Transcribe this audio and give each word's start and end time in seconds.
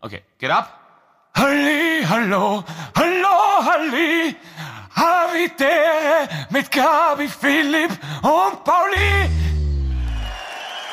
Okay, 0.00 0.22
geht 0.38 0.50
ab. 0.50 0.78
Halli, 1.34 2.04
hallo, 2.08 2.62
hallo, 2.94 3.64
halli. 3.64 4.36
Habitere 4.94 6.28
mit 6.50 6.70
Gabi, 6.70 7.28
Philipp 7.28 7.90
und 8.22 8.64
Pauli. 8.64 9.30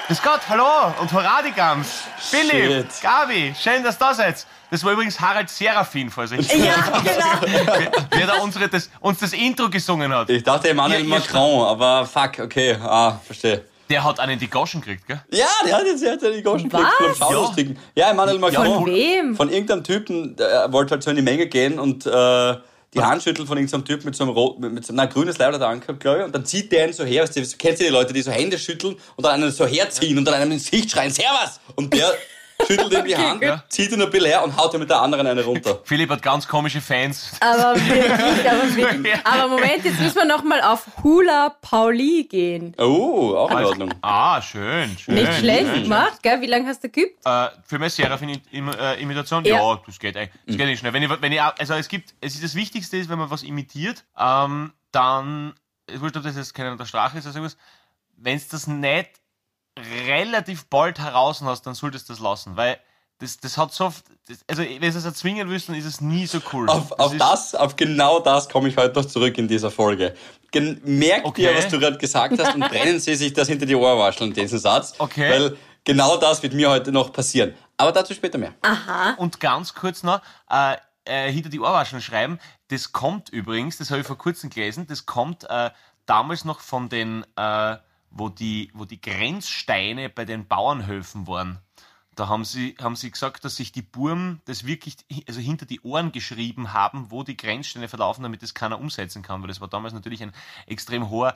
Grüß 0.08 0.22
Gott, 0.22 0.42
hallo 0.50 0.94
und 1.00 1.12
hurra 1.12 1.42
die 1.42 1.52
Gams. 1.52 2.04
Philipp, 2.18 2.92
Shit. 2.92 3.02
Gabi, 3.02 3.54
schön, 3.62 3.84
dass 3.84 3.96
ihr 3.96 4.00
da 4.00 4.14
seid. 4.14 4.46
Das 4.70 4.84
war 4.84 4.94
übrigens 4.94 5.20
Harald 5.20 5.50
Serafin, 5.50 6.10
falls 6.10 6.32
ich 6.32 6.52
Ja, 6.54 6.76
genau. 7.04 7.92
wer 8.10 8.28
da 8.28 8.34
unsere, 8.42 8.68
das, 8.68 8.90
uns 9.00 9.20
das 9.20 9.34
Intro 9.34 9.70
gesungen 9.70 10.14
hat. 10.14 10.30
Ich 10.30 10.44
dachte 10.44 10.70
Emmanuel 10.70 11.04
Macron, 11.04 11.68
aber 11.68 12.06
fuck, 12.06 12.40
okay, 12.40 12.78
ah, 12.82 13.20
verstehe. 13.24 13.66
Der 13.90 14.04
hat 14.04 14.20
einen 14.20 14.40
die 14.40 14.50
Goschen 14.50 14.82
gekriegt, 14.82 15.08
gell? 15.08 15.22
Ja, 15.32 15.48
der 15.66 15.78
hat 15.78 15.86
jetzt 15.86 16.04
der 16.04 16.14
hat 16.14 16.22
ja 16.22 16.30
die 16.30 16.42
Goschen 16.42 16.70
gekriegt 16.70 16.94
vom 16.98 17.16
Schaulustigem. 17.16 17.78
Ja, 17.96 18.12
Emmanuel 18.12 18.40
Macron. 18.40 18.66
Von 18.66 18.86
wem? 18.86 19.36
Von 19.36 19.50
irgendeinem 19.50 19.84
Typen, 19.84 20.36
der 20.36 20.72
wollte 20.72 20.92
halt 20.92 21.04
so 21.04 21.10
in 21.10 21.18
die 21.18 21.22
Menge 21.22 21.48
gehen 21.48 21.80
und 21.80 22.06
äh, 22.06 22.56
die 22.94 23.02
Hand 23.02 23.24
schüttelt 23.24 23.48
von 23.48 23.58
irgendeinem 23.58 23.86
Typ 23.86 24.06
mit 24.06 24.16
so 24.16 24.24
einem 24.24 24.34
rot, 24.34 24.60
mit, 24.60 24.72
mit 24.72 24.86
so 24.86 24.92
einem 24.92 24.98
nein, 24.98 25.10
grünes 25.10 25.38
Leib 25.38 25.54
hat 25.54 25.62
er 25.62 25.68
angehabt, 25.68 26.00
glaube 26.00 26.20
ich. 26.20 26.26
Und 26.26 26.36
dann 26.36 26.46
zieht 26.46 26.72
der 26.72 26.88
ihn 26.88 26.94
so 26.94 27.04
her, 27.04 27.24
weißt 27.24 27.36
du, 27.36 27.42
kennst 27.58 27.82
du 27.82 27.86
die 27.86 27.92
Leute, 27.92 28.14
die 28.14 28.22
so 28.22 28.32
Hände 28.32 28.58
schütteln 28.58 28.96
und 29.16 29.26
dann 29.26 29.42
einen 29.42 29.52
so 29.52 29.66
herziehen 29.66 30.18
und 30.18 30.26
dann 30.26 30.36
einem 30.36 30.52
ins 30.52 30.70
Gesicht 30.70 30.92
schreien, 30.92 31.12
Servus! 31.12 31.60
Und 31.76 31.94
der 31.94 32.14
schüttelt 32.68 32.94
ihm 32.94 33.06
die 33.06 33.16
Hand, 33.16 33.42
gut. 33.42 33.64
zieht 33.70 33.92
ihn 33.92 34.02
ein 34.02 34.10
bisschen 34.10 34.28
her 34.28 34.44
und 34.44 34.58
haut 34.58 34.74
ihm 34.74 34.80
mit 34.80 34.90
der 34.90 35.02
anderen 35.02 35.28
eine 35.28 35.44
runter. 35.44 35.80
Philipp 35.84 36.10
hat 36.10 36.22
ganz 36.22 36.48
komische 36.48 36.82
Fans. 36.82 37.32
Aber 37.40 37.76
wirklich, 37.76 38.50
aber 38.50 38.76
wirklich. 38.76 39.14
Aber 39.26 39.48
Moment, 39.48 39.84
jetzt 39.86 40.00
müssen 40.00 40.16
wir 40.16 40.26
nochmal 40.26 40.62
auf 40.62 40.86
Hula 41.04 41.56
Pauli 41.62 42.26
gehen. 42.30 42.76
Oh, 42.78 43.36
auch 43.36 43.52
in 43.52 43.66
Ordnung. 43.66 43.94
Ah, 44.02 44.42
schön, 44.42 44.98
schön. 44.98 45.16
Nicht 45.16 45.34
schlecht 45.36 45.68
schön. 45.68 45.84
gemacht, 45.84 46.22
gell? 46.22 46.42
Wie 46.42 46.48
lange 46.48 46.68
hast 46.68 46.84
du 46.84 46.90
geübt? 46.90 47.18
Äh, 47.26 47.48
für 47.66 47.80
meine 47.80 47.90
Serafin-Imitation? 47.90 49.46
Ja. 49.46 49.58
Ja. 49.58 49.82
das 49.86 50.00
geht 50.00 50.18
eigentlich. 50.18 50.32
Das 50.48 50.58
geht 50.58 50.66
nicht 50.68 50.80
schnell. 50.80 50.94
Wenn 50.94 51.04
ich, 51.04 51.22
wenn 51.22 51.32
ich, 51.32 51.42
also 51.42 51.74
es 51.74 51.88
gibt, 51.88 52.14
es 52.22 52.36
ist 52.36 52.44
das 52.44 52.56
Wichtigste 52.56 52.98
ist, 52.98 53.10
wenn 53.10 53.20
man 53.20 53.30
was 53.30 53.44
imitiert, 53.44 54.04
ähm, 54.18 54.74
dann, 54.92 55.54
ich 55.90 56.00
wurscht, 56.02 56.18
ob 56.18 56.24
das 56.24 56.36
jetzt 56.36 56.54
keine 56.54 56.76
der 56.76 56.86
Strache 56.86 57.18
ist 57.18 57.26
oder 57.26 57.34
sowas, 57.34 57.58
wenn 58.18 58.38
es 58.38 58.48
das 58.48 58.68
nicht 58.68 59.10
relativ 60.08 60.66
bald 60.68 61.00
heraus 61.00 61.42
hast, 61.42 61.64
dann 61.64 61.74
solltest 61.74 62.10
du 62.10 62.14
das 62.14 62.20
lassen, 62.22 62.56
weil 62.58 62.78
das, 63.20 63.38
das 63.38 63.58
hat 63.58 63.74
so, 63.74 63.86
oft- 63.86 64.04
das, 64.28 64.40
also 64.48 64.64
wenn 64.64 64.80
du 64.82 64.88
es 64.88 65.06
erzwingen 65.06 65.50
willst, 65.50 65.70
dann 65.70 65.76
ist 65.76 65.86
es 65.86 66.02
nie 66.02 66.26
so 66.26 66.40
cool. 66.52 66.70
Auf, 66.70 66.92
auf 66.94 67.14
ist, 67.14 67.22
das, 67.22 67.56
auf 67.56 67.76
genau 67.76 68.20
das 68.20 68.50
komme 68.50 68.70
ich 68.70 68.78
heute 68.78 69.00
noch 69.00 69.06
zurück 69.06 69.38
in 69.38 69.48
dieser 69.48 69.72
Folge. 69.72 70.14
Gen 70.52 70.82
merkt 70.84 71.26
Okay. 71.26 71.44
ihr, 71.44 71.56
was 71.56 71.68
du 71.70 71.80
gerade 71.80 71.98
gesagt 71.98 72.38
hast 72.40 72.54
und 72.56 72.62
brennen 72.70 73.00
Sie 73.00 73.16
sich 73.16 73.34
das 73.34 73.48
hinter 73.48 73.66
die 73.66 73.76
Ohrwascheln, 73.76 74.34
diesen 74.34 74.60
Satz. 74.60 74.94
Okay. 75.00 75.30
Weil 75.32 75.58
genau 75.84 76.18
das 76.18 76.44
wird 76.44 76.54
mir 76.54 76.70
heute 76.70 76.92
noch 76.92 77.12
passieren. 77.14 77.54
Aber 77.78 77.92
dazu 77.92 78.14
später 78.14 78.38
mehr. 78.38 78.54
Und 79.18 79.40
ganz 79.40 79.74
kurz 79.74 80.04
noch, 80.04 80.22
äh, 80.50 80.76
äh, 81.06 81.32
hinter 81.32 81.50
die 81.50 81.60
Ohrwaschen 81.60 82.02
schreiben, 82.02 82.40
das 82.70 82.92
kommt 82.92 83.30
übrigens, 83.30 83.78
das 83.78 83.90
habe 83.90 84.02
ich 84.02 84.08
vor 84.08 84.18
kurzem 84.18 84.50
gelesen, 84.50 84.86
das 84.88 85.06
kommt 85.06 85.44
äh, 85.50 85.72
damals 86.06 86.46
noch 86.46 86.60
von 86.60 86.90
den, 86.90 87.26
äh, 87.36 87.78
wo, 88.14 88.30
die, 88.30 88.72
wo 88.74 88.86
die 88.86 89.02
Grenzsteine 89.02 90.10
bei 90.10 90.26
den 90.26 90.48
Bauernhöfen 90.48 91.28
waren. 91.28 91.60
Da 92.16 92.28
haben 92.28 92.46
sie, 92.46 92.76
haben 92.80 92.96
sie 92.96 93.10
gesagt, 93.10 93.44
dass 93.44 93.56
sich 93.56 93.72
die 93.72 93.82
Burm 93.82 94.40
das 94.46 94.68
wirklich 94.68 94.98
also 95.28 95.40
hinter 95.40 95.66
die 95.66 95.82
Ohren 95.82 96.12
geschrieben 96.12 96.72
haben, 96.72 97.10
wo 97.10 97.24
die 97.24 97.36
Grenzsteine 97.36 97.88
verlaufen, 97.88 98.22
damit 98.22 98.44
das 98.44 98.54
keiner 98.54 98.80
umsetzen 98.80 99.24
kann, 99.24 99.42
weil 99.42 99.48
das 99.48 99.62
war 99.62 99.68
damals 99.68 99.96
natürlich 99.96 100.22
ein 100.22 100.32
extrem 100.68 101.10
hoher 101.10 101.36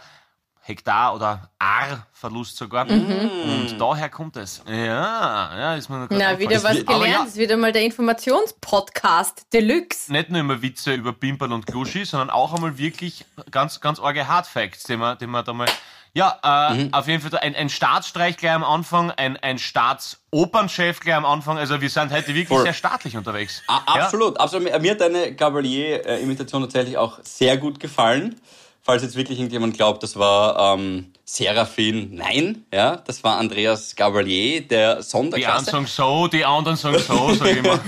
Hektar- 0.67 1.15
oder 1.15 1.49
Ar-Verlust 1.59 2.57
sogar. 2.57 2.87
Und 2.89 3.77
daher 3.79 4.09
kommt 4.09 4.35
es. 4.35 4.61
Ja, 4.67 5.57
ja, 5.57 5.75
ist 5.75 5.89
mir 5.89 5.99
noch 5.99 6.07
Na, 6.11 6.37
wieder 6.37 6.61
was 6.61 6.77
ja, 6.77 6.83
gelernt. 6.83 7.19
Das 7.19 7.27
ist 7.29 7.37
wieder 7.37 7.57
mal 7.57 7.71
der 7.71 7.83
Informationspodcast 7.83 9.51
Deluxe. 9.53 10.11
nicht 10.11 10.29
nur 10.29 10.41
immer 10.41 10.61
Witze 10.61 10.93
über 10.93 11.13
Pimpern 11.13 11.53
und 11.53 11.65
Gluschi, 11.65 12.03
sondern 12.05 12.29
auch 12.29 12.53
einmal 12.53 12.77
wirklich 12.77 13.25
ganz, 13.49 13.79
ganz 13.79 13.99
arge 13.99 14.27
Hardfacts, 14.27 14.83
die 14.83 14.97
man, 14.97 15.17
die 15.17 15.27
man 15.27 15.43
da 15.45 15.53
mal. 15.53 15.69
Ja, 16.17 16.73
äh, 16.73 16.89
auf 16.91 17.07
jeden 17.07 17.21
Fall 17.21 17.37
ein, 17.39 17.55
ein 17.55 17.69
Staatsstreich 17.69 18.37
gleich 18.37 18.51
am 18.53 18.63
Anfang, 18.63 19.11
ein, 19.11 19.37
ein 19.37 19.59
Staatsopernchef 19.59 20.99
gleich 20.99 21.15
am 21.15 21.25
Anfang. 21.25 21.57
Also 21.57 21.79
wir 21.79 21.89
sind 21.89 22.11
heute 22.11 22.27
wirklich 22.29 22.47
Voll. 22.47 22.63
sehr 22.63 22.73
staatlich 22.73 23.15
unterwegs. 23.15 23.61
A 23.67 23.81
Ja? 23.95 24.03
absolut, 24.05 24.39
absolut. 24.39 24.81
Mir- 24.81 24.91
hat 24.91 25.01
deine 25.01 25.33
Gabalier-Imitation 25.35 26.63
tatsächlich 26.63 26.97
auch 26.97 27.19
sehr 27.23 27.57
gut 27.57 27.79
gefallen. 27.79 28.39
Falls 28.81 29.03
jetzt 29.03 29.15
wirklich 29.17 29.37
irgendjemand 29.37 29.75
glaubt, 29.75 30.01
das 30.01 30.15
war 30.17 30.75
ähm, 30.75 31.11
Seraphin, 31.25 32.15
nein, 32.15 32.63
ja, 32.73 32.95
das 32.95 33.21
war 33.23 33.37
Andreas 33.37 33.95
Gabalier, 33.97 34.61
der 34.61 34.87
Die 34.91 34.93
einen 34.95 35.03
Sonderklasse. 35.03 35.71
sagen 35.71 35.85
so, 35.87 36.27
die 36.27 36.45
anderen 36.45 36.77
sagen 36.77 36.97
so, 36.99 37.33
sag 37.33 37.47
ich 37.57 37.61
mal. 37.63 37.79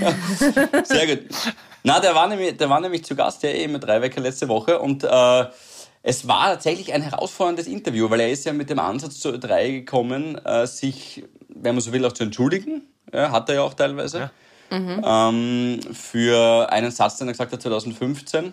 Sehr 0.84 1.06
gut. 1.06 1.20
Na, 1.82 1.98
der 2.00 2.14
war 2.14 2.28
nämlich, 2.28 2.56
der 2.58 2.68
war 2.68 2.80
nämlich 2.80 3.02
zu 3.06 3.16
Gast, 3.16 3.42
der 3.42 3.54
eben 3.58 3.72
mit 3.72 3.82
Dreiwecker 3.82 4.20
letzte 4.20 4.46
Woche 4.48 4.78
und 4.78 5.02
äh, 5.02 5.44
es 6.02 6.26
war 6.26 6.46
tatsächlich 6.46 6.92
ein 6.92 7.02
herausforderndes 7.02 7.66
Interview, 7.66 8.08
weil 8.10 8.20
er 8.20 8.30
ist 8.30 8.44
ja 8.44 8.52
mit 8.52 8.70
dem 8.70 8.78
Ansatz 8.78 9.18
zu 9.20 9.38
drei 9.38 9.70
gekommen, 9.70 10.36
äh, 10.44 10.66
sich, 10.66 11.24
wenn 11.48 11.74
man 11.74 11.82
so 11.82 11.92
will, 11.92 12.04
auch 12.06 12.12
zu 12.12 12.24
entschuldigen. 12.24 12.82
Ja, 13.12 13.30
hat 13.32 13.48
er 13.48 13.56
ja 13.56 13.62
auch 13.62 13.74
teilweise. 13.74 14.30
Ähm, 14.72 15.80
für 15.92 16.70
einen 16.70 16.90
Satz, 16.92 17.16
den 17.18 17.28
er 17.28 17.32
gesagt 17.32 17.52
hat 17.52 17.60
2015. 17.60 18.52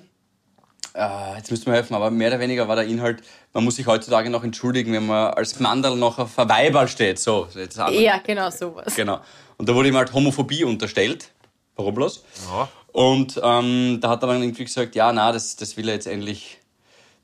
Äh, 0.94 1.36
jetzt 1.38 1.52
müsst 1.52 1.68
ihr 1.68 1.70
mir 1.70 1.76
helfen, 1.76 1.94
aber 1.94 2.10
mehr 2.10 2.30
oder 2.30 2.40
weniger 2.40 2.68
war 2.68 2.76
der 2.76 2.86
Inhalt, 2.88 3.22
man 3.54 3.64
muss 3.64 3.76
sich 3.76 3.86
heutzutage 3.86 4.30
noch 4.32 4.44
entschuldigen, 4.44 4.94
wenn 4.94 5.06
man 5.06 5.34
als 5.36 5.60
Mandal 5.60 5.96
noch 5.96 6.18
auf 6.18 6.38
ein 6.40 6.50
Weiberl 6.50 6.88
steht. 6.88 7.20
So, 7.20 7.48
jetzt 7.54 7.78
haben 7.78 7.94
wir- 7.94 8.02
Ja, 8.02 8.18
genau 8.18 8.50
sowas. 8.50 8.96
Genau. 8.96 9.20
Und 9.58 9.70
da 9.70 9.76
wurde 9.76 9.90
ihm 9.90 9.96
halt 9.98 10.12
Homophobie 10.12 10.64
unterstellt. 10.64 11.32
Warum 11.76 11.94
bloß? 11.94 12.24
Ja. 12.52 12.68
Und 12.94 13.40
ähm, 13.44 14.00
da 14.02 14.10
hat 14.10 14.24
er 14.24 14.28
dann 14.28 14.42
irgendwie 14.42 14.64
gesagt, 14.64 14.96
ja, 14.96 15.14
na, 15.14 15.32
das, 15.32 15.56
das 15.56 15.78
will 15.78 15.88
er 15.88 15.94
jetzt 15.96 16.08
endlich, 16.08 16.58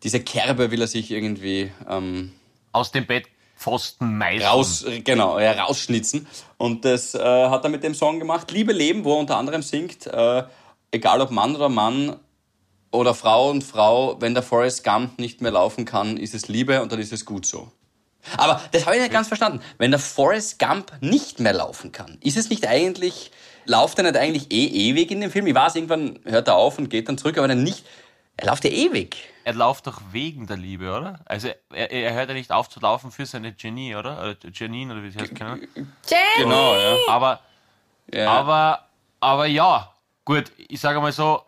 diese 0.03 0.19
Kerbe 0.19 0.71
will 0.71 0.81
er 0.81 0.87
sich 0.87 1.11
irgendwie 1.11 1.71
ähm, 1.89 2.31
Aus 2.71 2.91
dem 2.91 3.05
Bett 3.05 3.25
Pfosten 3.57 4.17
meißeln. 4.17 4.49
raus, 4.49 4.85
genau, 5.05 5.39
ja, 5.39 5.53
rausschnitzen. 5.53 6.27
Und 6.57 6.83
das 6.83 7.15
äh, 7.15 7.19
hat 7.19 7.63
er 7.63 7.69
mit 7.69 7.83
dem 7.83 7.95
Song 7.95 8.19
gemacht, 8.19 8.51
Liebe 8.51 8.73
Leben, 8.73 9.05
wo 9.05 9.13
er 9.13 9.19
unter 9.19 9.37
anderem 9.37 9.61
singt, 9.61 10.05
äh, 10.07 10.43
egal 10.91 11.21
ob 11.21 11.31
Mann 11.31 11.55
oder 11.55 11.69
Mann 11.69 12.17
oder 12.91 13.13
Frau 13.13 13.49
und 13.49 13.63
Frau, 13.63 14.17
wenn 14.19 14.33
der 14.33 14.43
Forrest 14.43 14.83
Gump 14.83 15.17
nicht 15.17 15.41
mehr 15.41 15.51
laufen 15.51 15.85
kann, 15.85 16.17
ist 16.17 16.33
es 16.33 16.47
Liebe 16.49 16.81
und 16.81 16.91
dann 16.91 16.99
ist 16.99 17.13
es 17.13 17.25
gut 17.25 17.45
so. 17.45 17.71
Aber 18.37 18.61
das 18.71 18.85
habe 18.85 18.95
ich 18.95 19.01
nicht 19.01 19.13
ganz 19.13 19.27
verstanden. 19.27 19.61
Wenn 19.77 19.91
der 19.91 19.99
Forrest 19.99 20.59
Gump 20.59 20.91
nicht 21.01 21.39
mehr 21.39 21.53
laufen 21.53 21.91
kann, 21.91 22.17
ist 22.21 22.37
es 22.37 22.49
nicht 22.49 22.67
eigentlich, 22.67 23.31
lauft 23.65 23.97
er 23.97 24.03
nicht 24.03 24.17
eigentlich 24.17 24.51
eh 24.51 24.89
ewig 24.89 25.11
in 25.11 25.21
dem 25.21 25.31
Film? 25.31 25.47
Ich 25.47 25.55
weiß, 25.55 25.75
irgendwann 25.75 26.19
hört 26.25 26.47
er 26.47 26.55
auf 26.55 26.77
und 26.77 26.89
geht 26.89 27.07
dann 27.07 27.17
zurück, 27.17 27.37
aber 27.37 27.47
dann 27.47 27.63
nicht, 27.63 27.85
er 28.37 28.47
läuft 28.47 28.63
ja 28.63 28.71
ewig. 28.71 29.17
Er 29.43 29.53
läuft 29.53 29.87
doch 29.87 30.01
wegen 30.11 30.47
der 30.47 30.57
Liebe, 30.57 30.95
oder? 30.95 31.19
Also 31.25 31.49
er, 31.73 31.91
er 31.91 32.13
hört 32.13 32.29
ja 32.29 32.33
nicht 32.33 32.51
auf 32.51 32.69
zu 32.69 32.79
laufen 32.79 33.11
für 33.11 33.25
seine 33.25 33.53
Genie, 33.53 33.95
oder? 33.95 34.19
Oder 34.21 34.35
Janine, 34.51 34.93
oder 34.93 35.03
wie 35.03 35.11
sie 35.11 35.19
heißt, 35.19 35.35
keine 35.35 35.51
Ahnung. 35.51 35.67
Genau, 36.37 36.75
ja. 36.75 36.97
Aber 37.09 37.41
ja. 38.11 38.31
Aber, 38.31 38.87
aber 39.19 39.45
ja, 39.45 39.91
gut, 40.25 40.51
ich 40.57 40.79
sage 40.79 40.99
mal 40.99 41.11
so, 41.11 41.41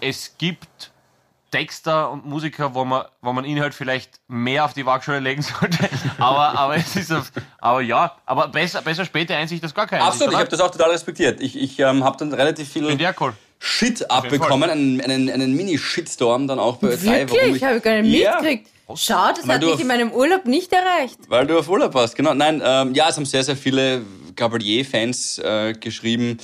es 0.00 0.36
gibt 0.36 0.90
Texter 1.50 2.10
und 2.10 2.26
Musiker, 2.26 2.74
wo 2.74 2.84
man, 2.84 3.06
wo 3.22 3.32
man 3.32 3.44
Inhalt 3.44 3.74
vielleicht 3.74 4.20
mehr 4.28 4.64
auf 4.64 4.74
die 4.74 4.84
Waagschale 4.84 5.20
legen 5.20 5.42
sollte. 5.42 5.88
Aber, 6.18 6.58
aber 6.58 6.76
es 6.76 6.96
ist, 6.96 7.12
auf, 7.12 7.30
aber 7.58 7.82
ja, 7.82 8.16
aber 8.24 8.48
besser, 8.48 8.80
besser 8.80 9.04
späte 9.04 9.36
Einsicht 9.36 9.62
als 9.62 9.74
gar 9.74 9.86
keine 9.86 10.02
Absolut, 10.02 10.32
ich 10.32 10.38
habe 10.38 10.48
das 10.48 10.60
auch 10.60 10.70
total 10.70 10.90
respektiert. 10.90 11.40
Ich, 11.42 11.56
ich 11.56 11.78
ähm, 11.78 12.02
habe 12.04 12.16
dann 12.16 12.32
relativ 12.32 12.72
viel 12.72 12.86
Finde 12.86 13.04
ich 13.04 13.10
auch 13.10 13.20
cool. 13.20 13.34
Shit 13.58 14.10
abbekommen, 14.10 14.68
einen, 14.70 15.00
einen, 15.00 15.30
einen 15.30 15.54
Mini-Shitstorm 15.56 16.46
dann 16.46 16.58
auch 16.58 16.76
bei 16.76 16.88
Ö3. 16.88 17.04
warum 17.06 17.30
Wirklich? 17.30 17.64
Habe 17.64 17.76
ich 17.78 17.82
gar 17.82 18.02
nicht 18.02 18.20
Ja. 18.20 18.34
mitgekriegt. 18.34 18.68
Schau, 18.94 19.28
das 19.34 19.48
Weil 19.48 19.56
hat 19.56 19.62
mich 19.64 19.72
auf- 19.74 19.80
in 19.80 19.86
meinem 19.88 20.12
Urlaub 20.12 20.44
nicht 20.46 20.72
erreicht. 20.72 21.18
Weil 21.28 21.46
du 21.46 21.58
auf 21.58 21.68
Urlaub 21.68 21.92
warst, 21.94 22.14
genau. 22.14 22.34
Nein, 22.34 22.62
ähm, 22.64 22.94
ja, 22.94 23.08
es 23.08 23.16
haben 23.16 23.24
sehr, 23.24 23.42
sehr 23.42 23.56
viele 23.56 24.02
Gabalier-Fans 24.36 25.38
äh, 25.38 25.72
geschrieben, 25.72 26.38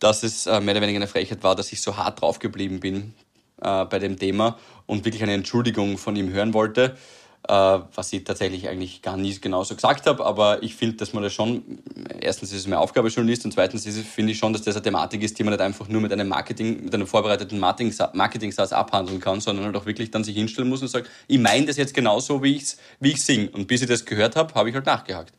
dass 0.00 0.22
es 0.22 0.46
äh, 0.46 0.60
mehr 0.60 0.74
oder 0.74 0.82
weniger 0.82 0.98
eine 0.98 1.06
Frechheit 1.06 1.42
war, 1.44 1.54
dass 1.54 1.72
ich 1.72 1.80
so 1.80 1.96
hart 1.96 2.20
draufgeblieben 2.20 2.80
bin 2.80 3.14
äh, 3.62 3.84
bei 3.84 3.98
dem 3.98 4.18
Thema 4.18 4.58
und 4.86 5.04
wirklich 5.04 5.22
eine 5.22 5.34
Entschuldigung 5.34 5.98
von 5.98 6.16
ihm 6.16 6.30
hören 6.32 6.52
wollte, 6.54 6.96
was 7.46 8.12
ich 8.12 8.24
tatsächlich 8.24 8.68
eigentlich 8.68 9.00
gar 9.00 9.16
nie 9.16 9.38
genauso 9.40 9.74
gesagt 9.74 10.06
habe. 10.06 10.24
Aber 10.24 10.62
ich 10.62 10.74
finde, 10.74 10.96
dass 10.96 11.12
man 11.12 11.22
das 11.22 11.32
schon, 11.32 11.78
erstens 12.20 12.52
ist 12.52 12.60
es 12.60 12.66
meine 12.66 12.80
Aufgabe 12.80 13.06
als 13.06 13.14
Journalist 13.14 13.44
und 13.44 13.52
zweitens 13.52 13.86
finde 13.86 14.32
ich 14.32 14.38
schon, 14.38 14.52
dass 14.52 14.62
das 14.62 14.76
eine 14.76 14.82
Thematik 14.82 15.22
ist, 15.22 15.38
die 15.38 15.44
man 15.44 15.52
nicht 15.54 15.62
einfach 15.62 15.88
nur 15.88 16.00
mit 16.00 16.12
einem 16.12 16.28
Marketing, 16.28 16.84
mit 16.84 16.94
einem 16.94 17.06
vorbereiteten 17.06 17.58
Marketing- 17.58 17.94
Marketingsatz 18.12 18.72
abhandeln 18.72 19.20
kann, 19.20 19.40
sondern 19.40 19.66
halt 19.66 19.76
auch 19.76 19.86
wirklich 19.86 20.10
dann 20.10 20.24
sich 20.24 20.36
hinstellen 20.36 20.68
muss 20.68 20.82
und 20.82 20.88
sagen, 20.88 21.06
ich 21.26 21.38
meine 21.38 21.66
das 21.66 21.76
jetzt 21.76 21.94
genauso, 21.94 22.42
wie 22.42 22.56
ich 22.56 22.62
es 22.62 22.78
wie 23.00 23.10
ich's 23.12 23.24
sing. 23.26 23.48
Und 23.48 23.66
bis 23.66 23.82
ich 23.82 23.88
das 23.88 24.04
gehört 24.04 24.36
habe, 24.36 24.54
habe 24.54 24.68
ich 24.68 24.74
halt 24.74 24.86
nachgehakt. 24.86 25.32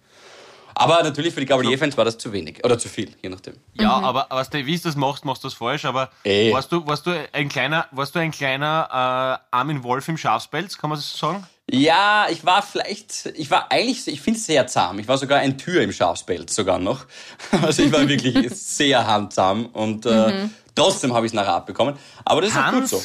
Aber 0.75 1.03
natürlich 1.03 1.33
für 1.33 1.41
die 1.41 1.45
Gabalier-Fans 1.45 1.97
war 1.97 2.05
das 2.05 2.17
zu 2.17 2.31
wenig. 2.31 2.63
Oder 2.63 2.79
zu 2.79 2.87
viel, 2.87 3.11
je 3.21 3.27
nachdem. 3.29 3.55
Ja, 3.73 3.91
aber, 3.91 4.31
aber 4.31 4.45
wie 4.53 4.77
du 4.77 4.83
das 4.83 4.95
machst, 4.95 5.25
machst 5.25 5.43
du 5.43 5.47
das 5.47 5.55
falsch. 5.55 5.83
Aber 5.83 6.09
Eh. 6.23 6.53
warst, 6.53 6.71
du, 6.71 6.87
warst, 6.87 7.05
du 7.05 7.11
ein 7.33 7.49
kleiner, 7.49 7.87
warst 7.91 8.15
du 8.15 8.19
ein 8.19 8.31
kleiner 8.31 9.41
äh, 9.51 9.55
Armin 9.55 9.83
Wolf 9.83 10.07
im 10.07 10.17
Schafspelz, 10.17 10.77
kann 10.77 10.89
man 10.89 10.97
das 10.97 11.11
so 11.11 11.27
sagen? 11.27 11.45
Ja, 11.71 12.27
ich 12.29 12.45
war 12.45 12.61
vielleicht, 12.61 13.27
ich 13.35 13.51
war 13.51 13.71
eigentlich, 13.71 14.07
ich 14.07 14.21
finde 14.21 14.39
es 14.39 14.45
sehr 14.45 14.67
zahm. 14.67 14.99
Ich 14.99 15.07
war 15.07 15.17
sogar 15.17 15.39
ein 15.39 15.57
Tür 15.57 15.81
im 15.81 15.91
Schafspelz 15.91 16.55
sogar 16.55 16.79
noch. 16.79 17.05
Also 17.61 17.83
ich 17.83 17.91
war 17.91 18.07
wirklich 18.07 18.49
sehr 18.53 19.05
handsam 19.05 19.67
und 19.67 20.05
äh, 20.05 20.47
trotzdem 20.75 21.13
habe 21.13 21.25
ich 21.25 21.31
es 21.31 21.33
nachher 21.35 21.53
abbekommen. 21.55 21.95
Aber 22.25 22.41
das 22.41 22.51
ist 22.51 22.57
auch 22.57 22.71
gut 22.71 22.87
so. 22.87 22.97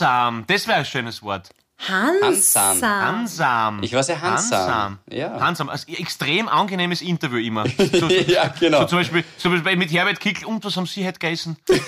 Das 0.47 0.67
wäre 0.67 0.79
ein 0.79 0.85
schönes 0.85 1.23
Wort. 1.23 1.51
Hansam. 1.79 2.81
Hansam. 2.81 3.83
Ich 3.83 3.93
war 3.93 4.03
sehr 4.03 4.21
handsam. 4.21 4.61
Hansam. 4.61 4.99
Ja. 5.11 5.41
Hansam. 5.41 5.69
Also 5.69 5.93
extrem 5.93 6.49
angenehmes 6.49 7.03
Interview 7.03 7.39
immer. 7.39 7.65
So, 7.95 8.09
so, 8.09 8.15
ja, 8.15 8.49
genau. 8.49 8.81
so 8.83 8.87
zum, 8.87 8.99
Beispiel, 8.99 9.25
zum 9.37 9.53
Beispiel 9.53 9.77
mit 9.77 9.93
Herbert 9.93 10.19
Kickl. 10.19 10.47
Und 10.47 10.65
was 10.65 10.77
haben 10.77 10.87
Sie 10.87 11.07
heute 11.07 11.19
gegessen? 11.19 11.57
das 11.67 11.79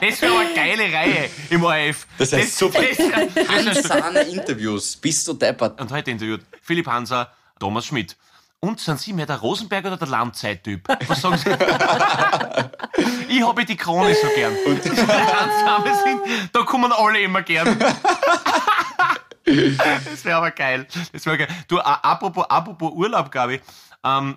das 0.00 0.22
wäre 0.22 0.38
eine 0.38 0.54
geile 0.54 0.92
Reihe 0.92 1.30
im 1.50 1.64
ORF. 1.64 2.06
Das 2.18 2.32
heißt 2.32 2.58
super. 2.58 2.80
Das, 2.82 2.96
das, 2.96 3.34
das, 3.34 3.90
Handsame 3.90 4.20
Interviews. 4.20 4.96
Bist 4.96 5.26
du 5.26 5.32
deppert? 5.32 5.80
und 5.80 5.90
heute 5.90 6.10
interviewt 6.10 6.42
Philipp 6.62 6.86
Hanser, 6.86 7.32
Thomas 7.58 7.86
Schmidt. 7.86 8.16
Und 8.60 8.80
sind 8.80 8.98
Sie 8.98 9.12
mehr 9.12 9.26
der 9.26 9.36
Rosenberg 9.36 9.84
oder 9.84 9.96
der 9.96 10.08
Landzeit-Typ? 10.08 10.88
Was 11.06 11.20
sagen 11.20 11.36
Sie? 11.36 11.50
ich 13.28 13.42
habe 13.42 13.64
die 13.64 13.76
Krone 13.76 14.12
so 14.14 14.26
gern. 14.34 14.52
Und 14.66 14.84
die 14.84 14.88
sind, 14.88 16.20
da 16.52 16.62
kommen 16.62 16.90
alle 16.92 17.20
immer 17.20 17.42
gern. 17.42 17.78
das 19.44 20.24
wäre 20.24 20.38
aber 20.38 20.50
geil. 20.50 20.88
Das 21.12 21.24
wäre 21.24 21.38
geil. 21.38 21.48
Du, 21.68 21.78
apropos, 21.78 22.46
apropos 22.48 22.92
Urlaub, 22.92 23.30
Gabi, 23.30 23.60
ähm, 24.04 24.36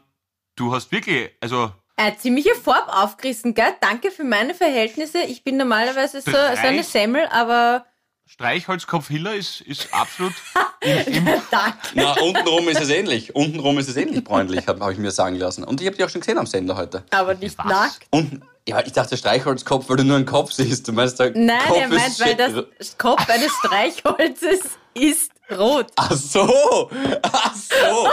du 0.55 0.71
hast 0.71 0.91
wirklich, 0.91 1.31
also 1.41 1.71
Eine 1.97 2.15
ziemliche 2.17 2.53
Farbe 2.53 2.95
aufgerissen, 2.95 3.55
gell? 3.55 3.73
Danke 3.81 4.11
für 4.11 4.23
meine 4.23 4.53
Verhältnisse. 4.53 5.23
Ich 5.23 5.43
bin 5.43 5.57
normalerweise 5.57 6.21
so, 6.21 6.29
so 6.29 6.37
eine. 6.37 6.83
Semmel, 6.83 7.25
aber 7.31 7.87
Streichholzkopf 8.31 9.09
Hiller 9.09 9.33
ist, 9.35 9.59
ist 9.61 9.93
absolut 9.93 10.33
im, 10.81 11.27
im. 11.27 11.29
Na, 11.95 12.13
untenrum 12.21 12.69
ist 12.69 12.79
es 12.79 12.87
ähnlich. 12.89 13.35
Untenrum 13.35 13.77
ist 13.77 13.89
es 13.89 13.97
ähnlich 13.97 14.23
bräunlich, 14.23 14.67
habe 14.67 14.79
hab 14.83 14.91
ich 14.91 14.97
mir 14.97 15.11
sagen 15.11 15.35
lassen. 15.35 15.65
Und 15.65 15.81
ich 15.81 15.87
habe 15.87 15.97
die 15.97 16.03
auch 16.05 16.09
schon 16.09 16.21
gesehen 16.21 16.37
am 16.37 16.45
Sender 16.45 16.77
heute. 16.77 17.03
Aber 17.11 17.33
nicht 17.33 17.57
Was? 17.57 17.65
nackt. 17.65 17.99
Unten, 18.09 18.41
ja, 18.65 18.79
ich 18.85 18.93
dachte 18.93 19.17
Streichholzkopf, 19.17 19.89
weil 19.89 19.97
du 19.97 20.05
nur 20.05 20.15
einen 20.15 20.25
Kopf 20.25 20.53
siehst. 20.53 20.87
Du 20.87 20.93
meinst, 20.93 21.19
der 21.19 21.31
Nein, 21.35 21.59
Kopf 21.67 21.77
er 21.77 21.87
meint, 21.89 22.19
weil 22.21 22.65
das 22.77 22.97
Kopf 22.97 23.29
eines 23.29 23.51
Streichholzes 23.51 24.59
ist 24.93 25.31
rot. 25.51 25.87
Ach 25.97 26.11
so! 26.13 26.89
Ach 27.23 27.53
so! 27.53 28.07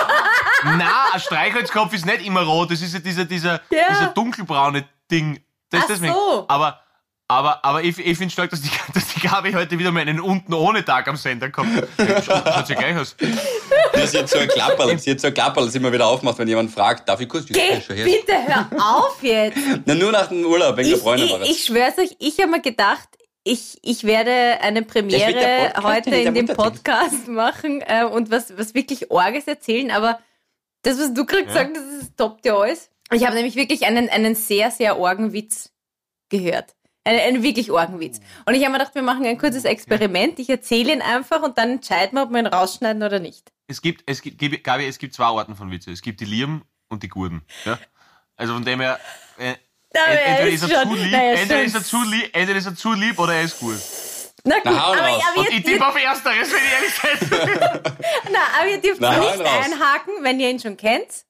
Na, 0.65 1.13
ein 1.13 1.21
Streichholzkopf 1.21 1.93
ist 1.95 2.05
nicht 2.07 2.27
immer 2.27 2.43
rot, 2.43 2.73
das 2.73 2.83
ist 2.83 2.93
ja 2.93 2.99
dieser, 2.99 3.25
dieser, 3.25 3.61
Ja. 3.71 3.89
dieser 3.91 4.07
dunkelbraune 4.09 4.85
Ding. 5.11 5.41
Das 5.71 5.81
ist 5.81 5.85
Ach 5.85 5.89
deswegen. 5.91 6.13
so. 6.13 6.45
Aber, 6.49 6.81
aber, 7.29 7.65
aber 7.65 7.83
ich, 7.85 7.99
ich 7.99 8.17
finde 8.17 8.33
stark, 8.33 8.51
dass 8.51 8.63
die, 8.63 8.71
dass 8.95 9.09
die 9.09 9.21
Gabi 9.21 9.53
heute 9.53 9.79
wieder 9.79 9.91
mal 9.93 10.01
einen 10.01 10.21
unten 10.21 10.55
ohne 10.55 10.85
Tag 10.85 11.07
am 11.09 11.17
Sender 11.17 11.51
kommt. 11.51 11.87
Ja, 11.99 12.23
Schaut, 12.23 12.47
schaut 12.47 12.67
sie 12.67 12.75
gleich 12.75 12.97
aus. 12.97 13.15
Das 13.93 14.05
ist 14.05 14.15
jetzt 14.15 14.33
so 14.33 14.39
ein 14.39 14.49
Klapperl. 14.49 14.99
Sie 14.99 15.11
hat 15.11 15.21
so 15.21 15.27
ein 15.29 15.35
Klapperl, 15.35 15.67
das 15.67 15.75
immer 15.75 15.93
wieder 15.93 16.07
aufmacht, 16.07 16.39
wenn 16.39 16.49
jemand 16.49 16.71
fragt, 16.71 17.09
darf 17.09 17.21
ich 17.21 17.29
kurz? 17.29 17.49
Ja, 17.51 17.55
Geh, 17.57 17.81
schon 17.81 17.97
her. 17.97 18.05
bitte 18.07 18.33
hör 18.47 18.69
auf 18.99 19.23
jetzt. 19.23 19.59
Na, 19.85 19.95
nur 19.95 20.11
nach 20.13 20.29
dem 20.29 20.45
Urlaub, 20.45 20.77
der 20.77 20.85
Ich, 20.87 20.97
Freundin 20.97 21.29
war 21.31 21.41
ich, 21.43 21.49
das. 21.49 21.57
ich 21.57 21.65
schwör's 21.67 21.99
euch, 21.99 22.17
ich 22.19 22.39
habe 22.41 22.51
mir 22.51 22.61
gedacht, 22.63 23.09
ich, 23.45 23.79
ich 23.83 24.05
werde 24.05 24.61
eine 24.63 24.83
Das 24.83 24.93
der 24.93 25.01
Premiere 25.01 25.73
Podcast, 25.75 25.85
heute 25.85 26.11
der 26.11 26.23
in 26.25 26.35
dem. 26.35 26.47
Podcast 26.49 27.29
machen 27.29 27.83
äh, 27.87 28.05
und 28.05 28.31
was, 28.31 28.57
was 28.59 28.75
wirklich 28.75 29.11
Orges 29.11 29.47
erzählen, 29.47 29.91
aber 29.91 30.19
das, 30.83 30.99
was 30.99 31.13
du 31.15 31.25
gerade 31.27 31.45
gesagt 31.47 31.77
hast, 31.77 32.01
das 32.03 32.15
toppt 32.17 32.47
ja 32.47 32.57
alles. 32.57 32.91
Ich 33.13 33.25
habe 33.25 33.35
nämlich 33.35 33.57
wirklich 33.57 33.87
einen, 33.87 34.09
einen 34.11 34.35
sehr, 34.35 34.71
sehr 34.71 34.99
Orgenwitz 34.99 35.71
gehört. 36.29 36.75
Einen, 37.09 37.21
einen 37.21 37.43
wirklich 37.43 37.71
Orgenwitz. 37.71 38.21
Und 38.45 38.55
ich 38.55 38.63
habe 38.63 38.73
mir 38.73 38.79
gedacht, 38.79 38.95
wir 38.95 39.03
machen 39.03 39.25
ein 39.25 39.39
kurzes 39.39 39.65
Experiment. 39.65 40.39
Ich 40.39 40.51
erzähle 40.51 40.93
ihn 40.93 41.01
einfach 41.03 41.43
und 41.43 41.57
dann 41.57 41.71
entscheiden 41.71 42.19
wir, 42.19 42.23
ob 42.25 42.31
wir 42.31 42.39
ihn 42.41 42.47
rausschneiden 42.47 43.03
oder 43.03 43.19
nicht. 43.19 43.51
Es 43.67 43.81
gibt, 43.81 44.03
es 44.07 44.21
gibt, 44.23 44.63
Gabi, 44.65 44.87
es 44.87 44.99
gibt 44.99 45.15
zwei 45.15 45.25
Arten 45.27 45.57
von 45.57 45.71
Witze. 45.71 45.91
Es 45.91 46.03
gibt 46.03 46.21
die 46.21 46.25
Lieben 46.27 46.63
und 46.89 47.03
die 47.03 47.09
Gurden. 47.09 47.43
Ja? 47.65 47.79
Also 48.37 48.53
von 48.55 48.65
dem 48.65 48.81
her, 48.81 48.99
äh, 49.39 49.55
er 49.93 50.27
entweder 50.27 50.49
ist 50.51 50.63
er 50.63 50.69
schon- 50.83 50.89
zu 50.91 50.95
lieb, 50.97 51.09
na, 51.13 51.23
er 51.23 51.33
ist 51.35 51.41
entweder 51.41 51.59
schon- 51.61 51.67
ist 51.67 51.75
er 51.75 51.85
zu 51.85 52.03
lieb, 52.03 52.31
entweder 52.37 52.59
ist 52.59 52.67
er 52.67 52.77
zu 52.77 52.93
lieb 52.93 53.19
oder 53.19 53.33
er 53.35 53.43
ist 53.43 53.59
gut. 53.59 53.77
Na 54.45 54.55
gut, 54.57 54.63
Na, 54.67 54.87
hau 54.87 54.93
aber, 54.93 55.01
aber 55.03 55.51
ihr, 55.51 55.59
ich 55.59 55.65
tippe 55.65 55.87
auf 55.87 55.97
Ersteres, 56.01 56.49
wenn 56.53 56.59
ich 56.59 56.73
ehrlich 56.73 56.95
sein 56.95 57.81
Na, 58.33 58.39
aber 58.61 58.69
ihr 58.71 58.81
dürft 58.81 59.01
Na, 59.01 59.19
nicht 59.19 59.41
raus. 59.41 59.49
einhaken, 59.65 60.13
wenn 60.23 60.39
ihr 60.41 60.51
ihn 60.51 60.61
schon 60.61 60.77
kennt. 60.77 61.25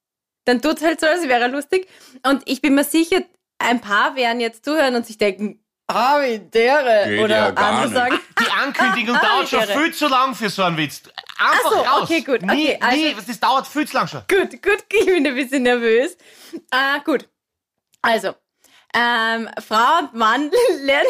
Dann 0.44 0.60
tut's 0.60 0.82
halt 0.82 0.98
so, 1.00 1.06
als 1.06 1.22
wäre 1.28 1.42
er 1.42 1.48
lustig. 1.48 1.88
Und 2.26 2.42
ich 2.46 2.60
bin 2.60 2.74
mir 2.74 2.84
sicher, 2.84 3.22
ein 3.58 3.80
paar 3.80 4.14
werden 4.16 4.40
jetzt 4.40 4.64
zuhören 4.64 4.94
und 4.94 5.06
sich 5.06 5.18
denken, 5.18 5.64
ah, 5.88 6.20
wie 6.22 6.38
dere. 6.38 7.08
Geht 7.08 7.20
Oder 7.24 7.36
ja 7.36 7.50
gar 7.50 7.68
andere 7.70 7.84
nicht. 7.86 7.94
sagen, 7.94 8.20
Die 8.40 8.50
Ankündigung 8.52 9.16
Ah, 9.20 9.26
dauert 9.26 9.48
schon 9.48 9.62
viel 9.64 9.92
zu 9.94 10.06
lang 10.08 10.34
für 10.34 10.48
so 10.50 10.62
einen 10.62 10.76
Witz. 10.76 11.02
Einfach 11.38 11.60
Ach 11.66 11.70
so, 11.70 11.76
raus. 11.80 12.02
okay, 12.02 12.20
gut, 12.22 12.42
Nie, 12.42 12.74
okay, 12.74 12.78
also- 12.80 12.96
nie, 12.96 13.16
das 13.26 13.40
dauert 13.40 13.66
viel 13.66 13.86
zu 13.88 13.94
lang 13.96 14.08
schon. 14.08 14.22
gut, 14.28 14.62
gut, 14.62 14.84
ich 14.92 15.06
bin 15.06 15.26
ein 15.26 15.34
bisschen 15.34 15.62
nervös. 15.64 16.16
Ah, 16.70 16.98
gut. 16.98 17.28
Also, 18.02 18.34
ähm, 18.94 19.48
Frau 19.66 19.98
und 20.00 20.14
Mann 20.14 20.50
lernen, 20.82 21.08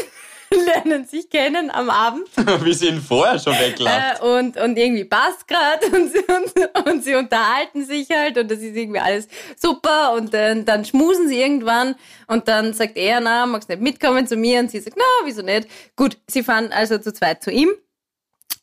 lernen 0.65 1.07
sich 1.07 1.29
kennen 1.31 1.71
am 1.71 1.91
Abend. 1.91 2.29
Wie 2.65 2.73
sie 2.73 2.89
ihn 2.89 3.01
vorher 3.01 3.39
schon 3.39 3.53
weglacht. 3.55 4.21
Äh, 4.21 4.25
und, 4.25 4.57
und 4.57 4.77
irgendwie 4.77 5.05
passt 5.05 5.47
gerade 5.47 5.87
und, 5.93 6.13
sie- 6.13 6.19
und, 6.19 6.87
und 6.87 7.05
sie 7.05 7.15
unterhalten 7.15 7.85
sich 7.85 8.09
halt 8.11 8.39
und 8.39 8.51
das 8.51 8.59
ist 8.59 8.77
irgendwie 8.77 9.01
alles 9.01 9.29
super 9.57 10.13
und 10.15 10.33
äh, 10.35 10.63
dann 10.65 10.85
schmusen 10.85 11.29
sie 11.29 11.41
irgendwann 11.41 11.97
und 12.27 12.49
dann 12.49 12.75
sagt 12.75 12.97
er, 12.97 13.21
na, 13.21 13.47
magst 13.47 13.69
nicht 13.69 13.81
mitkommen 13.81 14.27
zu 14.27 14.37
mir 14.37 14.61
und 14.61 14.71
sie 14.71 14.81
sagt, 14.81 14.97
na, 14.97 15.05
wieso 15.25 15.43
nicht? 15.43 15.69
Gut, 15.97 16.19
sie 16.29 16.43
fahren 16.43 16.73
also 16.73 16.99
zu 16.99 17.13
zweit 17.13 17.43
zu 17.43 17.51
ihm 17.51 17.71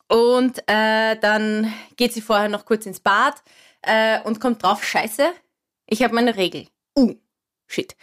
und 0.08 0.60
äh, 0.68 1.16
dann 1.20 1.74
geht 1.98 2.14
sie 2.14 2.22
vorher 2.22 2.50
noch 2.50 2.66
kurz 2.66 2.86
ins 2.86 3.00
Bad 3.00 3.36
äh, 3.82 4.20
und 4.22 4.40
kommt 4.40 4.64
drauf, 4.64 4.84
scheiße, 4.84 5.32
ich 5.88 6.04
habe 6.04 6.16
meine 6.16 6.36
Regel. 6.36 6.68
Uh, 6.98 7.16
shit. 7.68 7.96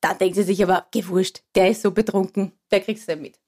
Da 0.00 0.14
denkt 0.14 0.36
sie 0.36 0.42
sich 0.42 0.62
aber, 0.62 0.86
gewurscht, 0.92 1.42
der 1.54 1.70
ist 1.70 1.82
so 1.82 1.90
betrunken, 1.90 2.52
der 2.70 2.80
kriegst 2.80 3.08
du 3.08 3.12
nicht 3.12 3.22
mit. 3.22 3.40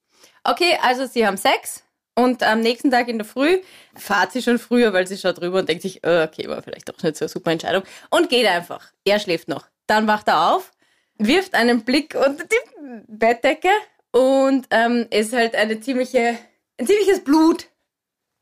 Okay, 0.45 0.79
also 0.83 1.07
sie 1.07 1.27
haben 1.27 1.37
Sex 1.37 1.85
und 2.15 2.43
am 2.43 2.61
nächsten 2.61 2.91
Tag 2.91 3.09
in 3.09 3.19
der 3.19 3.25
Früh 3.25 3.61
fahrt 3.95 4.33
sie 4.33 4.43
schon 4.43 4.59
früher, 4.59 4.93
weil 4.93 5.07
sie 5.07 5.17
schaut 5.17 5.41
drüber 5.41 5.61
und 5.61 5.69
denkt 5.69 5.83
sich, 5.83 6.05
äh, 6.05 6.29
okay, 6.29 6.49
war 6.49 6.63
vielleicht 6.63 6.89
doch 6.89 7.03
nicht 7.03 7.17
so 7.17 7.25
eine 7.25 7.31
super 7.31 7.53
Entscheidung 7.53 7.85
und 8.11 8.29
geht 8.29 8.47
einfach. 8.47 8.93
Er 9.05 9.19
schläft 9.19 9.49
noch. 9.49 9.67
Dann 9.87 10.07
wacht 10.07 10.29
er 10.29 10.53
auf, 10.55 10.73
wirft 11.17 11.55
einen 11.55 11.85
Blick 11.85 12.15
unter 12.15 12.45
die 12.45 13.03
Bettdecke 13.09 13.71
und 14.11 14.67
ähm, 14.71 15.07
ist 15.11 15.33
halt 15.33 15.55
eine 15.55 15.81
ziemliche, 15.81 16.39
ein 16.79 16.87
ziemliches 16.87 17.25
Blut, 17.25 17.67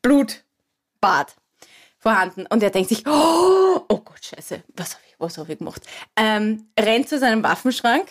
Blutbad 0.03 1.37
vorhanden. 1.99 2.47
Und 2.47 2.63
er 2.63 2.71
denkt 2.71 2.89
sich, 2.89 3.07
oh, 3.07 3.85
oh 3.89 3.99
Gott, 3.99 4.25
scheiße, 4.25 4.65
was 4.75 4.95
habe 4.95 5.05
ich, 5.07 5.15
was 5.19 5.39
hab 5.39 5.49
ich 5.49 5.59
gemacht? 5.59 5.83
Ähm, 6.17 6.71
rennt 6.79 7.09
zu 7.09 7.19
seinem 7.19 7.43
Waffenschrank, 7.45 8.09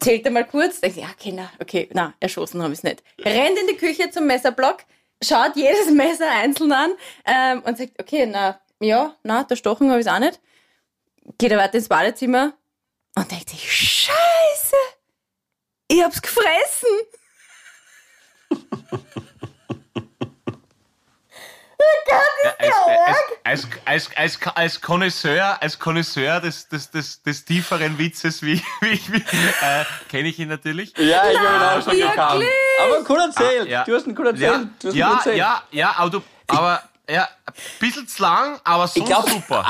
zählt 0.00 0.26
einmal 0.26 0.46
kurz, 0.46 0.80
denkt 0.80 0.96
ja, 0.96 1.06
okay, 1.12 1.32
na, 1.32 1.50
okay, 1.60 1.88
na, 1.92 2.14
erschossen 2.20 2.62
habe 2.62 2.72
ich 2.72 2.80
es 2.80 2.82
nicht. 2.84 3.02
Rennt 3.20 3.58
in 3.58 3.66
die 3.68 3.76
Küche 3.76 4.10
zum 4.10 4.26
Messerblock, 4.26 4.84
schaut 5.22 5.56
jedes 5.56 5.90
Messer 5.90 6.30
einzeln 6.30 6.72
an 6.72 6.90
ähm, 7.24 7.62
und 7.62 7.78
sagt, 7.78 8.00
okay, 8.00 8.26
na, 8.26 8.60
ja, 8.80 9.14
na, 9.22 9.44
der 9.44 9.56
Stochen 9.56 9.90
habe 9.90 10.00
ich 10.00 10.06
es 10.06 10.12
auch 10.12 10.18
nicht. 10.18 10.40
Geht 11.38 11.50
er 11.50 11.58
weiter 11.58 11.74
ins 11.74 11.88
Badezimmer 11.88 12.54
und 13.14 13.30
denkt 13.30 13.50
sich, 13.50 13.72
scheiße, 13.72 14.76
ich 15.88 16.02
hab's 16.02 16.22
gefressen. 16.22 16.88
Als, 22.58 23.18
als, 23.44 23.68
als, 23.84 24.10
als, 24.16 24.38
als 24.54 24.80
Connoisseur, 24.80 25.62
als 25.62 25.78
Connoisseur 25.78 26.40
des, 26.40 26.68
des, 26.68 26.90
des, 26.90 27.22
des 27.22 27.44
tieferen 27.44 27.98
Witzes, 27.98 28.42
wie, 28.42 28.62
wie, 28.80 29.00
wie 29.08 29.18
äh, 29.18 29.84
kenne 30.08 30.28
ich 30.28 30.38
ihn 30.38 30.48
natürlich. 30.48 30.92
ja, 30.96 31.30
ich 31.30 31.38
habe 31.38 31.56
ihn 31.56 31.62
auch 31.62 31.82
schon 31.82 31.96
gekannt. 31.96 32.44
Aber 32.82 33.10
cool 33.10 33.18
erzählt. 33.20 33.66
Ah, 33.66 33.70
ja. 33.70 33.84
Du 33.84 33.94
hast 33.94 34.06
ihn 34.06 34.16
cool 34.18 34.26
erzählt. 34.26 34.68
Ja, 34.94 35.22
ja, 35.32 35.62
ja, 35.70 35.94
aber 35.96 36.10
du, 36.10 36.22
aber, 36.48 36.82
ja, 37.08 37.28
ein 37.46 37.52
bisschen 37.78 38.08
zu 38.08 38.20
lang, 38.22 38.58
aber 38.64 38.88
so 38.88 38.98
Ich 39.00 39.06
glaube, 39.06 39.30
super. 39.30 39.64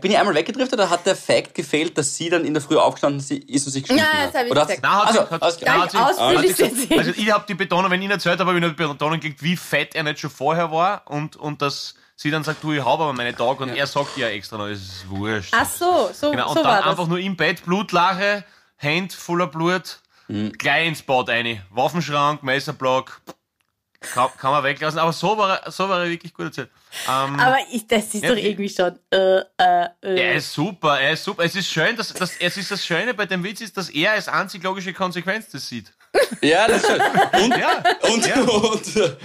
bin 0.00 0.10
ich 0.10 0.18
einmal 0.18 0.34
weggedriftet 0.34 0.74
oder 0.78 0.90
hat 0.90 1.06
der 1.06 1.14
Fact 1.14 1.54
gefehlt, 1.54 1.96
dass 1.96 2.16
sie 2.16 2.28
dann 2.28 2.44
in 2.44 2.54
der 2.54 2.62
Früh 2.62 2.76
aufgestanden 2.76 3.20
ist 3.20 3.66
und 3.66 3.72
sich 3.72 3.82
geschnitten 3.84 4.04
Ja, 4.04 4.18
hat? 4.22 4.34
das 4.34 4.40
hab 4.40 4.46
ich 4.46 4.52
gesagt. 4.52 4.82
Nein, 4.82 4.92
Also, 4.92 5.20
hat, 5.30 5.62
nein, 5.64 5.80
hat 5.80 5.94
erzählt. 5.94 6.98
Also 6.98 7.10
ich 7.16 7.30
habe 7.32 7.44
die 7.48 7.54
Betonung, 7.54 7.90
wenn 7.90 8.00
ich 8.00 8.06
ihn 8.06 8.10
erzählt 8.10 8.40
habe, 8.40 8.48
habe 8.50 8.58
ich 8.58 8.62
nur 8.62 8.70
die 8.70 8.76
Betonung 8.94 9.20
gekriegt, 9.20 9.42
wie 9.42 9.56
fett 9.56 9.94
er 9.94 10.02
nicht 10.02 10.18
schon 10.18 10.30
vorher 10.30 10.70
war 10.72 11.02
und, 11.06 11.36
und 11.36 11.62
dass 11.62 11.94
sie 12.16 12.30
dann 12.30 12.42
sagt, 12.42 12.64
du, 12.64 12.72
ich 12.72 12.80
habe 12.84 13.04
aber 13.04 13.12
meine 13.12 13.34
Tage 13.36 13.62
und 13.62 13.68
er 13.76 13.86
sagt 13.86 14.16
ja 14.16 14.28
extra 14.28 14.56
noch, 14.58 14.66
es 14.66 14.80
ist 14.80 15.08
wurscht. 15.08 15.52
Ach 15.56 15.68
so, 15.68 16.10
so, 16.12 16.30
Genau, 16.32 16.48
und 16.48 16.56
so 16.56 16.62
dann 16.64 16.78
das. 16.78 16.86
einfach 16.86 17.06
nur 17.06 17.18
im 17.18 17.36
Bett, 17.36 17.64
Blutlache, 17.64 18.42
Hand 18.82 19.12
voller 19.12 19.46
Blut, 19.46 20.00
gleich 20.58 20.88
ins 20.88 21.02
Bad 21.02 21.28
rein. 21.28 21.62
Waffenschrank, 21.70 22.42
Messerblock, 22.42 23.20
kann, 24.00 24.28
kann 24.38 24.50
man 24.52 24.64
weglassen. 24.64 24.98
Aber 24.98 25.12
so 25.12 25.36
war, 25.38 25.60
er- 25.64 25.70
so 25.70 25.88
war 25.88 26.02
er 26.04 26.08
wirklich 26.10 26.32
gut 26.34 26.46
erzählt. 26.46 26.70
Ähm, 27.08 27.38
Aber 27.38 27.58
ich, 27.72 27.86
das 27.86 28.14
ist 28.14 28.22
Ja, 28.22 28.30
doch 28.30 28.36
wie- 28.36 28.40
irgendwie 28.48 28.68
schon. 28.68 28.98
Äh, 29.10 29.38
äh, 29.38 29.42
äh. 30.02 30.20
er 30.20 30.34
ist 30.36 30.52
super, 30.52 31.00
er 31.00 31.12
ist 31.12 31.24
super. 31.24 31.44
Es 31.44 31.54
ist 31.54 31.68
schön, 31.68 31.96
dass, 31.96 32.12
dass 32.12 32.36
es 32.38 32.56
ist 32.56 32.70
das 32.70 32.84
Schöne 32.84 33.14
bei 33.14 33.26
dem 33.26 33.42
Witz 33.44 33.60
ist, 33.60 33.76
dass 33.76 33.88
er 33.90 34.12
als 34.12 34.28
einzig 34.28 34.62
logische 34.62 34.92
Konsequenz 34.92 35.48
das 35.50 35.66
sieht. 35.68 35.92
Ja, 36.40 36.66
das 36.68 36.82
ist 36.82 36.86
schön. 36.90 37.00
Und, 37.42 37.56
Ja. 37.56 37.82
und, 38.12 38.26
Ja. 38.26 38.40
und 38.40 38.96
äh, 38.96 39.16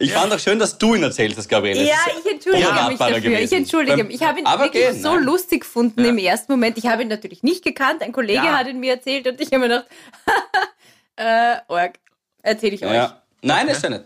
ich 0.00 0.12
fand 0.12 0.32
auch 0.32 0.38
schön, 0.38 0.58
dass 0.60 0.78
du 0.78 0.94
ihn 0.94 1.02
erzählt 1.02 1.36
hast, 1.36 1.48
Gabriele. 1.48 1.82
Ja, 1.82 1.96
ich 2.24 2.32
entschuldige 2.32 2.68
mich 2.88 2.98
dafür. 2.98 3.20
gewesen. 3.20 3.42
Ich 3.44 3.52
entschuldige 3.52 4.04
mich. 4.04 4.14
Ich 4.14 4.22
habe 4.22 4.38
ihn 4.38 4.46
Aber 4.46 4.64
wirklich 4.64 4.84
gehen, 4.84 5.02
so 5.02 5.16
nein. 5.16 5.24
lustig 5.24 5.62
gefunden 5.62 6.04
im 6.04 6.18
ersten 6.18 6.52
Moment. 6.52 6.78
Ich 6.78 6.86
habe 6.86 7.02
ihn 7.02 7.08
natürlich 7.08 7.42
nicht 7.42 7.64
gekannt. 7.64 8.00
Ein 8.02 8.12
Kollege 8.12 8.44
Ja. 8.44 8.58
hat 8.58 8.68
ihn 8.68 8.78
mir 8.78 8.92
erzählt 8.94 9.26
und 9.26 9.40
ich 9.40 9.48
habe 9.48 9.58
mir 9.58 9.68
gedacht, 9.68 9.86
äh, 11.16 11.56
Org, 11.66 11.98
erzähle 12.42 12.74
ich 12.76 12.84
euch. 12.84 12.92
Ja. 12.94 13.22
Nein, 13.42 13.68
ist 13.68 13.82
ja 13.82 13.90
nicht. 13.90 14.04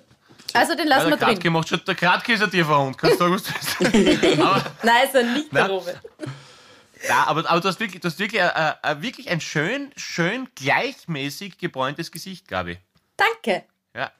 Also 0.54 0.74
den 0.74 0.88
Ja, 0.88 0.96
lassen 0.96 1.10
der 1.10 1.20
wir 1.20 1.26
Kratke 1.26 1.40
drin. 1.40 1.52
macht 1.52 1.68
schon, 1.68 1.80
der 1.86 1.94
Kratke 1.94 2.32
ist 2.32 2.42
ein 2.42 2.50
tiefer 2.50 2.78
Hund. 2.78 2.98
Kannst 2.98 3.20
du 3.20 3.24
sagen, 3.24 3.34
was 3.34 3.42
du 3.44 3.92
willst. 3.92 4.40
aber, 4.40 4.62
Nein, 4.82 5.04
ist 5.06 5.14
er 5.14 5.22
nicht 5.24 5.52
der 5.52 5.62
Na. 5.62 5.66
Robert. 5.66 6.00
ja, 7.08 7.24
aber, 7.26 7.48
aber 7.50 7.60
du 7.60 7.68
hast 7.68 7.80
wirklich, 7.80 8.00
du 8.00 8.08
hast 8.08 8.18
wirklich, 8.18 8.40
äh, 8.42 8.72
äh, 8.82 9.00
wirklich 9.02 9.28
ein 9.30 9.40
schön, 9.40 9.92
schön 9.96 10.48
gleichmäßig 10.54 11.58
gebräuntes 11.58 12.10
Gesicht, 12.12 12.48
Gabi. 12.48 12.78
Danke. 13.16 13.64
Ja. 13.96 14.10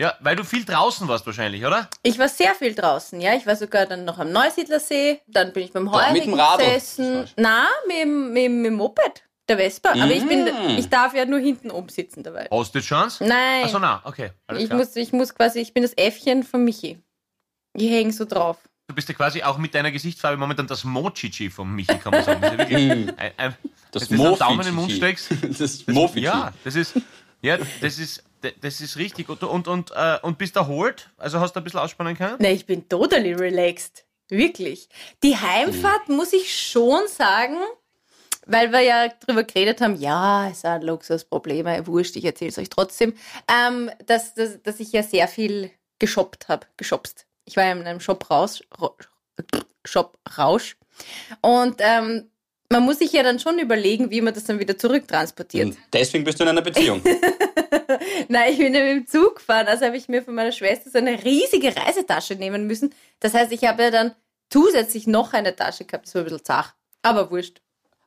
Ja, 0.00 0.14
weil 0.20 0.36
du 0.36 0.44
viel 0.44 0.64
draußen 0.64 1.08
warst 1.08 1.26
wahrscheinlich, 1.26 1.64
oder? 1.66 1.88
Ich 2.04 2.18
war 2.20 2.28
sehr 2.28 2.54
viel 2.54 2.72
draußen, 2.74 3.20
ja. 3.20 3.34
Ich 3.34 3.46
war 3.46 3.56
sogar 3.56 3.84
dann 3.86 4.04
noch 4.04 4.18
am 4.18 4.30
Neusiedlersee, 4.30 5.20
dann 5.26 5.52
bin 5.52 5.64
ich 5.64 5.72
beim 5.72 5.84
mit 5.84 5.92
Heurigen 5.92 6.38
Radl. 6.38 6.64
gesessen. 6.64 7.28
Na, 7.36 7.66
mit, 7.88 7.96
dem- 7.98 8.32
mit, 8.32 8.44
dem- 8.44 8.56
mit 8.62 8.66
dem 8.70 8.74
Moped, 8.74 9.24
der 9.48 9.56
Vespa. 9.58 9.90
Aber 9.90 10.10
ich 10.12 10.26
bin, 10.26 10.44
Mm. 10.44 10.78
ich 10.78 10.88
darf 10.88 11.14
ja 11.14 11.24
nur 11.24 11.38
hinten 11.40 11.70
oben 11.70 11.88
sitzen 11.88 12.22
dabei. 12.22 12.48
Hast 12.50 12.74
du 12.74 12.78
die 12.80 12.84
Chance? 12.84 13.24
Nein. 13.24 13.64
Achso, 13.64 13.78
na, 13.78 14.00
okay. 14.04 14.30
Alles 14.46 14.62
ich 14.62 14.68
klar. 14.68 14.78
muss, 14.78 14.96
ich 14.96 15.12
muss 15.12 15.34
quasi, 15.34 15.60
ich 15.60 15.72
bin 15.74 15.82
das 15.82 15.92
Äffchen 15.96 16.42
von 16.42 16.64
Michi. 16.64 16.98
Ich 17.74 17.90
hänge 17.90 18.12
so 18.12 18.24
drauf. 18.24 18.58
Du 18.88 18.94
bist 18.94 19.08
ja 19.08 19.14
quasi 19.14 19.42
auch 19.42 19.58
mit 19.58 19.74
deiner 19.74 19.90
Gesichtsfarbe 19.90 20.36
momentan 20.38 20.66
das 20.66 20.82
Mochichi 20.84 21.50
vom 21.50 21.74
Michi, 21.74 21.98
kann 21.98 22.10
man 22.12 22.24
sagen. 22.24 22.40
Das 22.40 22.52
ist 22.52 22.58
ja 22.58 22.68
wirklich 22.70 22.90
ein, 22.90 23.18
ein, 23.36 23.56
Das 23.92 24.10
wenn 24.10 24.16
du 24.18 24.26
einen 24.26 24.38
Daumen 24.38 24.60
in 24.60 24.66
den 24.66 24.74
Mund 24.74 24.92
steckst. 24.92 25.28
Das 25.58 25.86
Mofichi. 25.86 26.24
Ja, 26.24 26.52
das 26.64 26.74
ist, 26.74 26.94
ja, 27.42 27.58
das 27.82 27.98
ist, 27.98 28.24
das 28.62 28.80
ist 28.80 28.96
richtig. 28.96 29.28
Und, 29.28 29.42
und, 29.42 29.68
und, 29.68 29.90
äh, 29.94 30.18
und 30.22 30.38
bist 30.38 30.56
erholt? 30.56 31.10
Also 31.18 31.38
hast 31.38 31.52
du 31.54 31.60
ein 31.60 31.64
bisschen 31.64 31.80
ausspannen 31.80 32.16
können? 32.16 32.36
Ne, 32.38 32.52
ich 32.52 32.64
bin 32.64 32.88
totally 32.88 33.34
relaxed. 33.34 34.06
Wirklich. 34.30 34.88
Die 35.22 35.36
Heimfahrt 35.36 36.08
muss 36.08 36.32
ich 36.32 36.54
schon 36.56 37.00
sagen, 37.08 37.56
weil 38.48 38.72
wir 38.72 38.80
ja 38.80 39.08
drüber 39.08 39.44
geredet 39.44 39.80
haben, 39.80 39.94
ja, 39.96 40.48
es 40.48 40.62
sind 40.62 40.82
Luxusprobleme, 40.82 41.86
wurscht, 41.86 42.16
ich 42.16 42.24
erzähle 42.24 42.50
es 42.50 42.58
euch 42.58 42.70
trotzdem, 42.70 43.14
ähm, 43.48 43.90
dass, 44.06 44.34
dass, 44.34 44.60
dass 44.62 44.80
ich 44.80 44.90
ja 44.92 45.02
sehr 45.02 45.28
viel 45.28 45.70
geshoppt 45.98 46.48
habe, 46.48 46.66
geshopst. 46.76 47.26
Ich 47.44 47.56
war 47.56 47.64
ja 47.64 47.72
in 47.72 47.86
einem 47.86 48.00
Shop 48.00 48.28
raus, 48.30 48.62
Shop 49.84 50.18
Rausch. 50.36 50.76
Und 51.40 51.76
ähm, 51.78 52.30
man 52.70 52.82
muss 52.82 52.98
sich 52.98 53.12
ja 53.12 53.22
dann 53.22 53.38
schon 53.38 53.58
überlegen, 53.58 54.10
wie 54.10 54.20
man 54.20 54.34
das 54.34 54.44
dann 54.44 54.58
wieder 54.58 54.76
zurücktransportiert. 54.76 55.68
Und 55.68 55.78
deswegen 55.92 56.24
bist 56.24 56.40
du 56.40 56.44
in 56.44 56.50
einer 56.50 56.62
Beziehung. 56.62 57.02
Nein, 58.28 58.52
ich 58.52 58.58
bin 58.58 58.74
ja 58.74 58.80
mit 58.80 58.96
dem 58.96 59.06
Zug 59.06 59.36
gefahren, 59.36 59.66
also 59.66 59.86
habe 59.86 59.96
ich 59.96 60.08
mir 60.08 60.22
von 60.22 60.34
meiner 60.34 60.52
Schwester 60.52 60.90
so 60.90 60.98
eine 60.98 61.22
riesige 61.24 61.74
Reisetasche 61.74 62.34
nehmen 62.34 62.66
müssen. 62.66 62.94
Das 63.20 63.34
heißt, 63.34 63.52
ich 63.52 63.64
habe 63.64 63.84
ja 63.84 63.90
dann 63.90 64.14
zusätzlich 64.50 65.06
noch 65.06 65.32
eine 65.32 65.54
Tasche 65.54 65.84
gehabt, 65.84 66.06
das 66.06 66.14
war 66.14 66.22
ein 66.22 66.24
bisschen 66.24 66.44
zach. 66.44 66.74
Aber 67.02 67.30
wurscht. 67.30 67.60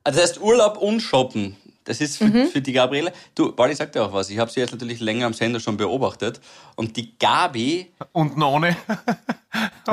Also 0.04 0.20
das 0.20 0.30
heißt 0.30 0.40
Urlaub 0.40 0.78
und 0.78 1.00
Shoppen. 1.00 1.56
Das 1.84 2.00
ist 2.00 2.18
für, 2.18 2.24
Mhm. 2.26 2.46
für 2.48 2.60
die 2.60 2.72
Gabriele. 2.72 3.12
Du, 3.34 3.50
Pauli 3.52 3.74
sagt 3.74 3.96
ja 3.96 4.04
auch 4.04 4.12
was. 4.12 4.30
Ich 4.30 4.38
habe 4.38 4.48
sie 4.50 4.60
jetzt 4.60 4.70
natürlich 4.70 5.00
länger 5.00 5.26
am 5.26 5.32
Sender 5.34 5.58
schon 5.58 5.76
beobachtet. 5.76 6.40
Und 6.76 6.96
die 6.96 7.18
Gabi, 7.18 7.90
Und 8.12 8.36
noch 8.36 8.52
ohne. 8.52 8.76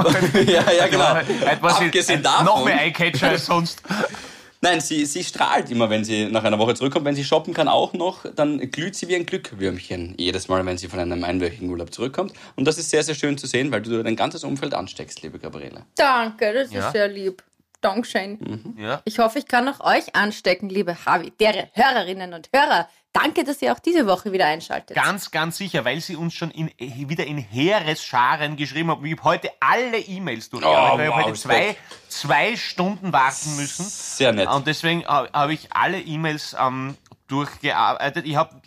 ja, 0.46 0.72
ja, 0.72 0.88
genau. 0.88 1.16
Sie 1.26 1.46
Abgesehen 1.46 2.20
ein- 2.20 2.24
davon, 2.24 2.46
Noch 2.46 2.66
mehr 2.66 2.80
Eyecatcher 2.82 3.30
als 3.30 3.46
sonst. 3.48 3.82
nein, 4.62 4.82
sie, 4.82 5.04
sie 5.06 5.24
strahlt 5.24 5.72
immer, 5.72 5.90
wenn 5.90 6.04
sie 6.04 6.26
nach 6.28 6.44
einer 6.44 6.60
Woche 6.60 6.76
zurückkommt. 6.76 7.06
Wenn 7.06 7.16
sie 7.16 7.24
shoppen 7.24 7.54
kann 7.56 7.68
auch 7.68 7.94
noch, 7.94 8.26
dann 8.36 8.60
glüht 8.72 8.96
sie 8.96 9.08
wie 9.08 9.16
ein 9.16 9.26
Glückwürmchen. 9.26 10.14
Jedes 10.18 10.48
Mal, 10.48 10.64
wenn 10.68 10.78
sie 10.78 10.88
von 10.90 11.00
einem 11.00 11.24
einwöchigen 11.24 11.70
Urlaub 11.70 11.92
zurückkommt. 11.94 12.34
Und 12.56 12.66
das 12.66 12.78
ist 12.78 12.90
sehr, 12.92 13.04
sehr 13.04 13.16
schön 13.16 13.38
zu 13.38 13.48
sehen, 13.48 13.72
weil 13.72 13.82
du 13.82 14.04
dein 14.04 14.16
ganzes 14.16 14.44
Umfeld 14.44 14.74
ansteckst, 14.76 15.22
liebe 15.24 15.40
Gabriele. 15.40 15.86
Danke, 15.96 16.54
das 16.54 16.72
Ja. 16.72 16.86
ist 16.88 16.92
sehr 16.94 17.08
lieb. 17.08 17.42
Dankeschön. 17.82 18.38
Mhm. 18.40 18.76
Ja. 18.78 19.02
Ich 19.06 19.20
hoffe, 19.20 19.40
ich 19.40 19.48
kann 19.48 19.68
auch 19.68 19.80
euch 19.80 20.16
anstecken, 20.16 20.70
liebe 20.70 20.98
Havi, 21.06 21.32
dere 21.40 21.70
Hörerinnen 21.74 22.34
und 22.34 22.50
Hörer. 22.54 22.90
Danke, 23.14 23.44
dass 23.44 23.62
ihr 23.62 23.72
auch 23.74 23.80
diese 23.80 24.06
Woche 24.06 24.32
wieder 24.32 24.46
einschaltet. 24.46 24.96
Ganz, 24.96 25.32
ganz 25.32 25.58
sicher, 25.58 25.84
weil 25.84 26.00
sie 26.00 26.16
uns 26.16 26.34
schon 26.36 26.52
in, 26.52 26.70
wieder 26.78 27.26
in 27.26 27.40
Heeresscharen 27.40 28.56
geschrieben 28.56 28.92
haben. 28.92 29.04
Ich 29.04 29.14
habe 29.14 29.24
heute 29.24 29.50
alle 29.60 29.98
E-Mails 29.98 30.50
durchgearbeitet, 30.50 30.94
Oh, 30.94 30.98
weil 30.98 31.06
ich 31.06 31.10
wow, 31.10 31.18
habe 31.18 31.30
heute 31.30 31.40
zwei, 31.40 31.76
zwei 32.08 32.56
Stunden 32.56 33.12
warten 33.12 33.56
müssen. 33.56 33.84
Sehr 33.86 34.32
nett. 34.32 34.48
Und 34.50 34.68
deswegen 34.68 35.06
habe 35.06 35.30
habe 35.34 35.54
ich 35.54 35.74
alle 35.74 36.00
E-Mails 36.00 36.56
ähm, 36.60 36.98
durchgearbeitet. 37.28 38.28
Ich 38.28 38.36
habe 38.36 38.62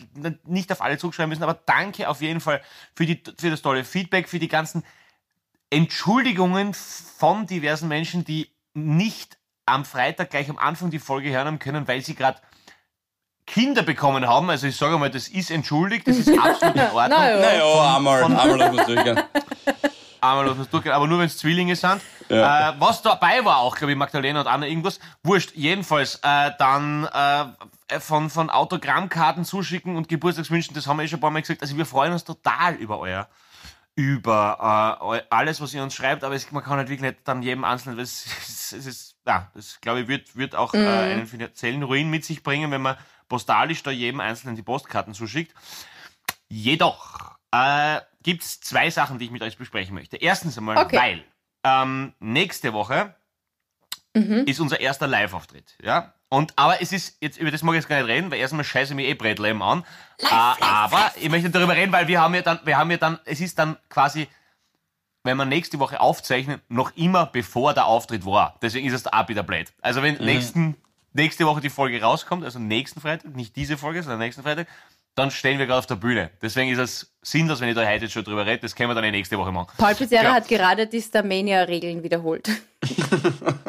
nicht 0.45 0.71
auf 0.71 0.81
alle 0.81 0.97
zugeschrieben 0.97 1.29
müssen, 1.29 1.43
aber 1.43 1.57
danke 1.65 2.09
auf 2.09 2.21
jeden 2.21 2.41
Fall 2.41 2.61
für, 2.95 3.05
die, 3.05 3.21
für 3.37 3.49
das 3.49 3.61
tolle 3.61 3.85
Feedback, 3.85 4.27
für 4.27 4.39
die 4.39 4.47
ganzen 4.49 4.83
Entschuldigungen 5.69 6.73
von 6.73 7.47
diversen 7.47 7.87
Menschen, 7.87 8.25
die 8.25 8.49
nicht 8.73 9.37
am 9.65 9.85
Freitag 9.85 10.29
gleich 10.29 10.49
am 10.49 10.57
Anfang 10.57 10.89
die 10.89 10.99
Folge 10.99 11.31
hören 11.31 11.47
haben 11.47 11.59
können, 11.59 11.87
weil 11.87 12.01
sie 12.01 12.15
gerade 12.15 12.39
Kinder 13.45 13.83
bekommen 13.83 14.27
haben. 14.27 14.49
Also 14.49 14.67
ich 14.67 14.75
sage 14.75 14.97
mal, 14.97 15.09
das 15.09 15.27
ist 15.27 15.51
entschuldigt, 15.51 16.07
das 16.07 16.17
ist 16.17 16.29
absolut 16.39 16.75
in 16.75 16.81
Ordnung. 16.81 17.19
Na 17.19 17.29
ja. 17.29 17.39
Naja, 17.39 17.95
einmal, 17.95 18.23
einmal 18.23 18.57
lassen 18.57 18.77
wir 18.77 18.85
durchgehen. 18.85 19.19
Einmal 20.21 20.45
lassen 20.45 20.57
wir 20.59 20.63
es 20.63 20.69
durchgehen, 20.69 20.93
aber 20.93 21.07
nur 21.07 21.19
wenn 21.19 21.25
es 21.25 21.37
Zwillinge 21.37 21.75
sind. 21.75 22.01
Ja. 22.29 22.69
Äh, 22.69 22.73
was 22.79 23.01
dabei 23.01 23.43
war 23.43 23.57
auch, 23.57 23.75
glaube 23.75 23.91
ich, 23.91 23.97
Magdalena 23.97 24.41
und 24.41 24.47
Anna 24.47 24.65
irgendwas. 24.65 24.99
Wurscht, 25.23 25.51
jedenfalls 25.55 26.19
äh, 26.23 26.51
dann 26.57 27.05
äh, 27.05 27.99
von, 27.99 28.29
von 28.29 28.49
Autogrammkarten 28.49 29.43
zuschicken 29.43 29.97
und 29.97 30.07
Geburtstagswünschen, 30.07 30.73
das 30.73 30.87
haben 30.87 30.97
wir 30.97 31.03
eh 31.03 31.07
schon 31.09 31.17
ein 31.17 31.21
paar 31.21 31.31
Mal 31.31 31.41
gesagt. 31.41 31.61
Also 31.61 31.77
wir 31.77 31.85
freuen 31.85 32.13
uns 32.13 32.23
total 32.23 32.75
über 32.75 32.99
euer 32.99 33.27
über 33.95 34.99
äh, 35.13 35.21
alles, 35.29 35.61
was 35.61 35.73
ihr 35.73 35.83
uns 35.83 35.93
schreibt, 35.93 36.23
aber 36.23 36.33
es, 36.35 36.51
man 36.51 36.63
kann 36.63 36.77
halt 36.77 36.89
wirklich 36.89 37.11
nicht 37.11 37.27
dann 37.27 37.43
jedem 37.43 37.63
Einzelnen, 37.63 37.99
es, 37.99 38.25
es, 38.47 38.71
es 38.71 38.85
ist, 38.85 39.15
ja, 39.25 39.51
das 39.53 39.79
glaube 39.81 40.01
ich, 40.01 40.07
wird, 40.07 40.35
wird 40.35 40.55
auch 40.55 40.73
äh, 40.73 40.77
einen 40.77 41.27
finanziellen 41.27 41.83
Ruin 41.83 42.09
mit 42.09 42.25
sich 42.25 42.41
bringen, 42.43 42.71
wenn 42.71 42.81
man 42.81 42.97
postalisch 43.29 43.83
da 43.83 43.91
jedem 43.91 44.19
Einzelnen 44.19 44.55
die 44.55 44.63
Postkarten 44.63 45.13
zuschickt. 45.13 45.53
Jedoch 46.49 47.35
äh, 47.51 48.01
gibt 48.21 48.43
es 48.43 48.61
zwei 48.61 48.89
Sachen, 48.89 49.19
die 49.19 49.25
ich 49.25 49.31
mit 49.31 49.41
euch 49.41 49.57
besprechen 49.57 49.93
möchte. 49.95 50.17
Erstens 50.17 50.57
einmal, 50.57 50.77
Okay. 50.77 50.97
weil 50.97 51.23
ähm, 51.63 52.13
nächste 52.19 52.73
Woche 52.73 53.15
ist 54.13 54.59
unser 54.59 54.79
erster 54.79 55.07
Live-Auftritt. 55.07 55.75
Ja? 55.81 56.13
Und, 56.29 56.53
aber 56.55 56.81
es 56.81 56.91
ist, 56.91 57.17
jetzt, 57.21 57.37
über 57.39 57.51
das 57.51 57.63
mag 57.63 57.73
ich 57.73 57.81
jetzt 57.81 57.89
gar 57.89 57.97
nicht 57.97 58.07
reden, 58.07 58.31
weil 58.31 58.39
erstmal 58.39 58.63
scheiße 58.63 58.95
mir 58.95 59.07
eh 59.07 59.13
Brettleben 59.13 59.61
an. 59.61 59.83
äh, 60.19 60.25
aber 60.29 61.11
ich 61.19 61.29
möchte 61.29 61.49
darüber 61.49 61.75
reden, 61.75 61.91
weil 61.91 62.07
wir 62.07 62.21
haben 62.21 62.33
ja 62.35 62.41
dann, 62.41 62.59
wir 62.63 62.77
haben 62.77 62.91
ja 62.91 62.97
dann, 62.97 63.19
es 63.25 63.39
ist 63.41 63.57
dann 63.59 63.77
quasi, 63.89 64.27
wenn 65.23 65.37
wir 65.37 65.45
nächste 65.45 65.79
Woche 65.79 65.99
aufzeichnen, 65.99 66.61
noch 66.69 66.95
immer 66.95 67.25
bevor 67.27 67.73
der 67.73 67.85
Auftritt 67.85 68.25
war. 68.25 68.57
Deswegen 68.61 68.87
ist 68.87 68.93
es 68.93 69.07
auch 69.11 69.27
wieder 69.29 69.43
blöd. 69.43 69.71
Also 69.81 70.01
wenn 70.03 70.15
nächsten, 70.15 70.75
nächste 71.13 71.45
Woche 71.45 71.61
die 71.61 71.69
Folge 71.69 72.01
rauskommt, 72.01 72.43
also 72.43 72.59
nächsten 72.59 72.99
Freitag, 73.01 73.35
nicht 73.35 73.55
diese 73.55 73.77
Folge, 73.77 74.01
sondern 74.03 74.19
nächsten 74.19 74.43
Freitag, 74.43 74.67
dann 75.15 75.29
stehen 75.29 75.59
wir 75.59 75.67
gerade 75.67 75.77
auf 75.79 75.85
der 75.85 75.95
Bühne. 75.95 76.31
Deswegen 76.41 76.71
ist 76.71 76.79
es 76.79 77.13
sinnlos, 77.21 77.61
wenn 77.61 77.69
ich 77.69 77.75
da 77.75 77.85
heute 77.87 78.05
jetzt 78.05 78.13
schon 78.13 78.23
drüber 78.23 78.45
rede. 78.47 78.57
Das 78.59 78.75
können 78.75 78.89
wir 78.89 78.95
dann 78.95 79.03
eh 79.03 79.11
nächste 79.11 79.37
Woche 79.37 79.51
machen. 79.51 79.71
Paul 79.77 79.93
Pizzerra 79.93 80.23
Ja. 80.23 80.33
hat 80.33 80.47
gerade 80.47 80.87
die 80.87 81.01
Starmania-Regeln 81.01 82.01
wiederholt. 82.01 82.49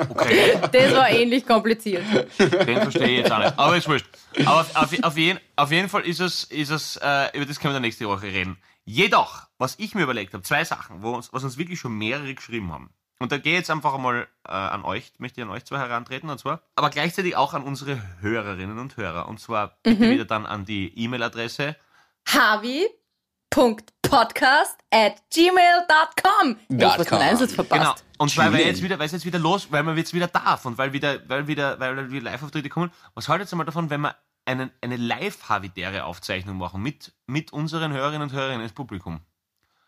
Okay. 0.08 0.58
Das 0.72 0.94
war 0.94 1.10
ähnlich 1.10 1.46
kompliziert. 1.46 2.04
Den 2.38 2.82
verstehe 2.82 3.06
ich 3.06 3.18
jetzt 3.18 3.32
auch 3.32 3.38
nicht. 3.38 3.58
Aber 3.58 3.76
ist 3.76 3.88
wurscht. 3.88 4.06
Aber 4.44 4.60
auf, 4.60 4.76
auf, 4.76 5.02
auf, 5.02 5.16
jeden, 5.16 5.38
auf 5.56 5.70
jeden 5.70 5.88
Fall 5.88 6.02
ist 6.02 6.20
es, 6.20 6.44
ist 6.44 6.70
es 6.70 6.96
äh, 7.02 7.36
über 7.36 7.46
das 7.46 7.60
können 7.60 7.72
wir 7.72 7.74
dann 7.74 7.82
nächste 7.82 8.08
Woche 8.08 8.26
reden. 8.26 8.58
Jedoch, 8.84 9.42
was 9.58 9.78
ich 9.78 9.94
mir 9.94 10.02
überlegt 10.02 10.34
habe, 10.34 10.42
zwei 10.42 10.64
Sachen, 10.64 11.02
wo 11.02 11.12
uns, 11.12 11.32
was 11.32 11.44
uns 11.44 11.56
wirklich 11.56 11.78
schon 11.80 11.96
mehrere 11.96 12.34
geschrieben 12.34 12.72
haben. 12.72 12.90
Und 13.20 13.32
da 13.32 13.38
gehe 13.38 13.52
ich 13.52 13.58
jetzt 13.60 13.70
einfach 13.70 13.94
einmal 13.94 14.26
äh, 14.46 14.50
an 14.50 14.84
euch, 14.84 15.12
möchte 15.18 15.40
ich 15.40 15.46
an 15.46 15.52
euch 15.52 15.64
zwei 15.64 15.78
herantreten, 15.78 16.28
und 16.28 16.38
zwar, 16.38 16.62
aber 16.74 16.90
gleichzeitig 16.90 17.36
auch 17.36 17.54
an 17.54 17.62
unsere 17.62 18.02
Hörerinnen 18.20 18.78
und 18.78 18.96
Hörer. 18.96 19.28
Und 19.28 19.40
zwar 19.40 19.78
bitte 19.82 20.10
wieder 20.10 20.24
dann 20.24 20.46
an 20.46 20.64
die 20.64 20.92
E-Mail-Adresse 20.98 21.76
Havi.podcast 23.54 24.76
at 24.90 25.22
gmail.com. 25.32 26.56
Hab 26.80 26.98
was 26.98 27.08
von 27.08 27.18
Einsatz 27.18 27.52
verpasst. 27.52 27.80
Genau. 27.80 27.94
Und 28.18 28.30
zwar, 28.30 28.46
weil 28.46 28.52
Gmail. 28.52 28.66
jetzt 28.66 28.82
wieder, 28.82 28.98
weil 28.98 29.06
es 29.06 29.12
jetzt 29.12 29.26
wieder 29.26 29.38
los, 29.38 29.68
weil 29.70 29.82
man 29.82 29.96
jetzt 29.96 30.12
wieder 30.14 30.26
darf 30.26 30.64
und 30.64 30.78
weil 30.78 30.92
wieder, 30.92 31.20
weil 31.28 31.46
wieder, 31.46 31.78
weil 31.78 32.10
wieder 32.10 32.30
Live-Auftritte 32.30 32.68
kommen. 32.68 32.90
Was 33.14 33.28
haltet 33.28 33.52
ihr 33.52 33.56
mal 33.56 33.64
davon, 33.64 33.90
wenn 33.90 34.00
wir 34.00 34.16
einen, 34.44 34.70
eine 34.80 34.96
live-havitäre 34.96 36.04
Aufzeichnung 36.04 36.58
machen 36.58 36.82
mit, 36.82 37.12
mit 37.26 37.52
unseren 37.52 37.92
Hörerinnen 37.92 38.22
und 38.22 38.32
Hörern 38.32 38.60
ins 38.60 38.72
Publikum? 38.72 39.20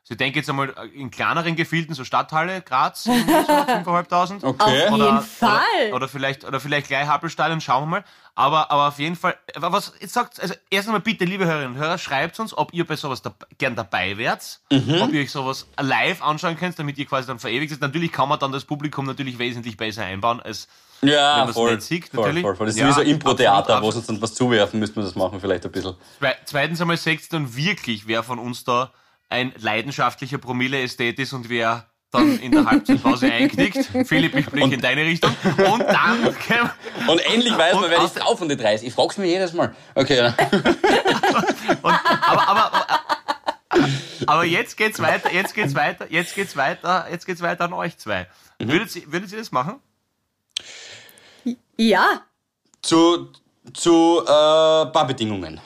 Ich 0.08 0.16
denke 0.16 0.38
jetzt 0.38 0.48
einmal 0.48 0.72
in 0.94 1.10
kleineren 1.10 1.56
Gefilden, 1.56 1.94
so 1.94 2.04
Stadthalle, 2.04 2.62
Graz, 2.62 3.04
so 3.04 3.10
5.500. 3.64 4.44
Okay. 4.44 4.86
Auf 4.86 4.92
Oder, 4.92 5.04
jeden 5.06 5.20
Fall. 5.22 5.60
Oder, 5.88 5.96
oder 5.96 6.08
vielleicht, 6.08 6.44
oder 6.44 6.60
vielleicht 6.60 6.88
gleich 6.88 7.06
Happelstadion, 7.06 7.60
schauen 7.60 7.82
wir 7.84 7.86
mal. 7.98 8.04
Aber, 8.34 8.70
aber 8.70 8.88
auf 8.88 8.98
jeden 8.98 9.16
Fall, 9.16 9.34
aber 9.54 9.72
was, 9.72 9.94
jetzt 9.98 10.12
sagt, 10.12 10.40
also 10.40 10.54
erst 10.70 10.88
einmal 10.88 11.00
bitte, 11.00 11.24
liebe 11.24 11.46
Hörerinnen 11.46 11.72
und 11.72 11.78
Hörer, 11.78 11.96
schreibt 11.96 12.38
uns, 12.38 12.56
ob 12.56 12.72
ihr 12.74 12.86
bei 12.86 12.94
sowas 12.96 13.22
da, 13.22 13.34
gern 13.56 13.74
dabei 13.76 14.18
wärt, 14.18 14.60
ob 14.70 15.12
ihr 15.12 15.22
euch 15.22 15.30
sowas 15.30 15.66
live 15.80 16.20
anschauen 16.22 16.56
könnt, 16.58 16.78
damit 16.78 16.98
ihr 16.98 17.06
quasi 17.06 17.26
dann 17.26 17.38
verewigt 17.38 17.70
seid. 17.70 17.80
Natürlich 17.80 18.12
kann 18.12 18.28
man 18.28 18.38
dann 18.38 18.52
das 18.52 18.64
Publikum 18.66 19.06
natürlich 19.06 19.38
wesentlich 19.38 19.76
besser 19.78 20.04
einbauen, 20.04 20.40
als 20.40 20.68
wenn 21.00 21.10
Ja, 21.14 21.38
man 21.38 21.48
es 21.48 21.54
voll, 21.54 21.74
nicht 21.76 21.82
sieht, 21.86 22.12
natürlich. 22.12 22.42
voll, 22.42 22.56
voll. 22.56 22.66
Das 22.66 22.74
ist 22.74 22.80
Ja, 22.80 22.88
wie 22.88 22.92
so 22.92 23.00
Impro-Theater, 23.00 23.76
absolut, 23.76 23.82
wo 23.84 23.90
sie 23.90 23.98
uns 23.98 24.06
dann 24.06 24.20
was 24.22 24.34
zuwerfen, 24.34 24.80
müssten 24.80 24.96
wir 24.96 25.04
das 25.04 25.14
machen, 25.14 25.40
vielleicht 25.40 25.64
ein 25.64 25.72
bisschen. 25.72 25.94
Zwe- 26.20 26.36
Zweitens 26.44 26.80
einmal 26.82 26.98
seht 26.98 27.22
ihr 27.22 27.28
dann 27.30 27.56
wirklich, 27.56 28.06
wer 28.06 28.22
von 28.22 28.38
uns 28.38 28.64
da 28.64 28.92
ein 29.28 29.52
leidenschaftlicher 29.58 30.38
Promille-Ästhet 30.38 31.18
ist 31.18 31.32
und 31.32 31.48
wer 31.48 31.86
dann 32.12 32.38
in 32.38 32.52
der 32.52 32.64
Halbzeitpause 32.64 33.26
einknickt. 33.32 33.90
Philipp, 34.06 34.34
ich 34.36 34.46
blicke 34.46 34.74
in 34.74 34.80
deine 34.80 35.02
Richtung. 35.02 35.34
Und 35.44 35.80
dann 35.80 36.22
können 36.46 36.70
wir- 36.98 37.08
Und 37.10 37.18
endlich 37.26 37.56
weiß 37.56 37.74
man, 37.74 37.84
Und 37.84 37.90
wer 37.90 38.04
ist 38.04 38.14
drauf 38.14 38.38
von 38.38 38.48
den 38.48 38.56
30. 38.58 38.86
Ich 38.88 38.94
frag's 38.94 39.18
mir 39.18 39.26
jedes 39.26 39.52
Mal. 39.52 39.74
Okay, 39.94 40.16
ja. 40.18 40.34
aber, 41.82 42.48
aber, 42.48 42.86
aber 44.26 44.44
jetzt 44.44 44.76
geht's 44.76 45.00
weiter, 45.00 45.32
jetzt 45.32 45.54
geht's 45.54 45.74
weiter, 45.74 46.06
jetzt 46.10 46.34
geht's 46.34 46.56
weiter, 46.56 47.06
jetzt 47.10 47.26
geht's 47.26 47.42
weiter 47.42 47.64
an 47.64 47.72
euch 47.72 47.98
zwei. 47.98 48.26
Würdet, 48.58 48.94
ihr, 48.96 49.12
würdet 49.12 49.32
ihr 49.32 49.38
das 49.38 49.50
machen? 49.52 49.80
Ja. 51.76 52.22
zu, 52.82 53.32
zu 53.74 54.20
äh, 54.22 54.26
paar 54.26 55.06
Bedingungen. 55.06 55.60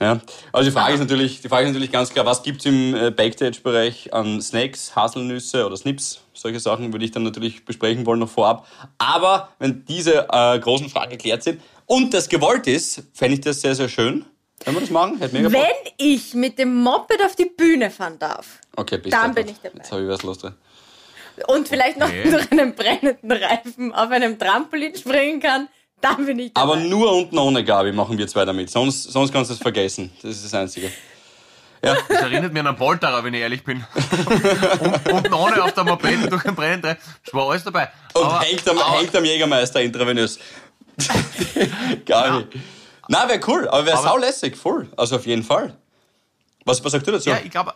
Ja? 0.00 0.20
Also 0.52 0.68
die 0.70 0.74
Frage, 0.74 0.94
ist 0.94 1.00
natürlich, 1.00 1.40
die 1.40 1.48
Frage 1.48 1.66
ist 1.66 1.72
natürlich 1.72 1.90
ganz 1.92 2.10
klar, 2.10 2.26
was 2.26 2.42
gibt's 2.42 2.64
im 2.66 2.94
äh, 2.94 3.10
Backstage-Bereich 3.10 4.12
an 4.12 4.40
Snacks, 4.42 4.94
Haselnüsse 4.94 5.64
oder 5.66 5.76
Snips? 5.76 6.20
Solche 6.34 6.60
Sachen 6.60 6.92
würde 6.92 7.04
ich 7.04 7.12
dann 7.12 7.22
natürlich 7.22 7.64
besprechen 7.64 8.04
wollen 8.04 8.20
noch 8.20 8.28
vorab. 8.28 8.66
Aber 8.98 9.48
wenn 9.58 9.84
diese 9.86 10.28
äh, 10.30 10.58
großen 10.58 10.88
Fragen 10.90 11.12
geklärt 11.12 11.42
sind 11.42 11.62
und 11.86 12.12
das 12.12 12.28
gewollt 12.28 12.66
ist, 12.66 13.04
fände 13.14 13.34
ich 13.34 13.40
das 13.40 13.60
sehr, 13.62 13.74
sehr 13.74 13.88
schön. 13.88 14.26
Wenn 14.64 14.74
wir 14.74 14.80
das 14.80 14.90
machen, 14.90 15.18
hätte 15.18 15.34
mega 15.34 15.48
Bock. 15.48 15.62
Wenn 15.62 15.92
ich 15.98 16.34
mit 16.34 16.58
dem 16.58 16.74
Moped 16.82 17.22
auf 17.24 17.36
die 17.36 17.44
Bühne 17.46 17.90
fahren 17.90 18.18
darf 18.18 18.60
Okay, 18.74 18.98
bis 18.98 19.10
Dann 19.12 19.34
da. 19.34 19.40
bin 19.42 19.48
ich 19.50 19.56
dabei. 19.62 19.78
Jetzt 19.78 19.92
habe 19.92 20.02
ich 20.02 20.08
was 20.08 20.22
los 20.22 20.38
drin. 20.38 20.54
und 21.48 21.68
vielleicht 21.68 21.98
noch 21.98 22.08
Okay. 22.08 22.30
durch 22.30 22.50
einen 22.52 22.74
brennenden 22.74 23.32
Reifen 23.32 23.92
auf 23.94 24.10
einem 24.10 24.38
Trampolin 24.38 24.94
springen 24.96 25.40
kann, 25.40 25.68
dann 26.00 26.24
bin 26.26 26.38
ich 26.38 26.52
dabei. 26.54 26.72
Aber 26.72 26.76
nur 26.80 27.12
unten 27.12 27.38
ohne 27.38 27.64
Gabi 27.64 27.92
machen 27.92 28.16
wir 28.18 28.26
zwei 28.28 28.44
damit. 28.44 28.70
Sonst, 28.70 29.04
sonst 29.04 29.32
kannst 29.32 29.50
du 29.50 29.54
es 29.54 29.60
vergessen. 29.60 30.10
Das 30.22 30.32
ist 30.36 30.44
das 30.44 30.54
Einzige. 30.54 30.90
Das 31.82 31.98
erinnert 32.08 32.52
mich 32.52 32.60
an 32.60 32.66
einen 32.68 32.76
Polterer, 32.76 33.22
wenn 33.22 33.34
ich 33.34 33.40
ehrlich 33.40 33.62
bin. 33.62 33.84
und, 34.80 35.12
und 35.12 35.32
ohne 35.32 35.62
auf 35.62 35.72
der 35.72 35.84
Moped 35.84 36.32
durch 36.32 36.44
einen 36.44 36.56
brennenden. 36.56 36.96
Es 37.24 37.32
war 37.32 37.48
alles 37.50 37.64
dabei. 37.64 37.90
Und 38.14 38.24
Aber- 38.24 38.40
hängt, 38.40 38.66
am, 38.68 38.78
aber- 38.78 38.98
hängt 38.98 39.14
am 39.14 39.24
Jägermeister 39.24 39.80
intravenös. 39.82 40.38
Gabi. 42.04 42.46
Na, 43.08 43.28
wäre 43.28 43.40
cool, 43.46 43.68
aber 43.68 43.86
wäre 43.86 44.02
saulässig, 44.02 44.56
voll. 44.56 44.88
Also 44.96 45.16
auf 45.16 45.26
jeden 45.26 45.44
Fall. 45.44 45.76
Was, 46.64 46.82
was 46.84 46.90
sagst 46.92 47.06
du 47.06 47.12
dazu? 47.12 47.30
Ja, 47.30 47.38
ich 47.44 47.50
glaube, 47.50 47.74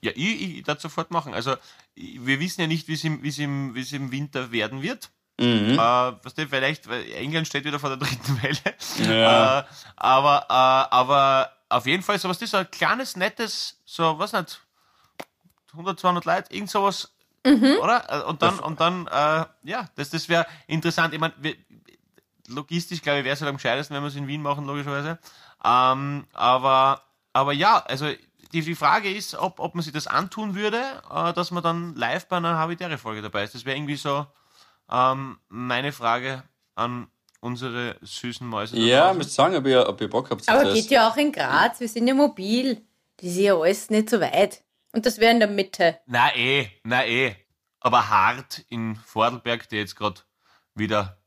ja, 0.00 0.12
ich, 0.14 0.58
ich 0.58 0.62
das 0.62 0.80
sofort 0.80 1.10
machen. 1.10 1.34
Also, 1.34 1.56
wir 1.96 2.38
wissen 2.38 2.60
ja 2.60 2.66
nicht, 2.68 2.86
wie 2.86 2.94
es 2.94 3.02
im, 3.02 3.22
wie 3.22 3.28
es 3.30 3.38
im, 3.38 3.74
wie 3.74 3.80
es 3.80 3.92
im 3.92 4.12
Winter 4.12 4.52
werden 4.52 4.82
wird. 4.82 5.10
Mhm. 5.38 5.74
Äh, 5.74 5.78
was 5.78 6.34
du, 6.34 6.46
vielleicht, 6.48 6.88
weil 6.88 7.10
England 7.12 7.46
steht 7.46 7.64
wieder 7.64 7.78
vor 7.78 7.90
der 7.90 7.98
dritten 7.98 8.42
Welle. 8.42 9.18
Ja. 9.22 9.60
Äh, 9.60 9.64
aber, 9.96 10.46
äh, 10.48 10.94
aber 10.94 11.52
auf 11.68 11.86
jeden 11.86 12.02
Fall 12.02 12.18
sowas, 12.18 12.38
das 12.38 12.46
ist 12.46 12.50
so 12.52 12.56
ein 12.58 12.70
kleines, 12.70 13.16
nettes, 13.16 13.80
so, 13.84 14.18
was 14.18 14.32
nicht, 14.32 14.60
100, 15.72 16.00
200 16.00 16.24
Leute, 16.24 16.54
irgend 16.54 16.70
sowas, 16.70 17.12
oder? 17.80 18.04
Äh, 18.08 18.24
Und 18.24 18.42
dann, 18.42 18.58
und 18.58 18.80
dann, 18.80 19.06
äh, 19.06 19.44
ja, 19.62 19.88
das, 19.94 20.10
das 20.10 20.28
wäre 20.28 20.46
interessant. 20.66 21.14
Ich 21.14 21.20
meine, 21.20 21.34
logistisch, 22.48 23.02
glaube 23.02 23.20
ich, 23.20 23.24
wäre 23.24 23.34
es 23.34 23.40
halt 23.40 23.48
am 23.50 23.56
gescheitesten, 23.56 23.94
wenn 23.94 24.02
wir 24.02 24.08
es 24.08 24.16
in 24.16 24.26
Wien 24.26 24.42
machen, 24.42 24.64
logischerweise. 24.66 25.18
Ähm, 25.64 26.26
aber, 26.32 27.02
aber 27.32 27.52
ja, 27.52 27.78
also 27.86 28.10
die, 28.52 28.62
die 28.62 28.74
Frage 28.74 29.12
ist, 29.12 29.34
ob, 29.34 29.60
ob 29.60 29.74
man 29.74 29.82
sich 29.84 29.92
das 29.92 30.06
antun 30.06 30.54
würde, 30.54 30.82
äh, 31.14 31.32
dass 31.34 31.50
man 31.50 31.62
dann 31.62 31.94
live 31.94 32.26
bei 32.28 32.38
einer 32.38 32.56
Habitäre-Folge 32.56 33.22
dabei 33.22 33.44
ist. 33.44 33.54
Das 33.54 33.64
wäre 33.64 33.76
irgendwie 33.76 33.96
so 33.96 34.26
ähm, 34.90 35.38
meine 35.48 35.92
Frage 35.92 36.42
an 36.74 37.08
unsere 37.40 37.96
süßen 38.02 38.46
Mäuse. 38.46 38.76
Ja, 38.78 39.04
draußen. 39.06 39.18
müsst 39.18 39.34
sagen, 39.34 39.56
ob 39.56 39.66
ihr, 39.66 39.88
ob 39.88 40.00
ihr 40.00 40.10
Bock 40.10 40.30
habt. 40.30 40.48
Aber 40.48 40.64
das. 40.64 40.74
geht 40.74 40.90
ja 40.90 41.08
auch 41.08 41.16
in 41.16 41.32
Graz, 41.32 41.80
wir 41.80 41.88
sind 41.88 42.06
ja 42.06 42.14
mobil. 42.14 42.82
Das 43.16 43.30
ist 43.30 43.38
ja 43.38 43.56
alles 43.56 43.90
nicht 43.90 44.10
so 44.10 44.20
weit. 44.20 44.62
Und 44.92 45.06
das 45.06 45.18
wäre 45.18 45.32
in 45.32 45.40
der 45.40 45.48
Mitte. 45.48 45.98
Na 46.06 46.34
eh, 46.34 46.68
na 46.84 47.06
eh. 47.06 47.36
Aber 47.80 48.08
hart 48.08 48.64
in 48.68 48.96
Vordelberg, 48.96 49.68
der 49.68 49.80
jetzt 49.80 49.94
gerade 49.94 50.20
wieder, 50.74 51.18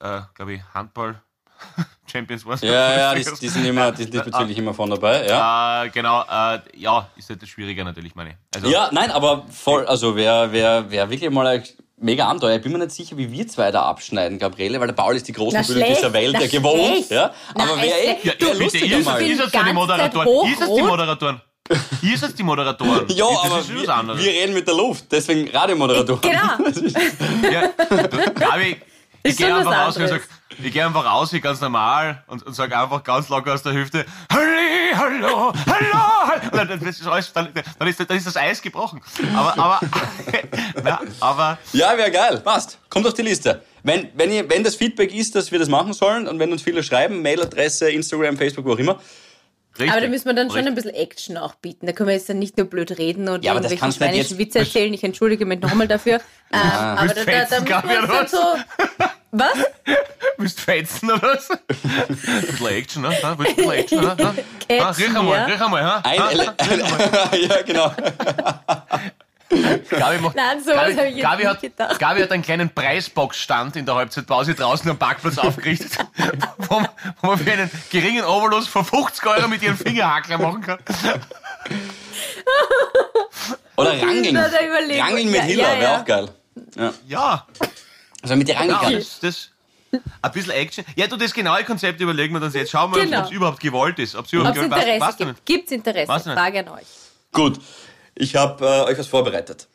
äh, 0.00 0.20
glaube 0.34 0.54
ich, 0.54 0.62
Handball 0.74 1.20
Champions 2.06 2.46
waren. 2.46 2.58
Ja, 2.62 2.96
ja, 2.96 3.14
die, 3.14 3.24
die 3.24 3.48
sind 3.48 3.64
immer, 3.64 3.90
die 3.90 4.02
sind 4.04 4.14
diesbezüglich 4.14 4.58
immer 4.58 4.74
von 4.74 4.90
dabei, 4.90 5.26
ja. 5.26 5.84
Äh, 5.84 5.90
genau, 5.90 6.22
äh, 6.22 6.60
ja, 6.76 7.08
ist 7.16 7.28
halt 7.30 7.42
das 7.42 7.48
schwieriger 7.48 7.82
natürlich, 7.82 8.14
meine 8.14 8.30
ich. 8.30 8.36
Also, 8.54 8.68
Ja, 8.68 8.90
nein, 8.92 9.10
aber 9.10 9.44
voll, 9.48 9.86
also 9.86 10.14
wer, 10.14 10.52
wer, 10.52 10.88
wer 10.88 11.10
wirklich 11.10 11.30
mal 11.30 11.46
ein 11.46 11.64
mega 12.00 12.26
Abenteuer. 12.26 12.56
Ich 12.56 12.62
bin 12.62 12.72
mir 12.72 12.78
nicht 12.78 12.92
sicher, 12.92 13.16
wie 13.16 13.30
wir 13.30 13.46
zwei 13.48 13.70
da 13.70 13.82
abschneiden, 13.82 14.38
Gabriele, 14.38 14.80
weil 14.80 14.86
der 14.88 14.94
Paul 14.94 15.16
ist 15.16 15.26
die 15.28 15.32
große 15.32 15.62
Bühne 15.64 15.84
dieser 15.88 16.12
Welt 16.12 16.38
ja 16.40 16.46
gewohnt. 16.46 17.08
Ja? 17.10 17.32
Na, 17.56 17.64
Aber 17.64 17.76
wer 17.76 17.84
eh, 17.84 18.16
es- 18.18 18.24
Ja, 18.24 18.32
bitte, 18.38 18.58
lustiger 18.58 18.86
ihr 18.86 18.98
mal. 19.04 19.18
seid, 19.18 19.26
ihr 19.28 19.36
seid 19.36 19.52
Die 19.52 19.56
ja 19.66 19.72
Moderatoren. 19.72 20.28
Ihr 20.50 20.56
seid 20.56 20.68
die. 20.76 20.82
Moderatoren. 20.82 21.40
Ihr 22.02 22.16
seid 22.18 22.38
die 22.38 22.42
Moderatoren. 22.42 23.06
Ja, 23.08 23.26
das 23.28 23.38
aber 23.44 23.58
ist 23.60 23.74
was 23.74 23.82
wir, 23.82 23.94
anderes. 23.94 24.24
wir 24.24 24.32
reden 24.32 24.54
mit 24.54 24.66
der 24.66 24.74
Luft, 24.74 25.04
deswegen 25.10 25.48
Radiomoderatoren. 25.50 26.20
Genau. 26.22 26.70
Ja, 27.52 27.68
Gabi, 28.34 28.76
ich 29.22 29.30
Ist 29.30 29.38
gehe 29.38 29.54
einfach 29.54 29.86
raus 29.86 29.96
und 29.96 30.02
anderes. 30.02 30.22
Ich 30.62 30.72
gehe 30.72 30.84
einfach 30.84 31.04
raus, 31.04 31.32
wie 31.32 31.40
ganz 31.40 31.60
normal 31.60 32.22
und, 32.26 32.44
und 32.44 32.54
sag 32.54 32.74
einfach 32.74 33.02
ganz 33.04 33.28
locker 33.28 33.54
aus 33.54 33.62
der 33.62 33.72
Hüfte, 33.72 34.04
Halli, 34.32 34.92
hallo, 34.94 35.52
hallo, 35.66 36.32
hallo. 36.42 36.64
Dann, 36.66 36.82
ist 36.82 37.02
dann, 37.34 37.48
dann, 37.78 37.88
ist, 37.88 38.00
dann 38.00 38.16
ist 38.16 38.26
das 38.26 38.36
Eis 38.36 38.60
gebrochen. 38.60 39.00
Aber, 39.36 39.58
aber, 39.58 39.80
na, 40.82 41.00
aber, 41.20 41.58
Ja, 41.72 41.96
wäre 41.96 42.10
geil. 42.10 42.40
Passt. 42.44 42.78
Kommt 42.88 43.06
auf 43.06 43.14
die 43.14 43.22
Liste. 43.22 43.62
Wenn, 43.82 44.08
wenn, 44.14 44.32
ihr, 44.32 44.48
wenn 44.50 44.64
das 44.64 44.74
Feedback 44.74 45.14
ist, 45.14 45.34
dass 45.34 45.52
wir 45.52 45.58
das 45.58 45.68
machen 45.68 45.92
sollen 45.92 46.26
und 46.26 46.38
wenn 46.38 46.50
uns 46.50 46.62
viele 46.62 46.82
schreiben, 46.82 47.22
Mailadresse, 47.22 47.90
Instagram, 47.90 48.36
Facebook, 48.36 48.64
wo 48.64 48.72
auch 48.72 48.78
immer. 48.78 49.00
Richtig. 49.78 49.90
Aber 49.92 50.00
da 50.00 50.08
müssen 50.08 50.26
wir 50.26 50.34
dann 50.34 50.48
schon 50.48 50.56
richtig. 50.56 50.72
ein 50.72 50.74
bisschen 50.74 50.94
Action 50.94 51.36
auch 51.36 51.54
bieten. 51.54 51.86
Da 51.86 51.92
können 51.92 52.08
wir 52.08 52.14
jetzt 52.14 52.28
dann 52.28 52.38
nicht 52.38 52.56
nur 52.56 52.66
blöd 52.66 52.98
reden 52.98 53.28
und 53.28 53.44
Ja, 53.44 53.54
irgendwelche 53.54 53.92
schweinischen 53.92 54.14
jetzt- 54.14 54.38
Witze 54.38 54.58
erzählen. 54.60 54.92
Ich 54.92 55.04
entschuldige 55.04 55.46
mich 55.46 55.60
nochmal 55.60 55.88
dafür. 55.88 56.20
Ähm, 56.50 56.60
aber 56.60 57.08
da, 57.12 57.24
da, 57.26 57.44
da 57.44 57.60
müssen 57.60 57.68
wir 57.68 58.00
uns 58.00 58.08
dann 58.10 58.26
so... 58.28 58.38
Was? 59.32 59.52
Willst 60.38 60.58
du 60.60 60.62
fetzen 60.62 61.10
oder 61.10 61.22
was? 61.22 61.50
Ein 61.50 62.16
bisschen 62.16 62.66
Action, 62.68 63.02
ne? 63.02 63.10
Ha? 63.22 63.38
Willst 63.38 63.58
du 63.58 63.68
ein 63.70 63.84
bisschen 63.84 64.00
Action, 64.00 64.00
ne? 64.00 64.16
Riech 64.96 65.16
einmal, 65.16 65.36
ja. 65.38 65.44
riech 65.44 65.60
einmal, 65.60 65.84
ha? 65.84 66.00
Ein? 66.04 66.20
Ele 66.30 67.48
ja, 67.48 67.62
genau. 67.62 67.92
Gabi, 69.50 70.18
macht, 70.18 70.36
Nein, 70.36 70.62
sowas 70.62 70.94
Gabi, 70.94 71.08
ich 71.08 71.14
jetzt 71.16 71.22
Gabi, 71.22 71.42
hat, 71.44 71.60
gedacht. 71.62 71.98
Gabi 71.98 72.22
hat 72.22 72.30
einen 72.32 72.42
kleinen 72.42 72.68
Preisboxstand 72.74 73.76
in 73.76 73.86
der 73.86 73.94
Halbzeitpause 73.94 74.54
draußen 74.54 74.90
am 74.90 74.98
Parkplatz 74.98 75.38
aufgerichtet, 75.38 75.92
wo, 76.58 76.80
man- 76.80 76.88
wo 77.22 77.26
man 77.28 77.38
für 77.38 77.50
einen 77.52 77.70
geringen 77.90 78.24
Obolus 78.24 78.68
von 78.68 78.84
50 78.84 79.24
Euro 79.26 79.48
mit 79.48 79.62
ihren 79.62 79.76
Fingerhackler 79.76 80.36
machen 80.38 80.60
kann. 80.60 80.78
Oder 83.76 83.90
Ranging 84.02 84.34
wir- 84.34 84.42
mit 85.30 85.34
ja, 85.34 85.40
Hiller 85.42 85.62
ja, 85.74 85.80
wäre 85.80 85.82
ja. 85.92 86.00
auch 86.00 86.04
geil. 86.04 86.28
Ja. 86.76 86.92
Ja, 87.06 87.46
Also 88.22 88.36
mit 88.36 88.48
der 88.48 88.56
ja 88.64 88.76
Ranging. 88.76 88.98
das, 88.98 89.20
das, 89.20 89.50
ein 90.20 90.32
bisschen 90.32 90.50
Action. 90.52 90.84
Ja, 90.96 91.06
du, 91.06 91.16
das 91.16 91.32
genaue 91.32 91.64
Konzept 91.64 92.00
überlegen 92.00 92.34
wir 92.34 92.42
uns 92.42 92.54
jetzt. 92.54 92.70
Schauen 92.70 92.94
wir, 92.94 93.02
Genau. 93.04 93.20
ob 93.20 93.24
es 93.26 93.30
überhaupt 93.30 93.60
gewollt 93.60 93.98
ist. 93.98 94.14
Ob 94.16 94.26
es 94.26 94.32
überhaupt 94.32 94.56
gewollt 94.56 94.72
Interesse 94.82 95.16
gibt. 95.24 95.46
Gibt 95.46 95.66
es 95.66 95.72
Interesse? 95.72 96.22
Frage 96.22 96.58
an 96.60 96.68
euch. 96.68 96.86
Gut. 97.32 97.60
Ich 98.18 98.36
habe 98.36 98.64
äh, 98.64 98.90
euch 98.90 98.98
was 98.98 99.06
vorbereitet. 99.06 99.68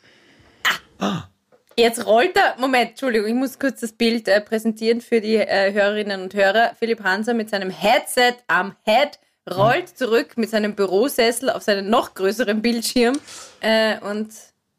Jetzt 1.75 2.05
rollt 2.05 2.35
er, 2.37 2.55
Moment, 2.59 2.91
Entschuldigung, 2.91 3.27
ich 3.27 3.33
muss 3.33 3.57
kurz 3.57 3.81
das 3.81 3.93
Bild 3.93 4.27
äh, 4.27 4.41
präsentieren 4.41 5.01
für 5.01 5.21
die 5.21 5.37
äh, 5.37 5.73
Hörerinnen 5.73 6.21
und 6.21 6.33
Hörer. 6.33 6.73
Philipp 6.77 7.03
Hanser 7.03 7.33
mit 7.33 7.49
seinem 7.49 7.71
Headset 7.71 8.35
am 8.47 8.75
Head 8.83 9.19
rollt 9.49 9.89
zurück 9.97 10.37
mit 10.37 10.49
seinem 10.49 10.75
Bürosessel 10.75 11.49
auf 11.49 11.63
seinen 11.63 11.89
noch 11.89 12.13
größeren 12.13 12.61
Bildschirm. 12.61 13.17
Äh, 13.61 13.97
und 13.99 14.29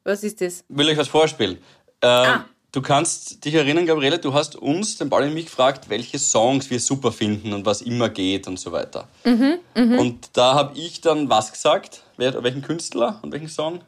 was 0.04 0.22
ist 0.22 0.40
das? 0.40 0.64
Will 0.68 0.88
euch 0.88 0.96
was 0.96 1.08
vorspielen. 1.08 1.58
Ähm, 2.00 2.10
Ah. 2.10 2.44
Du 2.74 2.82
kannst 2.82 3.44
dich 3.44 3.54
erinnern, 3.54 3.86
Gabriele, 3.86 4.18
du 4.18 4.34
hast 4.34 4.56
uns, 4.56 4.98
den 4.98 5.08
Paul 5.08 5.22
und 5.22 5.34
mich 5.34 5.44
gefragt, 5.46 5.88
welche 5.88 6.18
Songs 6.18 6.70
wir 6.70 6.80
super 6.80 7.12
finden 7.12 7.52
und 7.52 7.64
was 7.64 7.82
immer 7.82 8.08
geht 8.08 8.48
und 8.48 8.58
so 8.58 8.72
weiter. 8.72 9.06
Mhm, 9.22 9.60
Und 9.76 10.36
da 10.36 10.54
habe 10.54 10.76
ich 10.76 11.00
dann 11.00 11.30
was 11.30 11.52
gesagt? 11.52 12.02
Wer, 12.16 12.42
welchen 12.42 12.62
Künstler 12.62 13.20
und 13.22 13.30
welchen 13.30 13.46
Song? 13.48 13.80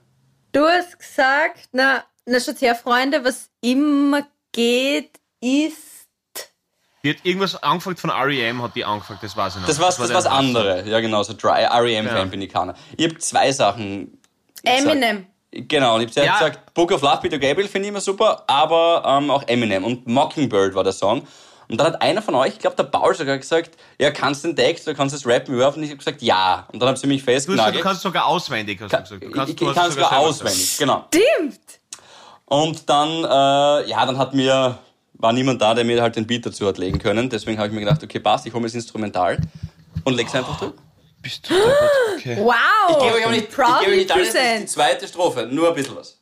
Du 0.53 0.65
hast 0.65 1.01
gesagt, 1.01 1.69
na, 1.73 2.05
na 2.27 2.39
schaut 2.39 2.61
her, 2.61 2.77
Freunde, 2.77 3.25
was 3.25 3.51
immer 3.61 4.25
geht, 4.53 5.19
ist. 5.41 6.07
Die 7.03 7.11
hat 7.11 7.17
irgendwas 7.25 7.61
angefangen 7.61 7.97
von 7.97 8.11
R.E.M. 8.11 8.63
hat 8.63 8.77
die 8.77 8.85
angefangen, 8.85 9.19
das 9.21 9.37
weiß 9.37 9.55
ich 9.57 9.61
noch. 9.63 9.67
Das 9.67 9.81
war 9.81 9.89
das 9.89 9.97
der- 9.97 10.15
was 10.17 10.27
andere. 10.27 10.89
Ja, 10.89 11.01
genau, 11.01 11.25
so 11.25 11.33
Dry 11.33 11.63
R.E.M. 11.65 12.07
Ja. 12.07 12.13
Fan 12.13 12.31
bin 12.31 12.41
ich 12.41 12.53
keiner. 12.53 12.75
Ich 12.97 13.05
habe 13.05 13.19
zwei 13.19 13.51
Sachen 13.51 14.21
Eminem. 14.63 15.27
Genau, 15.69 15.95
und 15.97 16.03
ich 16.03 16.17
habe 16.17 16.27
Ja. 16.27 16.35
gesagt, 16.39 16.75
Book 16.75 16.93
of 16.93 17.03
Love, 17.03 17.19
Peter 17.23 17.39
Gabriel 17.39 17.69
finde 17.69 17.87
ich 17.87 17.91
immer 17.91 18.01
super, 18.01 18.45
aber 18.47 19.03
ähm, 19.07 19.31
auch 19.31 19.43
Eminem 19.47 19.85
und 19.85 20.07
Mockingbird 20.07 20.75
war 20.75 20.85
der 20.85 20.93
Song. 20.93 21.27
Und 21.69 21.79
dann 21.81 21.89
hat 21.89 22.03
einer 22.03 22.23
von 22.23 22.35
euch, 22.37 22.53
ich 22.55 22.59
glaube 22.61 22.77
der 22.77 22.85
Paul 22.85 23.15
sogar 23.15 23.37
gesagt, 23.39 23.71
ja, 23.99 24.11
kannst 24.13 24.45
du 24.45 24.49
den 24.49 24.57
Text 24.57 24.87
oder 24.87 24.97
kannst 24.97 25.15
du 25.15 25.19
das 25.19 25.27
rappen 25.27 25.55
überhaupt? 25.55 25.77
Und 25.77 25.83
ich 25.83 25.89
habe 25.91 25.99
gesagt, 25.99 26.23
ja. 26.23 26.67
Und 26.73 26.81
dann 26.81 26.91
haben 26.91 26.97
sie 26.97 27.07
mich 27.09 27.21
Du, 27.23 27.25
festgenagelt. 27.33 27.77
du 27.77 27.81
kannst 27.81 28.03
sogar 28.03 28.27
auswendig, 28.27 28.81
hast 28.81 28.93
du 28.93 28.99
gesagt. 29.03 29.23
Du 29.25 29.31
kannst, 29.31 29.51
ich, 29.51 29.57
du 29.57 29.69
ich 29.71 29.75
kann 29.75 29.91
sogar 29.91 30.11
selber 30.11 30.25
auswendig, 30.27 30.79
genau. 30.79 31.05
Stimmt. 31.09 31.61
Und 32.45 32.89
dann, 32.89 33.09
äh, 33.25 33.89
ja, 33.91 34.07
dann 34.07 34.17
hat 34.19 34.33
mir, 34.33 34.79
war 35.15 35.33
niemand 35.33 35.61
da, 35.61 35.75
der 35.75 35.85
mir 35.85 36.01
halt 36.01 36.15
den 36.15 36.27
Beat 36.27 36.47
dazu 36.47 36.67
hat 36.69 36.79
legen 36.79 36.99
können. 37.01 37.29
Deswegen 37.31 37.59
habe 37.59 37.69
ich 37.69 37.75
mir 37.75 37.81
gedacht, 37.81 38.03
okay, 38.05 38.21
passt, 38.21 38.47
ich 38.47 38.53
hole 38.53 38.61
mir 38.61 38.69
das 38.69 38.75
Instrumental 38.77 39.39
und 40.05 40.15
leg's 40.15 40.35
einfach 40.35 40.57
durch. 40.61 40.73
Bist 41.27 41.51
du 41.51 41.55
deppert? 41.55 41.91
Okay. 42.19 42.37
Wow. 42.41 42.55
Ich 42.91 42.99
gebe 43.03 43.15
euch 43.17 43.25
aber 43.25 43.33
nicht, 43.33 43.45
ich 43.49 43.51
gebe 43.51 43.63
euch 43.63 43.75
Proudly 43.79 43.97
nicht 43.97 44.11
alles, 44.13 44.27
das 44.33 44.35
ist 44.35 44.35
die 44.35 44.49
present. 44.49 44.71
zweite 44.71 45.09
Strophe, 45.09 45.49
nur 45.51 45.69
ein 45.71 45.75
bisschen 45.75 45.97
was. 45.97 46.19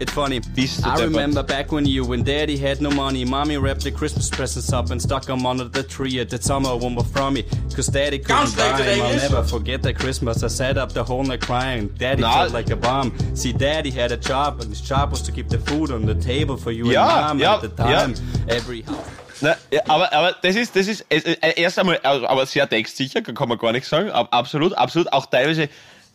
It's 0.00 0.12
funny. 0.12 0.40
Bist 0.54 0.78
du 0.84 0.88
I 0.88 0.94
deppert? 0.94 1.00
remember 1.10 1.42
back 1.42 1.72
when 1.72 1.84
you 1.86 2.12
and 2.12 2.24
daddy 2.24 2.56
had 2.56 2.80
no 2.80 2.90
money. 2.90 3.24
Mommy 3.24 3.56
wrapped 3.56 3.82
the 3.82 3.90
Christmas 3.90 4.28
presents 4.30 4.72
up 4.72 4.90
and 4.90 5.00
stuck 5.00 5.24
them 5.24 5.44
under 5.46 5.64
the 5.68 5.82
tree 5.82 6.20
at 6.20 6.28
the 6.30 6.40
summer 6.40 6.76
one 6.76 6.94
were 6.94 7.02
from 7.04 7.34
me. 7.34 7.44
Cause 7.74 7.90
daddy 7.90 8.18
couldn't 8.18 8.36
Ganz 8.36 8.54
schlecht 8.54 8.80
in 8.80 8.86
Englisch. 8.86 9.12
dus. 9.14 9.22
I'll 9.24 9.30
never 9.30 9.44
forget 9.48 9.82
that 9.82 9.94
Christmas. 9.98 10.42
I 10.44 10.48
sat 10.48 10.76
up 10.76 10.92
the 10.92 11.02
whole 11.02 11.24
night 11.24 11.40
crying. 11.40 11.88
Daddy 11.98 12.22
Na. 12.22 12.32
felt 12.32 12.52
like 12.52 12.70
a 12.72 12.76
bomb. 12.76 13.12
See, 13.34 13.52
daddy 13.52 13.90
had 13.90 14.12
a 14.12 14.16
job 14.16 14.60
and 14.60 14.70
his 14.70 14.80
job 14.82 15.10
was 15.10 15.22
to 15.22 15.32
keep 15.32 15.48
the 15.48 15.58
food 15.58 15.90
on 15.90 16.04
the 16.06 16.14
table 16.14 16.56
for 16.56 16.70
you 16.72 16.90
Ja, 16.92 17.30
and 17.30 17.38
mom 17.38 17.38
ja, 17.40 17.54
at 17.56 17.62
the 17.62 17.68
time. 17.70 18.14
Every 18.48 18.82
house. 18.82 18.96
Na, 19.40 19.56
ja, 19.70 19.80
aber, 19.86 20.12
aber 20.12 20.36
das 20.42 20.56
ist, 20.56 20.74
das 20.74 20.88
ist 20.88 21.04
äh, 21.10 21.36
erst 21.56 21.78
einmal, 21.78 21.98
also, 22.02 22.26
aber 22.26 22.46
sehr 22.46 22.68
textsicher, 22.68 23.22
kann 23.22 23.48
man 23.48 23.58
gar 23.58 23.72
nicht 23.72 23.86
sagen. 23.86 24.10
Ab, 24.10 24.28
absolut, 24.30 24.74
absolut. 24.74 25.12
Auch 25.12 25.26
teilweise, 25.26 25.68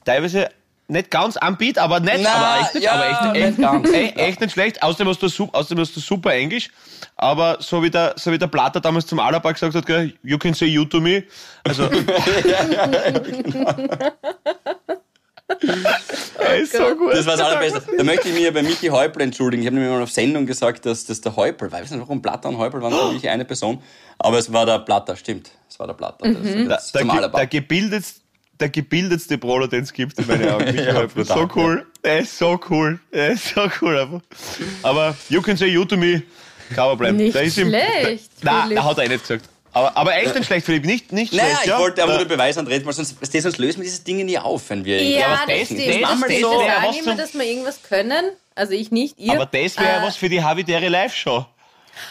teilweise 0.03 0.49
nicht 0.87 1.09
ganz 1.09 1.37
am 1.37 1.57
Beat, 1.57 1.77
aber 1.77 1.99
nicht, 1.99 2.19
Na, 2.21 2.33
aber 2.33 2.61
echt 2.61 2.75
nicht, 2.75 2.83
ja, 2.83 2.91
aber 2.91 3.09
echt, 3.09 3.33
nicht 3.33 3.43
echt, 3.45 3.57
ganz. 3.57 3.89
echt, 3.91 4.17
echt 4.17 4.41
nicht 4.41 4.51
schlecht. 4.51 4.83
Außerdem 4.83 5.07
hast 5.07 5.21
du, 5.21 5.27
außerdem 5.27 5.79
hast 5.79 5.95
du 5.95 5.99
super 5.99 6.33
Englisch. 6.33 6.69
Aber 7.15 7.57
so 7.61 7.81
wie 7.81 7.89
der, 7.89 8.13
so 8.17 8.31
wie 8.31 8.37
der 8.37 8.47
Platter 8.47 8.81
damals 8.81 9.07
zum 9.07 9.19
Alaba 9.19 9.51
gesagt 9.51 9.73
hat, 9.75 9.85
you 10.23 10.37
can 10.37 10.53
say 10.53 10.67
you 10.67 10.83
to 10.83 10.99
me. 10.99 11.23
Also. 11.63 11.83
Er 11.83 12.01
ist 15.49 16.73
so 16.73 16.95
gut. 16.95 17.13
Das 17.13 17.25
war 17.25 17.37
das 17.37 17.45
Allerbeste. 17.45 17.81
Da 17.97 18.03
möchte 18.03 18.29
ich 18.29 18.33
mich 18.35 18.53
bei 18.53 18.63
Michi 18.63 18.87
Häupl 18.87 19.21
entschuldigen. 19.21 19.63
Ich 19.63 19.67
habe 19.67 19.75
nämlich 19.75 19.91
mal 19.93 20.01
auf 20.01 20.11
Sendung 20.11 20.45
gesagt, 20.45 20.85
dass 20.85 21.05
das 21.05 21.21
der 21.21 21.35
Häupl 21.35 21.71
war. 21.71 21.79
Ich 21.79 21.85
weiß 21.85 21.91
nicht, 21.91 22.01
warum 22.01 22.21
Platter 22.21 22.49
und 22.49 22.57
Häupl 22.57 22.81
waren 22.81 22.93
natürlich 22.93 23.29
eine 23.29 23.45
Person. 23.45 23.81
Aber 24.19 24.37
es 24.37 24.51
war 24.51 24.65
der 24.65 24.79
Platter, 24.79 25.15
stimmt. 25.15 25.51
Es 25.69 25.79
war 25.79 25.87
der 25.87 25.93
Platter. 25.93 26.29
Das, 26.31 26.41
Der, 26.43 26.65
das 26.65 26.91
der, 26.91 27.29
der, 27.29 27.47
gebildetste, 27.47 28.21
der 28.59 28.69
gebildetste 28.69 29.37
Brawler, 29.37 29.67
den 29.67 29.83
es 29.83 29.93
gibt 29.93 30.17
in 30.19 30.27
meinen 30.27 30.49
Augen. 30.49 30.65
Michi 30.65 30.77
Ja, 30.87 30.93
Häupl. 30.95 31.25
so 31.25 31.49
cool. 31.55 31.85
Er 32.01 32.19
ist 32.19 32.37
so 32.37 32.59
cool. 32.69 32.99
Er 33.11 33.29
ist 33.31 33.47
so 33.53 33.67
cool 33.81 33.97
einfach. 33.97 34.21
Aber 34.83 35.15
you 35.29 35.41
can 35.41 35.57
say 35.57 35.67
you 35.67 35.85
to 35.85 35.97
me. 35.97 36.23
Man 36.75 36.97
bleiben. 36.97 37.17
Nicht 37.17 37.35
Der 37.35 37.43
ist 37.43 37.57
ihm- 37.57 37.67
schlecht, 37.67 38.31
Nein, 38.41 38.61
Philipp. 38.63 38.75
der 38.77 38.85
hat 38.85 38.97
er 38.97 39.03
eh 39.03 39.07
nicht 39.09 39.21
gesagt. 39.27 39.49
Aber, 39.73 39.97
aber 39.97 40.15
echt 40.15 40.35
nicht 40.35 40.45
schlecht, 40.45 40.65
Philipp. 40.65 40.85
Nicht, 40.85 41.11
nicht 41.11 41.33
Naja, 41.33 41.45
schlecht. 41.47 41.61
ich 41.63 41.69
ja. 41.69 41.79
wollte 41.79 42.03
aber 42.03 42.17
nur 42.17 42.25
beweisen, 42.25 42.59
André, 42.67 42.85
weil 42.85 42.93
sonst, 42.93 43.15
sonst 43.19 43.57
lösen 43.57 43.77
wir 43.79 43.85
diese 43.85 44.03
Dinge 44.03 44.23
nie 44.23 44.37
auf, 44.37 44.69
wenn 44.69 44.85
wir. 44.85 45.01
Ja, 45.01 45.25
aber 45.27 45.51
das, 45.51 45.59
das- 45.59 45.65
stimmt. 45.67 45.79
das- 45.79 45.87
Das, 45.87 46.01
das- 46.01 46.19
das, 46.19 46.29
das 46.29 46.41
wär 46.41 46.99
immer, 46.99 47.15
dass 47.15 47.33
wir 47.33 47.43
irgendwas 47.43 47.83
können. 47.83 48.25
Also 48.55 48.73
ich 48.73 48.91
nicht, 48.91 49.17
ihr. 49.19 49.33
aber 49.33 49.47
das 49.47 49.77
wäre 49.77 49.99
Äh, 49.99 50.03
was 50.03 50.15
für 50.15 50.29
die 50.29 50.43
Havidere 50.43 50.87
Live-Show. 50.89 51.45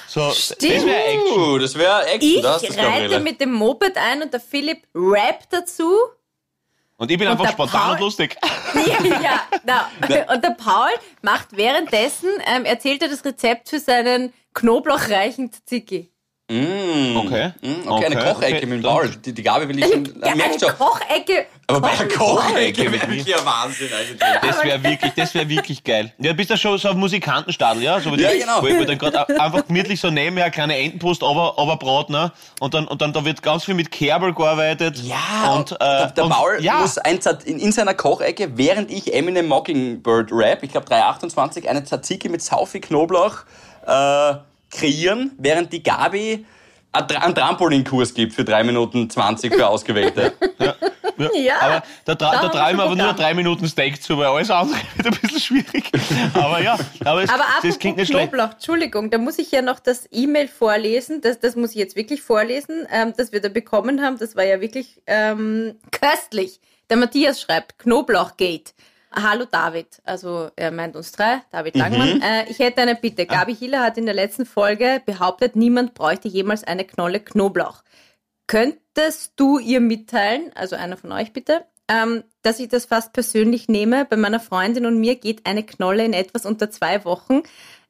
So, 0.09 0.29
das 0.29 0.55
Stimmt. 0.57 0.87
wäre 0.87 1.05
Action. 1.05 1.39
Uh, 1.41 1.59
das 1.59 1.75
wäre 1.79 2.07
Action, 2.07 2.31
ich 2.37 2.43
da 2.43 2.55
hast 2.55 2.69
du's, 2.69 2.77
reite 2.79 3.21
mit 3.21 3.41
dem 3.41 3.53
Moped 3.53 3.97
ein 3.97 4.23
und 4.23 4.33
der 4.33 4.41
Philipp 4.41 4.83
rappt 4.95 5.53
dazu. 5.53 5.93
Und 6.97 7.11
ich 7.11 7.19
bin 7.19 7.27
einfach 7.27 7.45
der 7.47 7.53
spontan 7.53 7.81
Paul- 7.81 7.93
und 7.95 8.01
lustig. 8.01 8.37
Ja, 8.75 9.21
ja, 9.21 9.41
na. 9.65 9.91
Und 10.33 10.43
der 10.45 10.51
Paul 10.51 10.91
macht 11.21 11.49
währenddessen, 11.57 12.29
ähm, 12.47 12.65
erzählt 12.65 13.03
er 13.03 13.09
das 13.09 13.25
Rezept 13.25 13.69
für 13.69 13.81
seinen 13.81 14.33
knoblauchreichen 14.55 15.51
Tzatziki. 15.53 16.11
Mm, 16.53 17.17
Okay. 17.17 17.53
Mm, 17.63 17.89
okay, 17.89 18.07
eine 18.07 18.17
Okay, 18.17 18.33
Kochecke 18.33 18.57
okay, 18.57 18.67
mit 18.67 18.79
dem 18.79 18.83
Paul. 18.83 19.09
Die, 19.09 19.33
die 19.33 19.43
Gabe 19.43 19.69
will 19.69 19.79
ich 19.79 19.87
schon. 19.87 20.05
Ja, 20.21 20.33
eine 20.33 20.59
schon. 20.59 20.69
Kochecke. 20.77 21.47
Aber 21.67 21.81
bei 21.81 21.91
einer 21.91 22.09
Kochecke 22.09 22.91
mit 22.91 23.09
wäre 23.09 23.39
ein 23.41 23.47
Wahnsinn 23.47 23.89
eigentlich. 23.93 24.19
Das 24.43 24.63
wäre 24.63 24.83
wirklich, 24.83 25.13
das 25.15 25.35
wäre 25.35 25.49
wirklich 25.49 25.83
geil. 25.83 26.13
Ja, 26.19 26.33
bist 26.35 26.51
du 26.51 26.57
schon 26.59 26.77
so 26.77 26.91
auf 26.91 26.97
Musikantenstadel, 26.97 27.83
ja? 27.83 27.99
So 28.01 28.11
Ja, 28.11 28.31
die- 28.31 28.41
genau. 28.41 28.61
Wo 28.61 28.67
ich 28.67 28.79
wo 28.79 28.85
dann 28.85 28.99
gerade 28.99 29.41
einfach 29.41 29.67
gemütlich 29.67 29.99
so 30.01 30.11
nebenher 30.11 30.45
eine 30.45 30.53
kleine 30.53 30.77
Entenbrust 30.77 31.23
aber, 31.23 31.55
ne? 32.11 32.33
Und 32.61 32.75
dann, 32.75 32.87
und 32.87 33.01
dann, 33.01 33.13
da 33.13 33.25
wird 33.25 33.43
ganz 33.43 33.65
viel 33.65 33.75
mit 33.75 33.91
Kerbel 33.91 34.35
gearbeitet. 34.35 34.99
Ja, 34.99 35.55
und, 35.55 35.73
äh, 35.73 35.77
der, 36.13 36.25
Paul 36.29 36.59
ja. 36.61 36.81
muss 36.81 36.99
ein, 36.99 37.19
in, 37.45 37.59
in 37.59 37.73
seiner 37.73 37.95
Kochecke, 37.95 38.59
während 38.59 38.91
ich 38.91 39.15
Eminem 39.15 39.49
Mockingbird 39.49 40.31
rap, 40.33 40.63
ich 40.63 40.73
glaube 40.73 40.87
328, 40.87 41.69
eine 41.69 41.85
Tzatziki 41.85 42.29
mit 42.29 42.43
sau 42.43 42.67
viel 42.67 42.81
Knoblauch 42.83 43.45
äh, 43.87 44.35
kreieren, 44.73 45.31
während 45.39 45.73
die 45.73 45.83
Gabi 45.83 46.45
einen 46.93 47.07
Tra- 47.07 47.23
einen 47.25 47.35
Trampolinkurs 47.35 48.13
gibt 48.13 48.35
für 48.35 48.45
3 48.45 48.65
Minuten 48.65 49.09
20 49.09 49.55
für 49.55 49.69
Ausgewählte. 49.69 50.33
Ja. 51.35 51.61
Aber 51.61 51.83
da, 52.07 52.15
tra 52.15 52.33
Da 52.41 52.49
traue 52.49 52.71
ich 52.71 52.77
mir 52.77 52.83
aber 52.85 52.97
nur 52.97 53.13
drei 53.13 53.35
Minuten 53.35 53.69
Steak 53.69 54.03
zu, 54.03 54.17
weil 54.17 54.27
alles 54.27 54.51
andere 54.51 54.79
wird 54.97 55.07
ein 55.07 55.21
bisschen 55.21 55.41
schwierig. 55.41 55.91
Aber 56.33 56.61
ja, 56.61 56.77
aber, 57.05 57.23
es, 57.23 57.29
Aber 57.31 57.45
das 57.63 57.79
klingt 57.79 57.99
nicht 57.99 58.09
schlecht. 58.11 58.31
Knoblauch, 58.33 58.55
Entschuldigung, 58.55 59.11
da 59.11 59.19
muss 59.19 59.39
ich 59.39 59.53
ja 59.53 59.61
noch 59.63 59.79
das 59.79 60.09
E-Mail 60.11 60.49
vorlesen. 60.49 61.21
Das, 61.21 61.39
das 61.39 61.55
muss 61.55 61.71
ich 61.73 61.77
jetzt 61.77 61.97
wirklich 61.97 62.23
vorlesen, 62.23 62.89
ähm, 62.91 63.13
das 63.17 63.31
wir 63.31 63.41
da 63.41 63.51
bekommen 63.51 64.01
haben. 64.03 64.19
Das 64.19 64.35
war 64.37 64.45
ja 64.45 64.61
wirklich 64.63 65.01
ähm, 65.07 65.75
köstlich. 65.93 66.61
Der 66.89 66.97
Matthias 66.97 67.41
schreibt, 67.43 67.79
Knoblauchgate. 67.79 68.73
Hallo 69.15 69.45
David, 69.51 70.01
also 70.05 70.51
er 70.57 70.71
meint 70.71 70.97
uns 70.97 71.13
drei, 71.13 71.43
David 71.51 71.77
Langmann. 71.77 72.23
Äh, 72.23 72.51
ich 72.51 72.59
hätte 72.59 72.83
eine 72.83 72.95
Bitte. 72.95 73.27
Gabi 73.27 73.55
Hiller 73.55 73.81
hat 73.81 73.99
in 73.99 74.07
der 74.07 74.15
letzten 74.15 74.47
Folge 74.47 75.03
behauptet, 75.05 75.57
niemand 75.57 75.95
bräuchte 75.95 76.29
jemals 76.29 76.65
eine 76.65 76.85
Knolle 76.85 77.21
Knoblauch. 77.21 77.83
Könntest 78.47 79.33
du 79.37 79.59
ihr 79.59 79.81
mitteilen, 79.81 80.51
also 80.55 80.77
einer 80.77 80.97
von 80.97 81.13
euch 81.13 81.33
bitte, 81.33 81.65
ähm, 81.89 82.25
dass 82.43 82.61
ich 82.61 82.69
das 82.69 82.87
fast 82.87 83.13
persönlich 83.13 83.69
nehme? 83.69 84.05
Bei 84.05 84.17
meiner 84.17 84.41
Freundin 84.41 84.87
und 84.87 84.99
mir 84.99 85.17
geht 85.17 85.47
eine 85.47 85.63
Knolle 85.63 86.05
in 86.05 86.13
etwas 86.13 86.47
unter 86.47 86.71
zwei 86.71 87.05
Wochen 87.05 87.43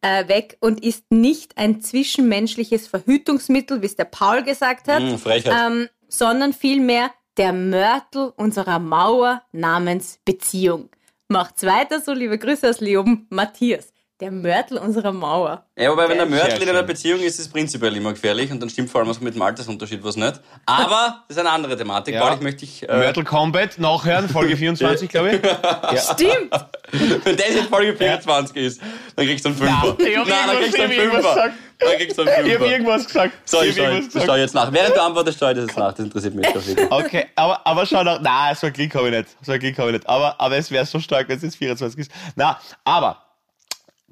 äh, 0.02 0.28
weg 0.28 0.56
und 0.60 0.84
ist 0.84 1.10
nicht 1.10 1.56
ein 1.56 1.80
zwischenmenschliches 1.80 2.88
Verhütungsmittel, 2.88 3.82
wie 3.82 3.86
es 3.86 3.96
der 3.96 4.04
Paul 4.04 4.42
gesagt 4.42 4.88
hat, 4.88 5.02
Frechheit. 5.20 5.54
ähm, 5.66 5.88
sondern 6.08 6.52
vielmehr 6.52 7.10
der 7.36 7.52
Mörtel 7.52 8.32
unserer 8.36 8.78
Mauer 8.78 9.42
namens 9.52 10.18
Beziehung. 10.24 10.90
Macht's 11.32 11.64
weiter 11.64 11.98
so, 11.98 12.12
liebe 12.12 12.36
Grüße 12.36 12.68
aus 12.68 12.80
Leoben, 12.80 13.26
Matthias. 13.30 13.91
Der 14.22 14.30
Mörtel 14.30 14.78
unserer 14.78 15.10
Mauer. 15.10 15.64
Ja, 15.76 15.90
wobei, 15.90 16.08
wenn 16.08 16.16
der 16.16 16.26
Mörtel 16.26 16.62
in 16.62 16.68
einer. 16.68 16.84
Beziehung 16.84 17.18
ist, 17.18 17.34
ist 17.34 17.38
es 17.40 17.48
prinzipiell 17.48 17.96
immer 17.96 18.12
gefährlich 18.12 18.52
und 18.52 18.60
dann 18.60 18.70
stimmt 18.70 18.88
vor 18.88 19.00
allem 19.00 19.10
was 19.10 19.20
mit 19.20 19.34
dem 19.34 19.42
Altersunterschied 19.42 20.04
was 20.04 20.14
nicht. 20.14 20.34
Aber 20.64 21.24
das 21.28 21.36
ist 21.36 21.40
eine 21.40 21.50
andere 21.50 21.76
Thematik. 21.76 22.14
Ja. 22.14 22.20
Paul, 22.20 22.36
ich 22.36 22.40
möchte 22.40 22.60
dich, 22.60 22.88
äh, 22.88 22.98
Mörtel 22.98 23.24
Combat 23.24 23.76
nachhören, 23.78 24.28
Folge 24.28 24.56
24, 24.58 25.08
glaube 25.08 25.32
ich. 25.32 26.00
Stimmt. 26.00 26.52
wenn 27.24 27.36
das 27.36 27.46
in 27.48 27.64
Folge 27.64 27.96
24 27.96 28.56
ist, 28.58 28.80
dann 29.16 29.26
kriegst 29.26 29.44
du 29.44 29.48
einen 29.48 29.58
Fünfer. 29.58 29.96
ich 29.98 30.16
hab 30.16 30.28
Nein, 30.28 30.38
dann 30.46 30.56
kriegst 30.58 30.78
du 30.78 30.82
einen 30.82 30.92
ich 30.92 30.98
hab 30.98 31.04
irgendwas 31.04 31.24
Fünfer. 31.24 31.34
gesagt. 31.34 31.54
Dann 31.80 31.96
kriegst 31.96 32.18
du 32.18 32.22
einen 32.22 32.30
Ich 32.30 32.36
habe 32.36 32.48
Fünfer. 32.50 32.66
irgendwas 32.70 33.06
gesagt. 33.06 33.32
So, 33.44 33.62
ich 33.62 33.80
hab 33.80 33.86
schaue 33.86 33.98
ich 33.98 34.24
schau 34.24 34.36
jetzt 34.36 34.54
nach. 34.54 34.72
Während 34.72 34.94
du 34.94 35.02
antwortest, 35.02 35.40
schaue 35.40 35.50
ich 35.50 35.56
das 35.56 35.66
jetzt 35.66 35.78
nach. 35.78 35.90
Das 35.90 35.98
interessiert 36.04 36.34
mich 36.36 36.46
jetzt 36.46 36.64
wirklich. 36.68 36.92
Okay, 36.92 37.26
aber, 37.34 37.66
aber 37.66 37.86
schau 37.86 38.04
nach. 38.04 38.20
Nein, 38.20 38.54
so 38.54 38.68
ein 38.68 38.72
Klick 38.72 38.94
habe 38.94 39.08
ich 39.08 39.16
nicht. 39.16 39.28
So 39.42 39.50
ein 39.50 39.58
Klick 39.58 39.76
habe 39.78 39.88
ich 39.88 39.94
nicht. 39.94 40.08
Aber, 40.08 40.40
aber 40.40 40.56
es 40.58 40.70
wäre 40.70 40.86
so 40.86 41.00
stark, 41.00 41.28
wenn 41.28 41.38
es 41.38 41.42
jetzt 41.42 41.56
24 41.56 41.98
ist. 41.98 42.12
Na, 42.36 42.60
aber 42.84 43.21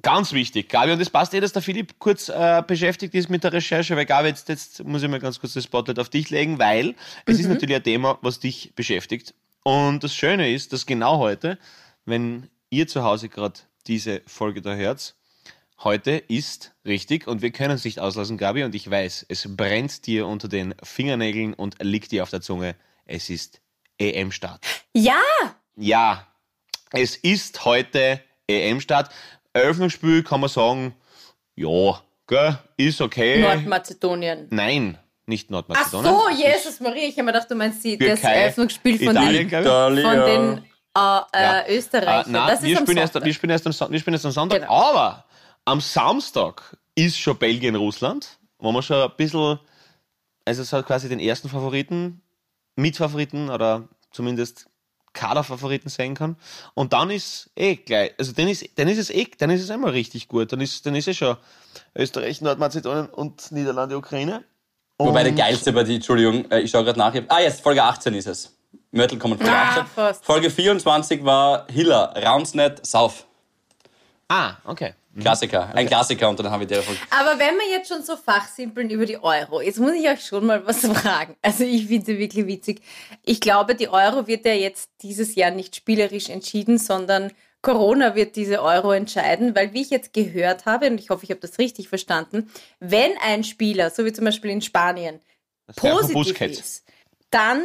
ganz 0.01 0.33
wichtig, 0.33 0.69
Gabi, 0.69 0.91
und 0.91 1.01
es 1.01 1.09
passt 1.09 1.33
eh, 1.33 1.39
dass 1.39 1.53
der 1.53 1.61
Philipp 1.61 1.99
kurz 1.99 2.29
äh, 2.29 2.63
beschäftigt 2.65 3.13
ist 3.15 3.29
mit 3.29 3.43
der 3.43 3.53
Recherche, 3.53 3.95
weil 3.95 4.05
Gabi, 4.05 4.29
jetzt, 4.29 4.49
jetzt 4.49 4.83
muss 4.83 5.03
ich 5.03 5.09
mal 5.09 5.19
ganz 5.19 5.39
kurz 5.39 5.53
das 5.53 5.63
Spotlight 5.63 5.99
auf 5.99 6.09
dich 6.09 6.29
legen, 6.29 6.59
weil 6.59 6.95
es 7.25 7.39
ist 7.39 7.47
natürlich 7.47 7.75
ein 7.75 7.83
Thema, 7.83 8.17
was 8.21 8.39
dich 8.39 8.73
beschäftigt. 8.75 9.33
Und 9.63 10.03
das 10.03 10.15
Schöne 10.15 10.53
ist, 10.53 10.73
dass 10.73 10.85
genau 10.85 11.19
heute, 11.19 11.57
wenn 12.05 12.49
ihr 12.69 12.87
zu 12.87 13.03
Hause 13.03 13.29
gerade 13.29 13.59
diese 13.87 14.21
Folge 14.25 14.61
da 14.61 14.75
hört, 14.75 15.15
Heute 15.83 16.11
ist 16.11 16.73
richtig 16.85 17.25
und 17.25 17.41
wir 17.41 17.49
können 17.49 17.73
es 17.73 17.85
nicht 17.85 17.99
auslassen, 17.99 18.37
Gabi, 18.37 18.63
und 18.63 18.75
ich 18.75 18.87
weiß, 18.87 19.25
es 19.29 19.47
brennt 19.57 20.05
dir 20.05 20.27
unter 20.27 20.47
den 20.47 20.75
Fingernägeln 20.83 21.55
und 21.55 21.77
liegt 21.81 22.11
dir 22.11 22.21
auf 22.21 22.29
der 22.29 22.41
Zunge. 22.41 22.75
Es 23.05 23.31
ist 23.31 23.61
EM-Start. 23.97 24.63
Ja, 24.93 25.19
Ja, 25.75 26.27
es 26.91 27.15
ist 27.15 27.65
heute 27.65 28.21
EM-Start. 28.45 29.11
Eröffnungsspiel 29.53 30.23
kann 30.23 30.39
man 30.39 30.49
sagen, 30.49 30.95
ja, 31.55 32.01
gell, 32.27 32.57
ist 32.77 33.01
okay. 33.01 33.41
Nordmazedonien. 33.41 34.47
Nein, 34.49 34.97
nicht 35.25 35.47
Ach 35.47 35.51
Nordmazedonien. 35.51 36.13
so, 36.13 36.29
Jesus 36.29 36.79
Maria, 36.79 37.03
ich 37.07 37.13
habe 37.15 37.23
mir 37.23 37.33
gedacht, 37.33 37.51
du 37.51 37.55
meinst 37.55 37.83
die, 37.83 37.97
das 37.97 38.21
Türkei, 38.21 38.33
Eröffnungsspiel 38.35 38.97
von 38.97 39.15
Italien, 39.15 39.49
den, 39.49 39.63
von 39.63 39.95
den 39.95 40.57
äh, 40.57 40.97
Ja. 40.97 41.27
äh, 41.33 41.77
Österreichern. 41.77 42.33
Äh, 42.33 42.37
nein, 42.37 42.47
das 42.47 42.61
wir, 42.63 42.71
ist 42.73 42.77
am 42.79 42.85
spielen 42.85 42.97
erst, 42.97 43.13
wir, 43.15 43.33
spielen 43.33 43.49
erst 43.51 43.81
am, 43.81 43.91
wir 43.91 43.99
spielen 43.99 44.13
erst 44.13 44.25
am 44.25 44.31
Sonntag. 44.31 44.61
Genau. 44.61 44.73
Aber 44.73 45.25
am 45.65 45.81
Samstag 45.81 46.77
ist 46.95 47.19
schon 47.19 47.37
Belgien-Russland, 47.37 48.39
wo 48.57 48.71
wir 48.71 48.81
schon 48.81 49.01
ein 49.01 49.15
bisschen, 49.17 49.59
also 50.45 50.61
es 50.61 50.73
hat 50.73 50.85
quasi 50.85 51.09
den 51.09 51.19
ersten 51.19 51.49
Favoriten, 51.49 52.21
Mitfavoriten 52.75 53.49
oder 53.49 53.87
zumindest 54.11 54.67
Kaderfavoriten 55.13 55.89
sein 55.89 56.15
kann. 56.15 56.37
Und 56.73 56.93
dann 56.93 57.09
ist 57.09 57.49
eh 57.55 57.75
gleich, 57.75 58.13
also 58.17 58.31
dann 58.31 58.47
ist, 58.47 58.67
dann 58.77 58.87
ist 58.87 58.97
es 58.97 59.09
eh, 59.09 59.27
dann 59.37 59.49
ist 59.49 59.61
es 59.61 59.69
einmal 59.69 59.91
richtig 59.91 60.27
gut. 60.27 60.51
Dann 60.51 60.61
ist, 60.61 60.85
dann 60.85 60.95
ist 60.95 61.07
es 61.07 61.17
schon 61.17 61.37
Österreich, 61.95 62.41
Nordmazedonien 62.41 63.07
und 63.07 63.51
Niederlande, 63.51 63.97
Ukraine. 63.97 64.43
Wobei 64.97 65.23
der 65.23 65.31
Und- 65.31 65.37
geilste 65.37 65.73
bei 65.73 65.83
die, 65.83 65.95
Entschuldigung, 65.95 66.49
äh, 66.51 66.59
ich 66.61 66.71
schaue 66.71 66.83
gerade 66.83 66.99
nach. 66.99 67.13
Ah, 67.27 67.39
jetzt 67.41 67.61
Folge 67.61 67.83
18 67.83 68.13
ist 68.13 68.27
es. 68.27 68.55
Mörtel 68.91 69.17
kommt 69.17 69.37
Folge 69.37 69.51
Ah, 69.55 69.69
18. 69.81 69.85
fast. 69.87 70.25
Folge 70.25 70.49
24 70.49 71.23
war 71.25 71.65
Hiller, 71.69 72.13
Roundsnet, 72.25 72.85
South. 72.85 73.25
Ah, 74.27 74.55
okay. 74.65 74.93
Klassiker. 75.19 75.73
Ein 75.75 75.87
Klassiker 75.87 76.29
und 76.29 76.39
dann 76.39 76.49
haben 76.49 76.61
wir 76.61 76.67
der. 76.67 76.83
Aber 77.09 77.37
wenn 77.37 77.55
wir 77.55 77.69
jetzt 77.69 77.89
schon 77.89 78.01
so 78.03 78.15
fachsimpeln 78.15 78.89
über 78.89 79.05
die 79.05 79.21
Euro, 79.21 79.59
jetzt 79.61 79.79
muss 79.79 79.93
ich 79.93 80.07
euch 80.07 80.25
schon 80.25 80.45
mal 80.45 80.65
was 80.65 80.79
fragen. 81.01 81.35
Also 81.41 81.63
ich 81.65 81.87
finde 81.87 82.05
sie 82.05 82.17
wirklich 82.17 82.47
witzig. 82.47 82.81
Ich 83.23 83.41
glaube, 83.41 83.75
die 83.75 83.89
Euro 83.89 84.27
wird 84.27 84.45
ja 84.45 84.53
jetzt 84.53 84.89
dieses 85.01 85.35
Jahr 85.35 85.51
nicht 85.51 85.75
spielerisch 85.75 86.29
entschieden, 86.29 86.77
sondern 86.77 87.31
Corona 87.61 88.15
wird 88.15 88.35
diese 88.35 88.61
Euro 88.63 88.91
entscheiden, 88.91 89.55
weil 89.55 89.73
wie 89.73 89.81
ich 89.81 89.89
jetzt 89.89 90.13
gehört 90.13 90.65
habe, 90.65 90.87
und 90.87 90.99
ich 90.99 91.09
hoffe, 91.09 91.25
ich 91.25 91.29
habe 91.29 91.41
das 91.41 91.59
richtig 91.59 91.89
verstanden, 91.89 92.49
wenn 92.79 93.11
ein 93.21 93.43
Spieler, 93.43 93.89
so 93.89 94.05
wie 94.05 94.13
zum 94.13 94.25
Beispiel 94.25 94.49
in 94.49 94.61
Spanien, 94.61 95.19
Das 95.67 95.75
positiv 95.75 96.41
ist, 96.41 96.85
dann 97.29 97.61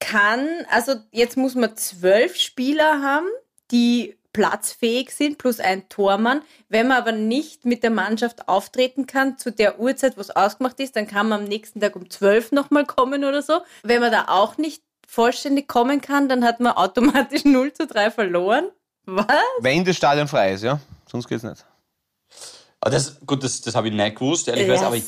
kann, 0.00 0.48
also 0.70 0.94
jetzt 1.12 1.36
muss 1.36 1.54
man 1.54 1.76
zwölf 1.76 2.36
Spieler 2.36 3.02
haben, 3.02 3.28
die 3.70 4.17
platzfähig 4.32 5.10
sind, 5.10 5.38
plus 5.38 5.60
ein 5.60 5.88
Tormann. 5.88 6.42
Wenn 6.68 6.88
man 6.88 6.98
aber 6.98 7.12
nicht 7.12 7.64
mit 7.64 7.82
der 7.82 7.90
Mannschaft 7.90 8.48
auftreten 8.48 9.06
kann, 9.06 9.38
zu 9.38 9.50
der 9.50 9.80
Uhrzeit, 9.80 10.16
wo 10.16 10.20
es 10.20 10.30
ausgemacht 10.30 10.78
ist, 10.80 10.96
dann 10.96 11.06
kann 11.06 11.28
man 11.28 11.40
am 11.42 11.48
nächsten 11.48 11.80
Tag 11.80 11.96
um 11.96 12.10
zwölf 12.10 12.52
nochmal 12.52 12.86
kommen 12.86 13.24
oder 13.24 13.42
so. 13.42 13.60
Wenn 13.82 14.00
man 14.00 14.12
da 14.12 14.26
auch 14.28 14.58
nicht 14.58 14.82
vollständig 15.06 15.68
kommen 15.68 16.00
kann, 16.00 16.28
dann 16.28 16.44
hat 16.44 16.60
man 16.60 16.72
automatisch 16.72 17.44
0 17.46 17.72
zu 17.72 17.86
3 17.86 18.10
verloren. 18.10 18.68
Was? 19.06 19.26
Wenn 19.60 19.84
das 19.84 19.96
Stadion 19.96 20.28
frei 20.28 20.52
ist, 20.52 20.62
ja. 20.62 20.80
Sonst 21.10 21.26
geht's 21.26 21.42
nicht. 21.42 21.64
Aber 22.80 22.90
das, 22.90 23.18
gut, 23.26 23.42
das, 23.42 23.60
das 23.60 23.74
habe 23.74 23.88
ich 23.88 23.94
nicht 23.94 24.16
gewusst, 24.16 24.46
ehrlicherweise, 24.46 24.86
aber 24.86 24.96
ich 24.96 25.04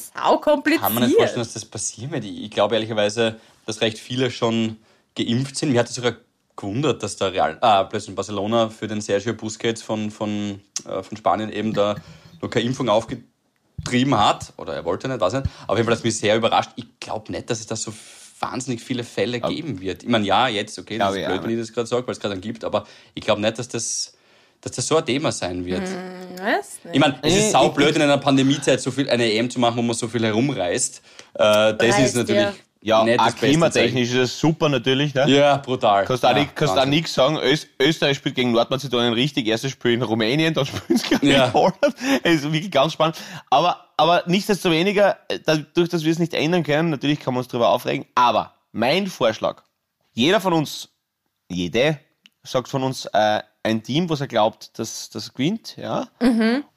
kann 0.80 0.94
mir 0.94 1.00
nicht 1.00 1.16
vorstellen, 1.16 1.44
dass 1.44 1.52
das 1.52 1.64
passieren 1.64 2.10
wird. 2.10 2.24
Ich 2.24 2.44
ich 2.44 2.50
glaube 2.50 2.74
ehrlicherweise, 2.74 3.38
dass 3.66 3.80
recht 3.80 3.98
viele 3.98 4.30
schon 4.30 4.78
geimpft 5.14 5.56
sind. 5.56 5.70
Mir 5.70 5.80
hat 5.80 5.88
es 5.88 5.94
sogar 5.94 6.16
gewundert, 6.60 7.02
dass 7.02 7.16
der 7.16 7.32
Real, 7.32 7.58
ah, 7.60 7.84
plötzlich 7.84 8.14
Barcelona 8.14 8.68
für 8.68 8.86
den 8.86 9.00
Sergio 9.00 9.34
Busquets 9.34 9.82
von, 9.82 10.10
von, 10.10 10.60
äh, 10.86 11.02
von 11.02 11.16
Spanien 11.16 11.50
eben 11.50 11.72
da 11.72 11.96
noch 12.40 12.50
keine 12.50 12.66
Impfung 12.66 12.88
aufgetrieben 12.88 14.18
hat. 14.18 14.52
Oder 14.56 14.74
er 14.74 14.84
wollte 14.84 15.08
nicht, 15.08 15.20
weiß 15.20 15.32
nicht. 15.34 15.46
Auf 15.66 15.76
jeden 15.76 15.86
Fall 15.86 15.94
hat 15.94 15.98
es 15.98 16.04
mich 16.04 16.18
sehr 16.18 16.36
überrascht. 16.36 16.70
Ich 16.76 16.86
glaube 17.00 17.32
nicht, 17.32 17.50
dass 17.50 17.60
es 17.60 17.66
da 17.66 17.76
so 17.76 17.92
wahnsinnig 18.40 18.80
viele 18.80 19.04
Fälle 19.04 19.40
geben 19.40 19.80
wird. 19.80 20.02
Ich 20.02 20.08
meine, 20.08 20.24
ja, 20.24 20.48
jetzt, 20.48 20.78
okay, 20.78 20.98
das 20.98 21.12
ist 21.12 21.18
ich 21.18 21.26
blöd, 21.26 21.38
auch 21.38 21.44
wenn 21.44 21.50
ich 21.50 21.58
das 21.58 21.72
gerade 21.72 21.86
sage, 21.86 22.06
weil 22.06 22.12
es 22.12 22.20
gerade 22.20 22.32
einen 22.32 22.40
gibt, 22.40 22.64
aber 22.64 22.86
ich 23.14 23.22
glaube 23.22 23.40
nicht, 23.40 23.58
dass 23.58 23.68
das, 23.68 24.14
dass 24.60 24.72
das 24.72 24.86
so 24.86 24.96
ein 24.96 25.04
Thema 25.04 25.30
sein 25.30 25.64
wird. 25.66 25.82
Was? 26.38 26.78
Ich 26.92 26.98
meine, 26.98 27.18
es 27.22 27.36
ist 27.36 27.50
saublöd, 27.52 27.96
in 27.96 28.02
einer 28.02 28.18
Pandemiezeit 28.18 28.80
so 28.80 28.90
viel 28.90 29.10
eine 29.10 29.30
EM 29.30 29.50
zu 29.50 29.60
machen, 29.60 29.76
wo 29.76 29.82
man 29.82 29.94
so 29.94 30.08
viel 30.08 30.24
herumreist. 30.24 31.02
Äh, 31.34 31.38
das 31.38 31.80
Reißt, 31.80 32.00
ist 32.00 32.16
natürlich 32.16 32.42
Ja, 32.42 32.54
nicht 33.04 33.20
auch 33.20 33.24
beste 33.26 33.46
klimatechnisch 33.46 34.08
ist 34.10 34.16
das 34.18 34.40
super 34.40 34.68
natürlich. 34.68 35.14
Ne? 35.14 35.28
Ja, 35.28 35.58
brutal. 35.58 36.04
Kannst 36.06 36.24
auch, 36.24 36.30
ja, 36.30 36.38
nicht, 36.38 36.56
kannst 36.56 36.78
auch 36.78 36.86
nichts 36.86 37.12
sagen. 37.12 37.38
Öst, 37.38 37.68
Österreich 37.78 38.16
spielt 38.16 38.34
gegen 38.34 38.52
Nordmazedonien 38.52 39.12
richtig. 39.12 39.46
Erstes 39.46 39.72
Spiel 39.72 39.92
in 39.92 40.02
Rumänien, 40.02 40.54
dann 40.54 40.64
spielen 40.66 40.98
sie 40.98 41.08
gegen 41.08 41.28
Ja. 41.28 41.52
Holland. 41.52 41.76
Es 42.22 42.36
ist 42.36 42.52
wirklich 42.52 42.70
ganz 42.70 42.94
spannend. 42.94 43.16
Aber, 43.50 43.84
aber 43.96 44.22
nichtsdestoweniger, 44.26 45.18
äh, 45.28 45.38
dadurch, 45.44 45.90
dass 45.90 46.04
wir 46.04 46.12
es 46.12 46.18
nicht 46.18 46.32
ändern 46.32 46.62
können, 46.62 46.90
natürlich 46.90 47.20
kann 47.20 47.34
man 47.34 47.42
uns 47.42 47.48
darüber 47.48 47.68
aufregen. 47.68 48.06
Aber 48.14 48.54
mein 48.72 49.08
Vorschlag, 49.08 49.62
jeder 50.12 50.40
von 50.40 50.54
uns, 50.54 50.88
jede, 51.50 51.98
sagt 52.42 52.68
von 52.68 52.82
uns 52.82 53.04
äh, 53.12 53.42
ein 53.62 53.82
Team, 53.82 54.08
was 54.08 54.22
er 54.22 54.26
glaubt, 54.26 54.78
dass 54.78 55.10
das 55.10 55.34
gewinnt, 55.34 55.76
ja. 55.76 56.08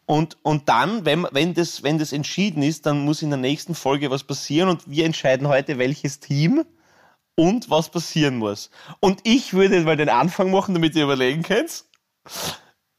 Und, 0.06 0.38
und 0.44 0.68
dann, 0.70 1.06
wenn, 1.06 1.28
wenn, 1.32 1.54
das, 1.54 1.84
wenn 1.84 1.98
das 1.98 2.12
entschieden 2.12 2.62
ist, 2.62 2.86
dann 2.86 3.06
muss 3.06 3.22
in 3.22 3.30
der 3.30 3.39
nächsten 3.39 3.74
Folge 3.76 4.12
was 4.12 4.24
passieren 4.24 4.70
und 4.70 4.89
wir 4.89 5.06
entscheiden 5.06 5.48
heute, 5.48 5.78
welches 5.78 6.20
Team 6.20 6.66
und 7.36 7.70
was 7.70 7.89
passieren 7.89 8.38
muss. 8.38 8.70
Und 9.00 9.22
ich 9.24 9.54
würde 9.54 9.80
mal 9.82 9.98
den 9.98 10.10
Anfang 10.10 10.52
machen, 10.52 10.74
damit 10.74 10.96
ihr 10.96 11.04
überlegen 11.06 11.42
könnt. 11.44 11.86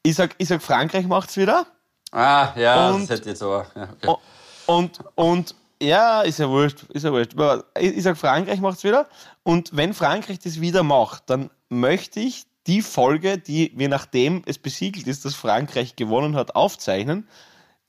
Ich 0.03 0.15
sag, 0.17 0.35
ich 0.39 0.49
sag 0.49 0.63
Frankreich 0.63 1.07
macht's 1.07 1.37
wieder. 1.37 1.67
Ah, 2.11 2.53
ja, 2.57 2.91
Und- 2.91 3.03
das 3.11 3.19
hätte 3.19 3.31
jetzt 3.31 3.43
aber. 3.43 3.67
Ja, 3.75 3.89
okay. 3.93 4.15
Und, 4.67 5.01
und, 5.15 5.55
ja, 5.83 6.23
ist 6.23 6.39
ja 6.39 6.49
wurscht, 6.49 6.85
ist 6.91 7.05
ja 7.05 7.13
wurscht. 7.13 7.35
Ich, 7.79 7.97
ich 7.99 8.03
sag 8.03 8.17
Frankreich 8.17 8.61
macht's 8.61 8.83
wieder. 8.85 9.07
Und 9.43 9.77
wenn 9.77 9.93
Frankreich 9.93 10.39
das 10.39 10.61
wieder 10.61 10.83
macht, 10.83 11.29
dann 11.29 11.51
möchte 11.69 12.21
ich 12.21 12.45
die 12.67 12.83
Folge, 12.83 13.39
die 13.39 13.73
wir 13.77 13.89
nachdem 13.89 14.43
es 14.47 14.59
besiegelt 14.59 15.07
ist, 15.07 15.25
dass 15.25 15.35
Frankreich 15.35 15.97
gewonnen 15.97 16.37
hat, 16.37 16.57
aufzeichnen, 16.57 17.29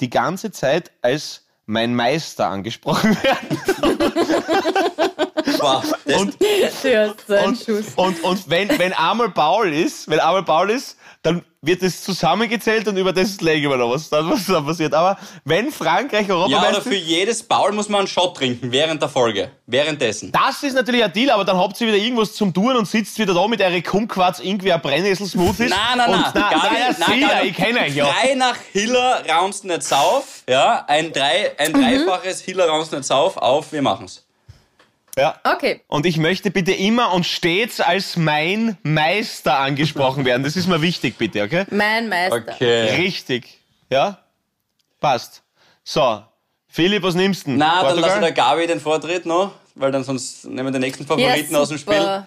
die 0.01 0.09
ganze 0.09 0.51
Zeit 0.51 0.91
als 1.01 1.45
mein 1.65 1.95
Meister 1.95 2.47
angesprochen 2.47 3.17
werden. 3.23 3.59
Und, 7.45 7.67
und, 7.67 7.97
und, 7.97 8.23
und 8.23 8.49
wenn, 8.49 8.69
wenn 8.77 8.93
einmal 8.93 9.31
Paul 9.31 9.73
ist, 9.73 10.09
wenn 10.09 10.19
einmal 10.19 10.43
Paul 10.43 10.69
ist, 10.69 10.97
dann 11.21 11.43
wird 11.65 11.81
es 11.83 12.03
zusammengezählt 12.03 12.87
und 12.87 12.97
über 12.97 13.13
das 13.13 13.41
legen 13.41 13.69
wir 13.69 13.77
noch 13.77 13.91
was, 13.91 14.09
dann, 14.09 14.29
was 14.29 14.45
da 14.45 14.61
passiert. 14.61 14.93
Aber 14.93 15.17
wenn 15.43 15.71
Frankreich 15.71 16.27
ja, 16.27 16.35
oder 16.35 16.81
für 16.81 16.95
jedes 16.95 17.43
Baul 17.43 17.71
muss 17.71 17.89
man 17.89 17.99
einen 17.99 18.07
Shot 18.07 18.37
trinken 18.37 18.71
während 18.71 19.01
der 19.01 19.09
Folge. 19.09 19.51
Währenddessen. 19.67 20.31
Das 20.31 20.61
ist 20.63 20.73
natürlich 20.73 21.03
ein 21.03 21.11
Deal, 21.11 21.31
aber 21.31 21.43
dann 21.43 21.57
habt 21.57 21.79
ihr 21.81 21.87
wieder 21.87 21.97
irgendwas 21.97 22.33
zum 22.33 22.53
Tun 22.53 22.75
und 22.75 22.87
sitzt 22.87 23.17
wieder 23.17 23.33
da 23.33 23.47
mit 23.47 23.61
eure 23.61 23.81
Kumquats 23.81 24.39
irgendwie 24.39 24.71
ein 24.71 24.81
Brennnessel-Smoothies. 24.81 25.69
Nein, 25.69 25.97
nein, 25.97 26.11
nein. 26.11 26.21
nein, 26.21 26.31
Gabi, 26.33 26.53
nein, 26.61 26.95
nein, 26.99 27.19
sicher, 27.19 27.33
Gabi. 27.33 27.47
ich 27.47 27.55
kenne 27.55 27.79
euch 27.79 27.95
ja. 27.95 28.05
Drei 28.05 28.35
nach 28.35 28.57
Hiller 28.71 29.23
Roundsnet 29.27 29.83
Sauf. 29.83 30.43
Ja, 30.47 30.85
ein, 30.87 31.11
drei, 31.11 31.57
ein 31.57 31.73
dreifaches 31.73 32.41
Hiller 32.41 32.67
Roundsnet 32.67 33.05
Sauf 33.05 33.37
auf. 33.37 33.71
Wir 33.71 33.81
machen's. 33.81 34.24
Ja. 35.17 35.39
Okay. 35.43 35.81
Und 35.87 36.05
ich 36.05 36.17
möchte 36.17 36.51
bitte 36.51 36.71
immer 36.73 37.13
und 37.13 37.25
stets 37.25 37.79
als 37.79 38.17
mein 38.17 38.77
Meister 38.83 39.59
angesprochen 39.59 40.25
werden. 40.25 40.43
Das 40.43 40.55
ist 40.55 40.67
mir 40.67 40.81
wichtig, 40.81 41.17
bitte, 41.17 41.43
okay? 41.43 41.65
Mein 41.71 42.09
Meister. 42.09 42.53
Okay. 42.53 42.95
Richtig. 42.95 43.59
Ja? 43.89 44.19
Passt. 44.99 45.43
So. 45.83 46.23
Philipp, 46.67 47.03
was 47.03 47.15
nimmst 47.15 47.45
du? 47.45 47.51
denn? 47.51 47.59
Na, 47.59 47.75
dann 47.75 47.85
Portugal? 47.85 48.09
lasse 48.09 48.19
der 48.21 48.31
Gabi 48.33 48.67
den 48.67 48.81
Vortritt 48.81 49.25
noch, 49.25 49.53
weil 49.75 49.91
dann 49.91 50.03
sonst 50.03 50.45
nehmen 50.45 50.67
wir 50.67 50.71
den 50.71 50.81
nächsten 50.81 51.05
Favoriten 51.05 51.55
aus 51.55 51.69
dem 51.69 51.77
Spiel. 51.77 52.25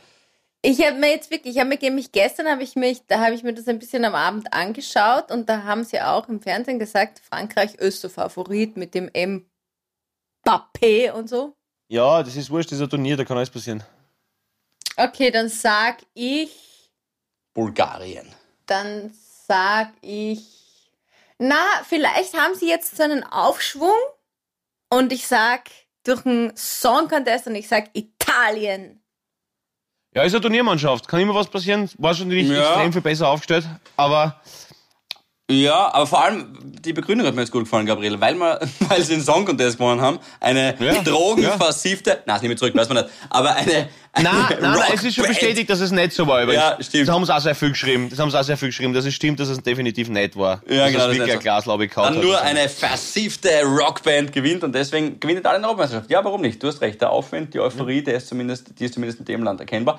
Ich 0.62 0.80
habe 0.84 0.96
mir 0.96 1.10
jetzt 1.10 1.30
wirklich, 1.30 1.54
ich 1.54 1.60
habe 1.60 1.68
mir 1.68 1.78
nämlich 1.80 2.10
gestern 2.12 2.48
habe 2.48 2.62
ich 2.62 2.74
mich, 2.74 3.06
da 3.06 3.20
habe 3.20 3.34
ich 3.34 3.42
mir 3.42 3.52
das 3.52 3.68
ein 3.68 3.78
bisschen 3.78 4.04
am 4.04 4.14
Abend 4.14 4.52
angeschaut 4.52 5.30
und 5.30 5.48
da 5.48 5.64
haben 5.64 5.84
sie 5.84 6.00
auch 6.00 6.28
im 6.28 6.40
Fernsehen 6.40 6.78
gesagt, 6.78 7.20
Frankreich 7.20 7.74
ist 7.74 8.00
so 8.00 8.08
Favorit 8.08 8.76
mit 8.76 8.94
dem 8.94 9.08
Mbappé 10.44 11.12
und 11.12 11.28
so. 11.28 11.57
Ja, 11.88 12.22
das 12.22 12.36
ist 12.36 12.50
wurscht, 12.50 12.70
das 12.70 12.78
ist 12.78 12.82
ein 12.84 12.90
Turnier, 12.90 13.16
da 13.16 13.24
kann 13.24 13.36
alles 13.36 13.50
passieren. 13.50 13.82
Okay, 14.96 15.30
dann 15.30 15.48
sag 15.48 15.98
ich, 16.14 16.50
Bulgarien. 17.54 18.26
dann 18.66 19.12
sag 19.46 19.92
ich, 20.02 20.90
na, 21.38 21.64
vielleicht 21.88 22.34
haben 22.36 22.54
sie 22.54 22.68
jetzt 22.68 22.96
so 22.96 23.02
einen 23.02 23.24
Aufschwung 23.24 23.96
und 24.90 25.12
ich 25.12 25.26
sag 25.26 25.70
durch 26.04 26.26
einen 26.26 26.54
Song 26.56 27.08
Contest 27.08 27.46
und 27.46 27.54
ich 27.54 27.68
sag 27.68 27.90
Italien. 27.94 29.00
Ja, 30.14 30.22
ist 30.24 30.32
eine 30.34 30.40
Turniermannschaft. 30.40 31.06
Kann 31.06 31.20
immer 31.20 31.34
was 31.34 31.48
passieren. 31.48 31.88
War 31.98 32.14
schon 32.14 32.28
nicht 32.28 32.48
Ja. 32.50 32.70
extrem 32.72 32.92
viel 32.92 33.02
besser 33.02 33.28
aufgestellt. 33.28 33.66
Aber 33.96 34.40
Ja, 35.50 35.94
aber 35.94 36.06
vor 36.06 36.22
allem 36.22 36.58
die 36.84 36.92
Begründung 36.92 37.26
hat 37.26 37.34
mir 37.34 37.40
jetzt 37.40 37.50
gut 37.50 37.64
gefallen, 37.64 37.86
Gabriele, 37.86 38.20
weil, 38.20 38.34
wir, 38.34 38.60
weil 38.88 39.02
sie 39.02 39.14
den 39.14 39.22
Song 39.22 39.46
Contest 39.46 39.78
gewonnen 39.78 40.00
haben. 40.00 40.18
Eine 40.40 40.74
Ja, 40.78 41.02
drogenversiffte, 41.02 42.22
na, 42.26 42.34
das 42.34 42.42
nehme 42.42 42.54
ich 42.54 42.60
zurück, 42.60 42.74
weiß 42.74 42.88
man 42.88 42.98
nicht, 43.04 43.08
aber 43.30 43.54
eine, 43.54 43.88
eine 44.12 44.28
Nein, 44.30 44.46
nein, 44.60 44.72
nein, 44.72 44.82
es 44.94 45.04
ist 45.04 45.14
schon 45.14 45.26
bestätigt, 45.26 45.70
dass 45.70 45.80
es 45.80 45.90
nicht 45.90 46.12
so 46.12 46.26
war. 46.26 46.42
Übrigens. 46.42 46.62
Ja, 46.62 46.76
stimmt. 46.82 47.08
Das 47.08 47.14
haben 47.14 47.24
sie 47.24 47.34
auch 47.34 47.40
sehr 47.40 47.54
viel 47.54 47.70
geschrieben. 47.70 48.08
Das 48.10 48.18
haben 48.18 48.30
sie 48.30 48.38
auch 48.38 48.44
sehr 48.44 48.56
viel 48.56 48.68
geschrieben, 48.68 48.92
dass 48.92 49.04
es 49.06 49.14
stimmt, 49.14 49.40
dass 49.40 49.48
es 49.48 49.62
definitiv 49.62 50.08
nicht 50.08 50.36
war. 50.36 50.60
Ja, 50.68 50.84
dass 50.84 50.92
genau, 50.92 51.04
das 51.04 51.12
ist 51.12 51.18
wirklich 51.18 51.32
ein 51.32 51.38
so. 51.38 51.42
Glas, 51.42 51.64
glaube 51.64 51.84
ich, 51.86 51.90
gehauen 51.90 52.04
Dann 52.06 52.16
hat. 52.16 52.22
nur 52.24 52.34
Also, 52.40 52.46
eine 52.46 52.68
versiffte 52.68 53.50
Rockband 53.64 54.32
gewinnt 54.32 54.64
und 54.64 54.74
deswegen 54.74 55.18
gewinnt 55.18 55.46
alle 55.46 55.56
eine 55.56 55.66
Europameisterschaft. 55.66 56.10
Ja, 56.10 56.22
warum 56.24 56.42
nicht? 56.42 56.62
Du 56.62 56.66
hast 56.68 56.80
recht, 56.82 57.00
der 57.00 57.10
Aufwind, 57.10 57.54
die 57.54 57.60
Euphorie, 57.60 58.02
der 58.02 58.16
ist 58.16 58.28
zumindest, 58.28 58.78
die 58.78 58.84
ist 58.84 58.94
zumindest 58.94 59.20
in 59.20 59.24
dem 59.26 59.42
Land 59.42 59.60
erkennbar. 59.60 59.98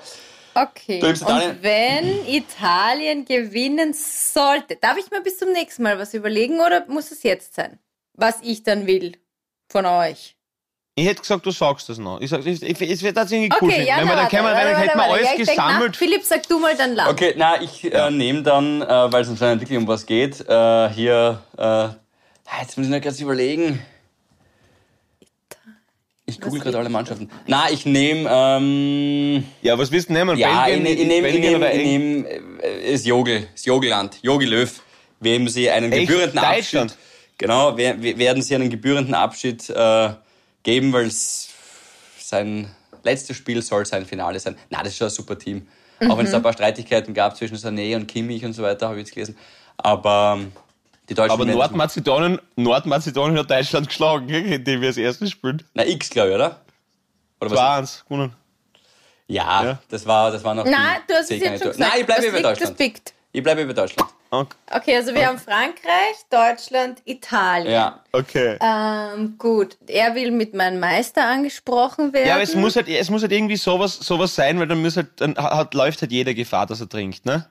Okay. 0.54 1.02
Und 1.02 1.62
wenn 1.62 2.26
Italien 2.26 3.24
gewinnen 3.24 3.94
sollte, 3.94 4.76
darf 4.76 4.96
ich 4.98 5.10
mir 5.10 5.20
bis 5.22 5.38
zum 5.38 5.52
nächsten 5.52 5.82
Mal 5.82 5.98
was 5.98 6.14
überlegen 6.14 6.60
oder 6.60 6.84
muss 6.88 7.10
es 7.10 7.22
jetzt 7.22 7.54
sein? 7.54 7.78
Was 8.14 8.36
ich 8.42 8.62
dann 8.62 8.86
will 8.86 9.16
von 9.68 9.86
euch. 9.86 10.36
Ich 10.96 11.06
hätte 11.06 11.20
gesagt, 11.22 11.46
du 11.46 11.50
sagst 11.50 11.88
das 11.88 11.98
noch. 11.98 12.20
Ich 12.20 12.28
sag, 12.28 12.44
ich, 12.44 12.62
ich, 12.62 12.80
es 12.82 13.02
wird 13.02 13.16
tatsächlich 13.16 13.50
cool. 13.62 13.68
Okay, 13.68 13.76
finden. 13.76 13.88
ja, 13.88 13.96
wenn 13.98 14.08
wir 14.08 14.16
na, 14.16 14.30
wir, 14.30 14.42
warte, 14.42 14.54
dann 14.54 14.66
warte, 14.66 14.80
hätten 14.80 14.98
wir 14.98 15.04
alles 15.04 15.24
ja, 15.24 15.30
ich 15.30 15.36
denk 15.36 15.48
gesammelt. 15.48 15.90
Nach. 15.92 15.98
Philipp, 15.98 16.24
sag 16.24 16.48
du 16.48 16.58
mal 16.58 16.76
dann 16.76 16.94
lang. 16.94 17.08
Okay, 17.08 17.34
na, 17.36 17.62
ich 17.62 17.92
äh, 17.92 18.10
nehme 18.10 18.42
dann, 18.42 18.82
äh, 18.82 19.12
weil 19.12 19.22
es 19.22 19.28
anscheinend 19.28 19.62
wirklich 19.62 19.78
um 19.78 19.86
was 19.86 20.04
geht, 20.04 20.40
äh, 20.46 20.90
hier, 20.90 21.40
äh, 21.56 21.88
jetzt 22.60 22.76
muss 22.76 22.86
ich 22.86 22.92
noch 22.92 23.00
kurz 23.00 23.20
überlegen. 23.20 23.80
Ich, 26.40 26.44
google 26.46 26.60
gerade 26.60 26.78
alle 26.78 26.88
Mannschaften. 26.88 27.30
Na, 27.46 27.70
ich 27.70 27.84
nehme, 27.86 28.28
ähm, 28.32 29.44
Ja, 29.62 29.78
was 29.78 29.90
willst 29.90 30.08
du 30.08 30.12
nehmen? 30.12 30.36
ja, 30.38 30.66
ich 30.68 30.74
Belgien, 30.74 30.82
nehme, 31.06 31.28
ich 31.28 31.38
nehme, 31.38 31.48
ich 31.50 31.56
oder 31.56 31.72
ich 31.74 31.82
nehme 31.84 32.28
äh, 32.28 32.92
das 32.92 33.04
Jogel, 33.06 33.48
das 33.52 33.64
Jogelland, 33.64 34.18
Jogi 34.22 34.46
Löw, 34.46 34.70
wem 35.20 35.48
sie 35.48 35.70
einen 35.70 35.92
Echt? 35.92 36.08
gebührenden? 36.08 36.38
Abschied, 36.38 36.96
genau, 37.38 37.76
wer- 37.76 38.02
wer- 38.02 38.18
werden 38.18 38.42
sie 38.42 38.54
einen 38.54 38.70
gebührenden 38.70 39.14
Abschied 39.14 39.68
äh, 39.70 40.10
geben, 40.62 40.92
weil 40.92 41.06
es 41.06 41.48
sein 42.18 42.70
letztes 43.02 43.36
Spiel 43.36 43.60
soll 43.62 43.86
sein 43.86 44.04
Finale 44.06 44.38
sein. 44.38 44.56
Na, 44.70 44.78
das 44.82 44.88
ist 44.92 44.98
schon 44.98 45.06
ein 45.08 45.10
super 45.10 45.38
Team. 45.38 45.66
Auch 46.08 46.16
wenn 46.16 46.24
es 46.24 46.30
da 46.32 46.38
ein 46.38 46.42
paar 46.42 46.52
Streitigkeiten 46.54 47.12
gab 47.12 47.36
zwischen 47.36 47.56
Sané 47.58 47.94
und 47.96 48.06
Kimmich 48.06 48.42
und 48.44 48.54
so 48.54 48.62
weiter, 48.62 48.88
habe 48.88 48.98
ich 49.00 49.06
jetzt 49.06 49.14
gelesen. 49.14 49.36
Aber 49.76 50.38
ähm, 50.38 50.52
die 51.10 51.14
Deutschen 51.14 51.32
Aber 51.32 51.44
Nordmazedonien, 51.44 52.40
Nordmazedonien 52.56 53.38
hat 53.38 53.50
Deutschland 53.50 53.88
geschlagen, 53.88 54.28
indem 54.28 54.80
wir 54.80 54.88
das 54.88 54.96
erste 54.96 55.26
spielen. 55.26 55.62
Na, 55.74 55.84
X, 55.84 56.08
glaube 56.08 56.30
ich, 56.30 56.34
oder? 56.36 56.60
Oder 57.40 57.50
was? 57.50 57.58
2-1 57.58 58.04
gewonnen. 58.04 58.32
Ja, 59.26 59.64
Ja. 59.64 59.78
das 59.88 60.06
war, 60.06 60.30
das 60.30 60.42
war 60.44 60.54
noch. 60.54 60.64
Nein, 60.64 61.00
die 61.08 61.12
du 61.12 61.18
hast 61.18 61.30
es 61.30 61.40
jetzt 61.40 61.62
schon 61.62 61.72
gesagt. 61.72 61.78
Nein, 61.78 62.00
ich 62.00 62.06
bleibe 62.06 62.22
das 62.22 62.30
über 62.30 62.42
Deutschland. 62.42 63.12
Ich 63.32 63.42
bleibe 63.42 63.62
über 63.62 63.74
Deutschland. 63.74 64.10
Okay. 64.32 64.56
Okay, 64.72 64.96
also 64.96 65.12
wir 65.12 65.26
haben 65.26 65.38
Frankreich, 65.38 66.16
Deutschland, 66.30 67.02
Italien. 67.04 67.72
Ja. 67.72 68.00
okay. 68.12 68.56
Ähm, 68.60 69.34
gut, 69.38 69.76
er 69.88 70.14
will 70.14 70.30
mit 70.30 70.54
meinem 70.54 70.78
Meister 70.78 71.26
angesprochen 71.26 72.12
werden. 72.12 72.28
Ja, 72.28 72.34
aber 72.34 72.42
es 72.44 72.54
muss 72.54 72.76
halt, 72.76 72.88
es 72.88 73.10
muss 73.10 73.22
halt 73.22 73.32
irgendwie 73.32 73.56
sowas, 73.56 73.96
sowas 73.98 74.34
sein, 74.34 74.60
weil 74.60 74.68
dann, 74.68 74.82
muss 74.82 74.96
halt, 74.96 75.08
dann 75.16 75.36
hat, 75.36 75.74
läuft 75.74 76.00
halt 76.02 76.12
jeder 76.12 76.34
Gefahr, 76.34 76.66
dass 76.66 76.80
er 76.80 76.88
trinkt, 76.88 77.26
ne? 77.26 77.46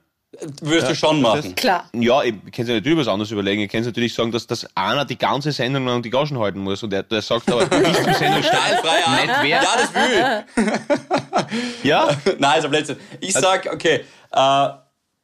Würdest 0.62 0.92
du 0.92 0.96
schon 0.96 1.22
machen. 1.22 1.56
Klar. 1.56 1.90
Ja, 1.94 2.22
ich 2.24 2.34
kann 2.52 2.66
sich 2.66 2.76
natürlich 2.76 3.00
was 3.00 3.08
anderes 3.08 3.32
überlegen. 3.32 3.64
Ich 3.64 3.72
kann 3.72 3.82
natürlich 3.84 4.14
sagen, 4.14 4.32
dass 4.32 4.46
das 4.46 4.68
einer 4.76 5.04
die 5.04 5.18
ganze 5.18 5.52
Sendung 5.52 5.86
lang 5.88 6.04
die 6.04 6.12
Gagen 6.12 6.38
halten 6.40 6.60
muss. 6.60 6.84
Und 6.84 6.92
der, 6.92 7.02
der 7.04 7.22
sagt 7.22 7.52
aber 7.52 7.66
bis 7.66 7.98
zum 8.04 8.14
Sendungsstart 8.14 8.80
Frei, 8.82 9.00
ja. 9.06 9.26
nicht 9.26 9.34
wer. 9.42 9.64
Ja, 9.64 10.46
das 10.56 10.66
will 10.66 11.60
Ja? 11.84 12.10
ich. 12.12 12.40
Nein, 12.40 12.52
also 12.52 12.70
Blödsinn. 12.70 12.98
Ich 13.20 13.34
sag, 13.34 13.66
okay, 13.74 14.06
äh, 14.32 14.70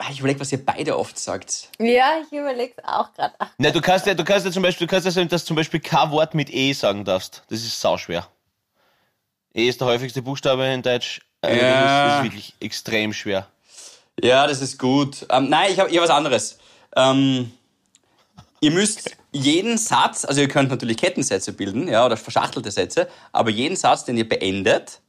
ich 0.09 0.19
überlege, 0.19 0.39
was 0.39 0.51
ihr 0.51 0.65
beide 0.65 0.97
oft 0.97 1.17
sagt. 1.19 1.69
Ja, 1.79 2.13
ich 2.25 2.37
überlege 2.37 2.73
es 2.75 2.83
auch 2.83 3.13
gerade. 3.13 3.33
Na, 3.59 3.69
du 3.69 3.81
kannst 3.81 4.07
ja, 4.07 4.13
du 4.15 4.23
kannst 4.23 4.45
ja 4.45 4.51
zum 4.51 4.63
Beispiel, 4.63 4.87
du 4.87 4.91
kannst 4.91 5.05
ja 5.05 5.11
sagen, 5.11 5.29
dass 5.29 5.43
du 5.43 5.47
zum 5.49 5.55
Beispiel 5.55 5.79
kein 5.79 6.09
Wort 6.11 6.33
mit 6.33 6.51
E 6.51 6.73
sagen 6.73 7.05
darfst. 7.05 7.43
Das 7.49 7.59
ist 7.59 7.79
sauschwer. 7.79 8.27
E 9.53 9.67
ist 9.67 9.79
der 9.79 9.87
häufigste 9.87 10.21
Buchstabe 10.23 10.65
in 10.65 10.81
Deutsch. 10.81 11.21
Äh, 11.41 11.57
Ja. 11.57 11.71
Das, 11.71 11.79
ist, 11.83 11.87
das 11.87 12.17
ist 12.17 12.23
wirklich 12.23 12.53
extrem 12.59 13.13
schwer. 13.13 13.47
Ja, 14.23 14.47
das 14.47 14.61
ist 14.61 14.79
gut. 14.79 15.25
Ähm, 15.29 15.49
nein, 15.49 15.71
ich 15.71 15.79
habe 15.79 15.89
ich 15.89 15.97
hab 15.97 16.03
was 16.03 16.09
anderes. 16.09 16.57
Ähm, 16.95 17.51
ihr 18.61 18.71
müsst 18.71 19.15
jeden 19.31 19.77
Satz, 19.77 20.25
also 20.25 20.41
ihr 20.41 20.47
könnt 20.47 20.69
natürlich 20.69 20.97
Kettensätze 20.97 21.51
bilden, 21.53 21.87
ja, 21.87 22.05
oder 22.05 22.15
verschachtelte 22.15 22.71
Sätze, 22.71 23.09
aber 23.33 23.49
jeden 23.49 23.75
Satz, 23.75 24.05
den 24.05 24.17
ihr 24.17 24.27
beendet, 24.27 25.01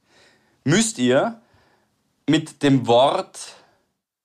müsst 0.64 0.98
ihr 0.98 1.40
mit 2.28 2.62
dem 2.62 2.86
Wort 2.86 3.38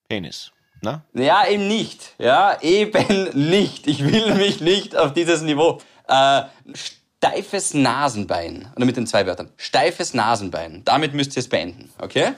Penis. 0.09 0.51
Na? 0.81 1.03
Ja, 1.13 1.47
eben 1.47 1.67
nicht. 1.67 2.15
Ja, 2.17 2.59
eben 2.61 3.49
nicht. 3.49 3.85
Ich 3.85 4.03
will 4.03 4.33
mich 4.33 4.61
nicht 4.61 4.95
auf 4.95 5.13
dieses 5.13 5.41
Niveau. 5.43 5.79
Äh, 6.07 6.41
steifes 6.73 7.75
Nasenbein. 7.75 8.67
Oder 8.75 8.85
mit 8.85 8.97
den 8.97 9.05
zwei 9.05 9.27
Wörtern. 9.27 9.51
Steifes 9.57 10.15
Nasenbein. 10.15 10.81
Damit 10.83 11.13
müsst 11.13 11.35
ihr 11.37 11.41
es 11.41 11.49
beenden. 11.49 11.91
Okay? 11.99 12.33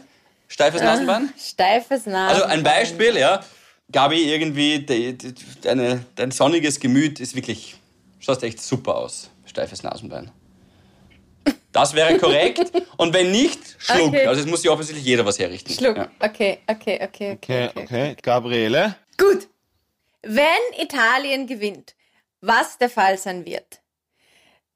Steifes 0.53 0.81
Nasenbein? 0.83 1.33
steifes 1.35 2.05
Nasen. 2.05 2.35
Also 2.35 2.43
ein 2.43 2.61
Beispiel, 2.61 3.17
ja. 3.17 3.43
Gabi, 3.91 4.31
irgendwie, 4.31 4.85
de, 4.85 5.13
de, 5.13 5.33
deine, 5.63 6.05
dein 6.15 6.29
sonniges 6.29 6.79
Gemüt 6.79 7.19
ist 7.19 7.35
wirklich, 7.35 7.75
schaust 8.19 8.43
echt 8.43 8.61
super 8.61 8.97
aus. 8.97 9.31
Steifes 9.47 9.81
Nasenbein. 9.81 10.31
Das 11.71 11.95
wäre 11.95 12.19
korrekt. 12.19 12.71
Und 12.97 13.15
wenn 13.15 13.31
nicht, 13.31 13.59
Schluck. 13.79 14.09
Okay. 14.09 14.27
Also 14.27 14.41
es 14.41 14.47
muss 14.47 14.61
sich 14.61 14.69
offensichtlich 14.69 15.03
jeder 15.03 15.25
was 15.25 15.39
herrichten. 15.39 15.73
Schluck. 15.73 15.97
Ja. 15.97 16.07
Okay, 16.19 16.59
okay, 16.67 16.99
okay, 17.01 17.31
okay. 17.31 17.69
Okay, 17.69 17.69
okay. 17.75 18.15
Gabriele? 18.21 18.95
Gut. 19.17 19.47
Wenn 20.21 20.45
Italien 20.77 21.47
gewinnt, 21.47 21.95
was 22.41 22.77
der 22.77 22.91
Fall 22.91 23.17
sein 23.17 23.43
wird, 23.47 23.81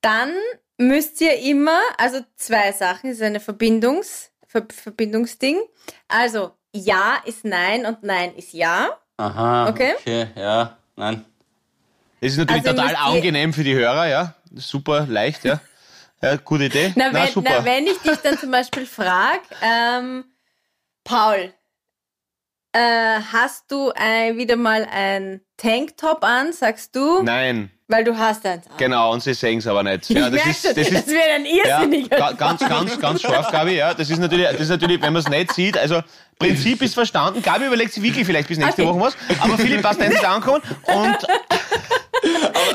dann 0.01 0.33
müsst 0.77 1.21
ihr 1.21 1.37
immer, 1.37 1.79
also 1.99 2.21
zwei 2.35 2.71
Sachen, 2.71 3.11
das 3.11 3.17
ist 3.17 3.23
eine 3.23 3.39
Verbindungs, 3.39 4.31
Ver 4.47 4.65
Verbindungsding. 4.69 5.59
Also 6.07 6.51
Ja 6.73 7.21
ist 7.25 7.45
Nein 7.45 7.85
und 7.85 8.03
Nein 8.03 8.33
ist 8.35 8.53
Ja. 8.53 8.97
Aha. 9.17 9.69
Okay. 9.69 9.93
Okay, 9.99 10.27
ja. 10.35 10.77
Nein. 10.95 11.25
Das 12.21 12.31
ist 12.31 12.37
natürlich 12.37 12.65
Also 12.67 12.81
total 12.81 12.95
angenehm 12.95 13.53
für 13.53 13.63
die 13.63 13.75
Hörer, 13.75 14.07
ja. 14.07 14.33
Super 14.55 15.05
leicht, 15.07 15.43
ja. 15.43 15.59
Ja, 16.21 16.35
gute 16.37 16.65
Idee. 16.65 16.93
Na, 16.95 17.13
wenn, 17.13 17.27
super. 17.27 17.49
na, 17.59 17.65
wenn 17.65 17.85
ich 17.85 17.97
dich 17.99 18.17
dann 18.17 18.37
zum 18.39 18.49
Beispiel 18.49 18.87
frage, 18.87 19.41
ähm, 19.61 20.25
Paul, 21.03 21.53
äh, 22.77 23.19
hast 23.33 23.71
du 23.71 23.91
ein, 23.95 24.37
wieder 24.37 24.55
mal 24.55 24.87
ein 24.91 25.41
Tanktop 25.57 26.23
an, 26.23 26.53
sagst 26.53 26.95
du? 26.95 27.23
Nein, 27.23 27.71
Weil 27.87 28.03
du 28.03 28.17
hast 28.17 28.45
eins 28.45 28.67
an. 28.67 28.73
genau, 28.77 29.11
und 29.13 29.23
sie 29.23 29.33
sehen 29.33 29.59
es 29.59 29.67
aber 29.67 29.81
nicht. 29.83 30.09
Ja, 30.09 30.29
das 30.29 30.45
ist, 30.45 30.65
das 30.65 30.73
das 30.75 30.87
ist, 30.89 31.07
wird 31.07 31.23
ein 31.33 31.45
ja, 31.45 31.79
irrsinniger. 31.79 32.17
ga- 32.17 32.31
ganz, 32.33 32.59
ganz, 32.61 32.99
ganz 32.99 33.21
scharf, 33.21 33.51
Gabi, 33.51 33.75
ja. 33.77 33.93
Das 33.93 34.09
ist 34.09 34.19
natürlich, 34.19 34.47
das 34.47 34.59
ist 34.61 34.69
natürlich, 34.69 35.01
wenn 35.01 35.13
man 35.13 35.21
es 35.21 35.27
nicht 35.29 35.53
sieht, 35.53 35.77
also 35.77 36.01
Prinzip 36.39 36.81
ist 36.83 36.93
verstanden. 36.93 37.41
Gabi 37.41 37.65
überlegt 37.65 37.93
sich 37.93 38.03
wirklich 38.03 38.25
vielleicht 38.25 38.47
bis 38.47 38.57
nächste 38.59 38.83
Okay. 38.83 38.91
Woche 38.91 39.01
was, 39.07 39.17
aber 39.41 39.57
Philipp 39.57 39.81
passt 39.81 39.99
endlich 39.99 40.27
ankommen 40.27 40.61
und 40.85 41.17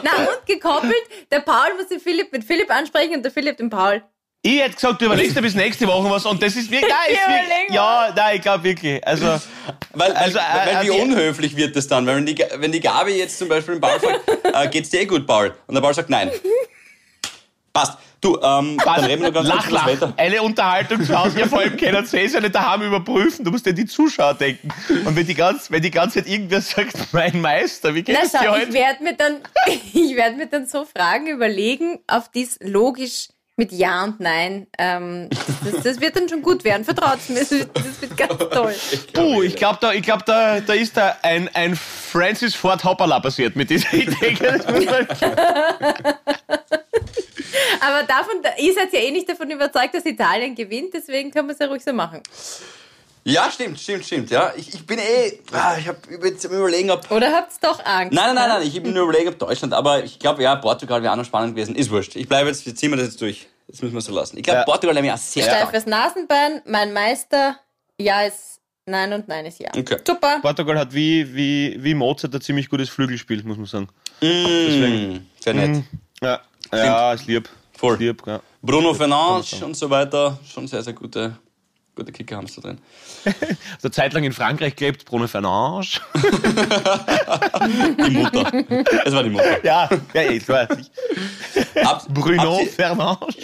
Na, 0.02 0.10
und 0.28 0.46
gekoppelt, 0.46 0.94
der 1.30 1.40
Paul 1.40 1.74
muss 1.76 1.88
den 1.88 2.00
Philipp 2.00 2.32
mit 2.32 2.44
Philipp 2.44 2.70
ansprechen 2.70 3.14
und 3.16 3.22
der 3.22 3.30
Philipp 3.32 3.56
den 3.56 3.70
Paul. 3.70 4.02
Ich 4.44 4.60
hätte 4.60 4.74
gesagt, 4.74 5.00
du 5.00 5.06
überlegst 5.06 5.36
dir 5.36 5.42
bis 5.42 5.54
nächste 5.54 5.86
Woche 5.86 6.10
was 6.10 6.26
und 6.26 6.42
das 6.42 6.56
ist 6.56 6.70
wirklich, 6.70 6.90
mal. 7.28 7.74
ja, 7.74 8.12
nein, 8.14 8.36
ich 8.36 8.42
glaube 8.42 8.64
wirklich, 8.64 9.06
also, 9.06 9.40
Weil, 9.92 10.12
Also, 10.12 10.38
weil, 10.38 10.68
äh, 10.68 10.74
weil 10.74 10.84
wie 10.84 10.98
äh, 10.98 11.02
unhöflich 11.02 11.56
wird 11.56 11.76
das 11.76 11.86
dann? 11.86 12.06
Weil 12.06 12.16
wenn 12.16 12.26
die, 12.26 12.36
wenn 12.56 12.72
die 12.72 12.80
Gabi 12.80 13.12
jetzt 13.12 13.38
zum 13.38 13.48
Beispiel 13.48 13.74
im 13.74 13.80
Paul 13.80 14.00
fragt, 14.00 14.20
äh, 14.52 14.68
geht's 14.68 14.90
dir 14.90 15.02
eh 15.02 15.06
gut, 15.06 15.26
Paul? 15.26 15.54
Und 15.66 15.74
der 15.74 15.80
Paul 15.80 15.94
sagt 15.94 16.10
nein. 16.10 16.30
Passt. 17.72 17.98
Du, 18.20 18.36
ähm, 18.40 18.78
dann 18.84 19.04
reden 19.04 19.22
wir 19.22 19.30
noch 19.30 19.34
ganz 19.34 19.48
lach, 19.48 19.70
lach. 19.70 19.86
Wetter. 19.86 20.12
Eine 20.16 20.42
Unterhaltung 20.42 21.02
zu 21.04 21.18
Hause, 21.18 21.40
ja, 21.40 21.48
vor 21.48 21.58
allem 21.58 21.76
sie 21.76 22.18
es 22.18 22.32
ja 22.32 22.40
nicht 22.40 22.54
daheim 22.54 22.82
überprüfen. 22.82 23.44
Du 23.44 23.50
musst 23.50 23.66
ja 23.66 23.72
die 23.72 23.84
Zuschauer 23.84 24.34
denken. 24.34 24.68
Und 25.04 25.16
wenn 25.16 25.26
die 25.26 25.34
ganz, 25.34 25.72
wenn 25.72 25.82
die 25.82 25.90
ganze 25.90 26.20
Zeit 26.20 26.28
irgendwer 26.28 26.60
sagt, 26.60 26.94
mein 27.12 27.40
Meister, 27.40 27.92
wie 27.96 28.04
geht 28.04 28.14
Na 28.16 28.22
es 28.24 28.30
dir 28.30 28.38
schau, 28.44 28.54
ich 28.54 28.62
heute? 28.62 28.72
werde 28.74 29.02
mir 29.02 29.14
dann, 29.16 29.40
ich 29.92 30.14
werde 30.14 30.36
mir 30.36 30.46
dann 30.46 30.68
so 30.68 30.84
Fragen 30.84 31.26
überlegen, 31.26 31.98
auf 32.06 32.28
die 32.30 32.42
es 32.42 32.58
logisch 32.60 33.28
mit 33.56 33.70
Ja 33.72 34.04
und 34.04 34.18
Nein, 34.20 34.66
ähm, 34.78 35.28
das, 35.64 35.82
das 35.82 36.00
wird 36.00 36.16
dann 36.16 36.28
schon 36.28 36.42
gut 36.42 36.64
werden. 36.64 36.84
Vertraut's 36.84 37.28
mir, 37.28 37.40
das 37.40 37.50
wird, 37.50 38.16
ganz 38.16 38.38
toll. 38.50 38.74
Puh, 39.12 39.42
ich 39.42 39.56
glaube, 39.56 39.78
da, 39.80 39.92
ich 39.92 40.02
glaub, 40.02 40.24
da, 40.24 40.60
da 40.60 40.72
ist 40.72 40.96
da 40.96 41.16
ein, 41.22 41.50
ein 41.54 41.76
Francis 41.76 42.54
Ford 42.54 42.82
Hoppala 42.84 43.20
passiert 43.20 43.54
mit 43.56 43.68
dieser 43.70 43.92
Idee. 43.92 44.36
Aber 47.80 48.04
davon, 48.06 48.36
ihr 48.58 48.72
seid 48.72 48.92
ja 48.92 49.00
eh 49.00 49.10
nicht 49.10 49.28
davon 49.28 49.50
überzeugt, 49.50 49.94
dass 49.94 50.06
Italien 50.06 50.54
gewinnt, 50.54 50.94
deswegen 50.94 51.30
können 51.30 51.48
wir 51.48 51.52
es 51.52 51.58
ja 51.58 51.66
ruhig 51.66 51.82
so 51.84 51.92
machen. 51.92 52.22
Ja, 53.24 53.50
stimmt, 53.50 53.78
stimmt, 53.78 54.04
stimmt. 54.04 54.30
Ja, 54.30 54.52
ich, 54.56 54.74
ich 54.74 54.84
bin 54.84 54.98
eh, 54.98 55.38
ah, 55.52 55.76
ich 55.78 55.86
habe 55.86 55.98
jetzt 56.24 56.44
am 56.44 56.52
überlegen, 56.52 56.90
ob 56.90 57.08
Oder 57.10 57.32
habt's 57.32 57.60
doch 57.60 57.84
Angst? 57.84 58.12
Nein, 58.12 58.34
nein, 58.34 58.34
nein, 58.34 58.48
nein, 58.48 58.62
ich 58.66 58.82
bin 58.82 58.92
nur 58.92 59.04
überlegen, 59.04 59.28
ob 59.28 59.38
Deutschland, 59.38 59.72
aber 59.74 60.02
ich 60.02 60.18
glaube, 60.18 60.42
ja, 60.42 60.56
Portugal 60.56 61.02
wäre 61.02 61.12
auch 61.12 61.16
noch 61.16 61.24
spannend 61.24 61.54
gewesen. 61.54 61.76
Ist 61.76 61.90
wurscht. 61.90 62.16
Ich 62.16 62.28
bleibe 62.28 62.48
jetzt, 62.48 62.66
wir 62.66 62.74
ziehen 62.74 62.90
wir 62.90 62.96
das 62.96 63.06
jetzt 63.08 63.20
durch. 63.20 63.46
Das 63.68 63.80
müssen 63.80 63.94
wir 63.94 64.00
so 64.00 64.12
lassen. 64.12 64.36
Ich 64.38 64.42
glaube, 64.42 64.60
Ja. 64.60 64.64
Portugal 64.64 64.96
wäre 64.96 65.04
mir 65.04 65.14
auch 65.14 65.18
sehr 65.18 65.44
stark. 65.44 65.68
Steifes 65.68 65.86
Nasenbein, 65.86 66.62
mein 66.66 66.92
Meister, 66.92 67.56
Ja 67.98 68.22
ist 68.22 68.60
Nein 68.86 69.12
und 69.12 69.28
Nein 69.28 69.46
ist 69.46 69.60
Ja. 69.60 69.70
Okay. 69.76 69.98
Super. 70.04 70.40
Portugal 70.42 70.78
hat 70.78 70.92
wie, 70.92 71.32
wie, 71.34 71.76
wie 71.78 71.94
Mozart 71.94 72.34
ein 72.34 72.40
ziemlich 72.40 72.68
gutes 72.68 72.88
Flügelspiel, 72.90 73.42
muss 73.44 73.56
man 73.56 73.66
sagen. 73.66 73.88
Mm, 74.20 75.18
sehr 75.40 75.54
nett. 75.54 75.84
Ja, 76.20 76.40
ja 76.72 77.12
ist 77.12 77.26
lieb. 77.26 77.48
Voll. 77.76 77.94
Ist 77.94 78.00
lieb, 78.00 78.22
ja. 78.26 78.40
Bruno 78.60 78.92
Fernandes 78.94 79.62
und 79.62 79.76
so 79.76 79.88
weiter. 79.88 80.38
Schon 80.52 80.66
sehr, 80.66 80.82
sehr 80.82 80.92
gute, 80.92 81.36
gute 81.94 82.12
Kicker 82.12 82.36
haben 82.36 82.46
sie 82.46 82.60
da 82.60 82.68
drin. 82.68 82.78
Hat 83.24 83.36
eine 83.82 83.90
Zeit 83.90 84.12
lang 84.12 84.24
in 84.24 84.32
Frankreich 84.32 84.76
gelebt, 84.76 85.04
Bruno 85.04 85.26
Fernandes. 85.26 86.00
Die 88.06 88.10
Mutter. 88.10 88.50
Es 89.04 89.12
war 89.14 89.22
die 89.22 89.30
Mutter. 89.30 89.64
Ja, 89.64 89.88
ja, 90.14 90.22
ich 90.30 90.48
weiß. 90.48 90.68
Habt, 91.84 92.08
Bruno 92.14 92.60
ihr, 92.60 92.66
Fernandes. 92.68 93.36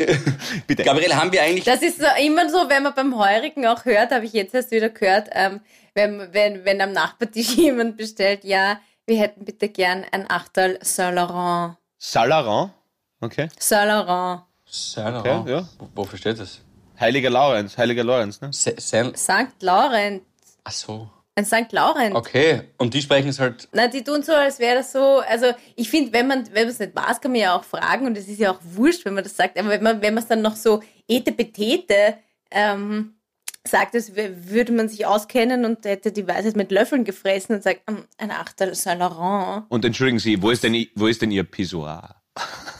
Bitte. 0.66 0.82
Gabriele, 0.84 1.14
haben 1.16 1.32
wir 1.32 1.42
eigentlich. 1.42 1.64
Das 1.64 1.82
ist 1.82 1.98
so, 1.98 2.06
immer 2.24 2.48
so, 2.50 2.68
wenn 2.68 2.82
man 2.82 2.94
beim 2.94 3.16
Heurigen 3.18 3.66
auch 3.66 3.84
hört, 3.84 4.10
habe 4.12 4.24
ich 4.24 4.32
jetzt 4.32 4.54
erst 4.54 4.70
wieder 4.70 4.88
gehört, 4.88 5.28
ähm, 5.32 5.60
wenn, 5.94 6.32
wenn, 6.32 6.64
wenn 6.64 6.80
am 6.80 6.92
Nachbartisch 6.92 7.50
jemand 7.56 7.96
bestellt, 7.96 8.44
ja, 8.44 8.78
wir 9.06 9.18
hätten 9.18 9.44
bitte 9.44 9.68
gern 9.68 10.04
ein 10.12 10.30
Achtel 10.30 10.78
Saint-Laurent. 10.82 11.76
Salaran. 11.98 12.72
Okay. 13.20 13.48
Saint-Laurent. 13.58 14.42
Saint 14.66 15.16
Okay, 15.16 15.50
ja. 15.50 15.68
Wo- 15.78 15.88
Wofür 15.94 16.18
steht 16.18 16.38
das? 16.38 16.60
Heiliger 17.00 17.30
Laurenz, 17.30 17.76
Heiliger 17.78 18.04
Laurenz, 18.04 18.40
ne? 18.40 18.50
St. 18.52 19.62
Laurent. 19.62 20.22
Ach 20.64 20.72
so. 20.72 21.10
Ein 21.34 21.44
St. 21.44 21.70
Laurent. 21.70 22.16
Okay, 22.16 22.62
und 22.78 22.94
die 22.94 23.00
sprechen 23.00 23.28
es 23.28 23.38
halt. 23.38 23.68
Na, 23.72 23.86
die 23.86 24.02
tun 24.02 24.22
so, 24.24 24.32
als 24.32 24.58
wäre 24.58 24.74
das 24.78 24.90
so. 24.90 25.20
Also, 25.28 25.52
ich 25.76 25.88
finde, 25.88 26.12
wenn 26.12 26.26
man 26.26 26.46
wenn 26.52 26.64
man 26.64 26.68
es 26.72 26.80
nicht 26.80 26.96
weiß, 26.96 27.20
kann 27.20 27.30
man 27.30 27.40
ja 27.40 27.54
auch 27.56 27.62
fragen 27.62 28.06
und 28.06 28.18
es 28.18 28.26
ist 28.26 28.40
ja 28.40 28.50
auch 28.50 28.58
wurscht, 28.62 29.04
wenn 29.04 29.14
man 29.14 29.22
das 29.22 29.36
sagt. 29.36 29.56
Aber 29.58 29.68
wenn 29.68 29.82
man 29.82 30.02
wenn 30.02 30.14
man 30.14 30.22
es 30.24 30.28
dann 30.28 30.42
noch 30.42 30.56
so 30.56 30.82
etepetete 31.06 32.18
ähm, 32.50 33.14
sagt, 33.66 33.94
das 33.94 34.12
würde 34.16 34.72
man 34.72 34.88
sich 34.88 35.06
auskennen 35.06 35.64
und 35.64 35.84
hätte 35.84 36.10
die 36.10 36.26
Weisheit 36.26 36.56
mit 36.56 36.72
Löffeln 36.72 37.04
gefressen 37.04 37.54
und 37.56 37.62
sagt, 37.62 37.82
ähm, 37.86 38.04
ein 38.16 38.30
Achtel 38.32 38.74
Saint 38.74 38.98
Laurent. 39.00 39.66
Und 39.68 39.84
entschuldigen 39.84 40.18
Sie, 40.18 40.42
wo 40.42 40.50
ist 40.50 40.64
denn, 40.64 40.74
i- 40.74 40.90
wo 40.94 41.06
ist 41.06 41.20
denn 41.22 41.30
Ihr 41.30 41.44
Pissoir? 41.44 42.16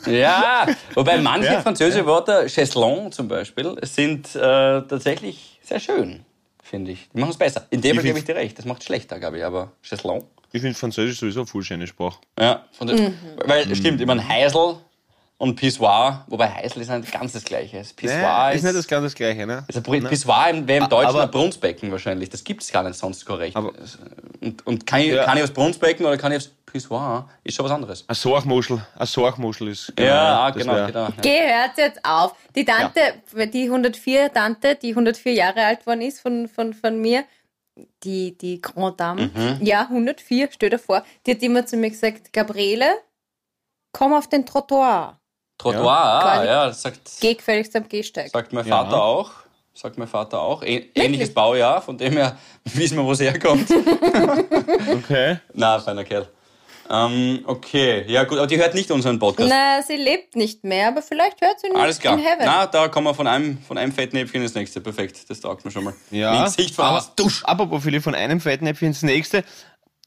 Ja, 0.07 0.67
wobei 0.95 1.19
manche 1.19 1.53
Ja, 1.53 1.61
französische 1.61 2.07
Wörter, 2.07 2.49
Chaiselon 2.49 3.13
zum 3.13 3.29
Beispiel, 3.29 3.77
sind 3.83 4.35
äh, 4.35 4.41
tatsächlich 4.83 5.59
sehr 5.63 5.81
schön, 5.81 6.25
finde 6.63 6.93
ich. 6.93 7.09
Die 7.13 7.19
machen 7.21 7.31
es 7.31 7.37
besser. 7.37 7.67
In 7.71 7.81
dem 7.81 7.97
Fall 7.97 8.05
gebe 8.05 8.19
ich 8.19 8.25
dir 8.25 8.37
recht. 8.37 8.59
Das 8.59 8.65
macht 8.65 8.83
schlechter, 8.85 9.19
glaube 9.19 9.39
ich, 9.39 9.45
aber 9.45 9.73
Chaiselon. 9.83 10.25
Ich 10.53 10.63
finde 10.63 10.79
Französisch 10.79 11.19
sowieso 11.19 11.41
eine 11.41 11.47
voll 11.47 11.63
schöne 11.63 11.87
Sprache. 11.87 12.19
Ja, 12.41 12.65
von 12.73 12.87
der, 12.87 13.13
weil 13.45 13.75
stimmt, 13.77 14.01
ich 14.01 14.07
meine 14.07 14.27
Heisel 14.27 14.77
und 15.37 15.55
Pissoir, 15.57 16.25
wobei 16.29 16.49
Heisel 16.49 16.81
ist 16.83 16.89
nicht 16.91 17.13
ganz 17.13 17.33
das 17.33 17.45
Gleiche. 17.45 17.79
Das 17.79 17.93
Pissoir 17.93 18.47
Nee, 18.49 18.55
ist, 18.55 18.57
ist 18.59 18.65
nicht 18.65 18.77
das 18.79 18.89
ganz 18.89 19.05
das 19.05 19.15
Gleiche, 19.15 19.47
ne? 19.47 19.65
also 19.69 19.83
Pissoir 19.83 20.49
im- 20.51 20.67
wäre 20.67 20.85
im 20.85 20.89
Deutschen 20.91 21.11
aber- 21.11 21.23
ein 21.25 21.31
Brunsbecken 21.31 21.93
wahrscheinlich. 21.93 22.31
Das 22.31 22.43
gibt 22.43 22.63
es 22.63 22.73
gar 22.73 22.83
nicht 22.83 22.97
sonst 22.99 23.27
korrekt. 23.27 23.55
Aber- 23.57 23.73
und 24.41 24.67
und 24.67 24.87
kann, 24.87 25.01
ich, 25.01 25.09
Ja. 25.09 25.25
kann 25.25 25.37
ich 25.37 25.43
aufs 25.45 25.53
Brunsbecken 25.53 26.07
oder 26.07 26.17
kann 26.17 26.33
ich 26.33 26.39
aufs 26.39 26.51
Pissoir? 26.73 27.29
Ist 27.45 27.57
schon 27.57 27.65
was 27.65 27.73
anderes. 27.73 28.05
Eine 28.09 28.15
Sorgmuschel, 28.15 28.81
eine 28.97 29.07
Sorgmuschel 29.07 29.69
ist. 29.69 29.93
ja, 29.99 30.41
ah, 30.47 30.51
das 30.51 30.63
genau, 30.63 30.75
wär- 30.75 30.87
genau. 30.87 31.05
Ja. 31.05 31.13
Geh, 31.21 31.41
hört 31.41 31.79
jetzt 31.79 32.05
auf. 32.05 32.35
Die 32.55 32.65
Tante, 32.65 33.01
die 33.53 33.65
104 33.71 34.33
Tante, 34.33 34.75
die 34.77 34.91
104 34.91 35.33
Jahre 35.33 35.65
alt 35.65 35.87
worden 35.87 36.03
ist 36.03 36.21
von, 36.21 36.49
von, 36.49 36.73
von 36.75 37.01
mir, 37.01 37.25
die, 38.03 38.37
die 38.37 38.61
Grand 38.61 38.99
Dame, 39.01 39.31
Mhm. 39.35 39.59
ja, 39.61 39.89
104, 39.89 40.49
stell 40.53 40.71
dir 40.71 40.79
vor, 40.79 41.05
die 41.27 41.33
hat 41.33 41.43
immer 41.43 41.65
zu 41.65 41.77
mir 41.77 41.91
gesagt, 41.91 42.33
Gabriele, 42.33 42.87
komm 43.93 44.13
auf 44.15 44.29
den 44.29 44.45
Trottoir. 44.45 45.19
Trottoir, 45.59 45.91
ah, 45.91 46.21
Quasi- 46.23 46.47
ja, 46.47 46.67
das 46.67 46.83
sagt, 46.83 47.01
Geh 47.21 47.35
gefälligst 47.35 47.75
am 47.77 47.89
Gehsteig. 47.89 48.31
sagt 48.31 48.53
mein 48.53 48.67
Ja. 48.67 48.85
Vater 48.85 49.03
auch. 49.03 49.31
Sagt 49.75 49.97
mein 49.97 50.09
Vater 50.09 50.41
auch. 50.41 50.63
Ä 50.65 50.91
ähnliches 50.97 51.33
Baujahr, 51.33 51.81
von 51.81 51.97
dem 51.97 52.15
her 52.15 52.37
wissen 52.65 52.97
wir, 52.97 53.05
wo 53.05 53.13
es 53.13 53.21
herkommt. 53.21 53.69
Okay. 54.93 55.39
Na, 55.55 55.79
feiner 55.79 56.05
Kerl. 56.05 56.29
Ähm, 56.91 57.41
okay, 57.45 58.05
ja 58.09 58.25
gut, 58.25 58.39
aber 58.39 58.47
die 58.47 58.57
hört 58.59 58.75
nicht 58.75 58.91
unseren 58.91 59.19
Podcast. 59.19 59.49
Na, 59.51 59.83
sie 59.83 59.97
lebt 59.97 60.37
nicht 60.37 60.65
mehr, 60.65 60.89
aber 60.89 61.03
vielleicht 61.03 61.41
hört 61.41 61.61
sie 61.61 61.69
nicht 61.69 61.77
Alles 61.79 61.99
klar. 61.99 62.15
in 62.15 62.21
Heaven. 62.25 62.45
Na, 62.47 62.67
da 62.67 62.89
kommen 62.89 63.07
wir 63.07 63.15
von 63.15 63.27
einem, 63.27 63.59
von 63.63 63.77
einem 63.77 63.93
Fettnäpfchen 63.93 64.43
ins 64.43 64.55
nächste. 64.55 64.81
Perfekt, 64.81 65.29
das 65.29 65.41
taugt 65.41 65.65
mir 65.65 65.71
schon 65.71 65.85
mal. 65.85 65.95
Ja. 66.11 66.33
Mein 66.33 66.45
Gesicht 66.45 66.79
aber, 66.81 67.05
apropos 67.43 67.83
Philipp, 67.83 68.03
von 68.03 68.15
einem 68.15 68.41
Fettnäpfchen 68.41 68.89
ins 68.89 69.03
nächste. 69.03 69.45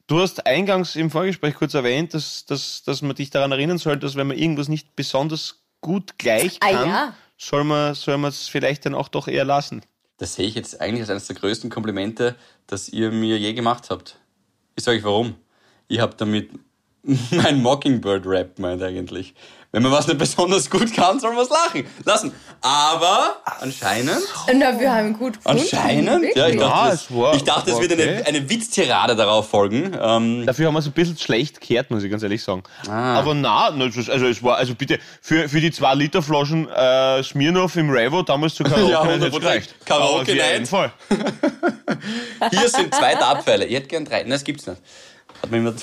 Du 0.08 0.20
hast 0.20 0.44
eingangs 0.46 0.96
im 0.96 1.10
Vorgespräch 1.10 1.54
kurz 1.54 1.74
erwähnt, 1.74 2.12
dass, 2.14 2.44
dass, 2.46 2.82
dass 2.82 3.00
man 3.02 3.14
dich 3.14 3.30
daran 3.30 3.52
erinnern 3.52 3.78
soll, 3.78 3.96
dass 3.96 4.16
wenn 4.16 4.26
man 4.26 4.36
irgendwas 4.36 4.68
nicht 4.68 4.96
besonders 4.96 5.62
gut 5.80 6.18
gleich 6.18 6.58
Ah, 6.60 6.72
kann, 6.72 6.88
ja. 6.88 7.14
soll 7.38 7.64
man 7.64 7.94
soll 7.94 8.18
man 8.18 8.30
es 8.30 8.48
vielleicht 8.48 8.84
dann 8.86 8.94
auch 8.94 9.08
doch 9.08 9.28
eher 9.28 9.44
lassen. 9.44 9.82
Das 10.18 10.34
sehe 10.34 10.46
ich 10.46 10.54
jetzt 10.54 10.80
eigentlich 10.80 11.00
als 11.02 11.10
eines 11.10 11.26
der 11.28 11.36
größten 11.36 11.70
Komplimente, 11.70 12.36
das 12.66 12.88
ihr 12.88 13.10
mir 13.12 13.38
je 13.38 13.54
gemacht 13.54 13.90
habt. 13.90 14.18
Ich 14.76 14.84
sage 14.84 14.98
euch 14.98 15.04
warum. 15.04 15.36
Ich 15.88 16.00
habe 16.00 16.14
damit 16.16 16.50
mein 17.30 17.62
Mockingbird-Rap 17.62 18.58
meint 18.58 18.82
eigentlich. 18.82 19.34
Wenn 19.74 19.82
man 19.84 19.90
was 19.92 20.06
nicht 20.06 20.18
besonders 20.18 20.68
gut 20.68 20.92
kann, 20.94 21.18
soll 21.18 21.32
man 21.32 21.44
es 21.44 21.48
lachen 21.48 21.86
lassen. 22.04 22.32
Aber 22.60 23.36
anscheinend, 23.58 24.18
Na, 24.54 24.78
wir 24.78 24.92
haben 24.94 25.14
gut 25.18 25.38
gefunden. 25.38 25.60
anscheinend, 25.62 26.36
ja, 26.36 26.46
ich 26.48 26.58
dachte, 26.58 26.76
Ja, 26.76 26.92
es, 26.92 27.10
war- 27.14 27.34
ich 27.34 27.42
dachte, 27.42 27.70
es 27.70 27.80
wird 27.80 27.90
eine, 27.92 28.02
okay. 28.02 28.22
eine 28.26 28.50
Witztirade 28.50 29.16
darauf 29.16 29.48
folgen. 29.48 29.96
Ähm, 29.98 30.44
Dafür 30.44 30.66
haben 30.66 30.74
wir 30.74 30.80
es 30.80 30.86
ein 30.86 30.92
bisschen 30.92 31.16
schlecht 31.16 31.58
gehört, 31.66 31.90
muss 31.90 32.02
ich 32.04 32.10
ganz 32.10 32.22
ehrlich 32.22 32.42
sagen. 32.42 32.62
Ah. 32.86 33.14
Aber 33.18 33.32
na, 33.34 33.68
ist- 33.68 34.10
also 34.10 34.26
es 34.26 34.42
war, 34.42 34.58
also 34.58 34.74
bitte, 34.74 34.98
für, 35.22 35.48
für 35.48 35.60
die 35.62 35.70
zwei 35.70 35.94
Liter 35.94 36.20
Flaschen 36.22 36.68
äh, 36.68 37.22
Smirnoff 37.22 37.74
im 37.76 37.88
Revo 37.88 38.20
damals 38.22 38.54
zu 38.54 38.64
Karaoke 38.64 38.90
Ja, 38.90 39.04
hätte 39.06 39.26
es 39.28 39.34
100%. 39.34 39.40
gereicht. 39.40 39.74
Karaoke 39.86 40.12
Aber 40.12 40.20
auf 40.20 40.28
jeden 40.28 40.38
Night. 40.38 40.68
Fall. 40.68 40.92
Hier 42.50 42.68
sind 42.68 42.94
zwei 42.94 43.14
Dartpfeile. 43.14 43.64
Ich 43.64 43.74
hätte 43.74 43.88
gern 43.88 44.04
drei. 44.04 44.20
Nein, 44.20 44.30
das 44.30 44.44
gibt's 44.44 44.66
nicht. 44.66 44.80
Hat 45.42 45.50
mir 45.50 45.56
jemand, 45.58 45.82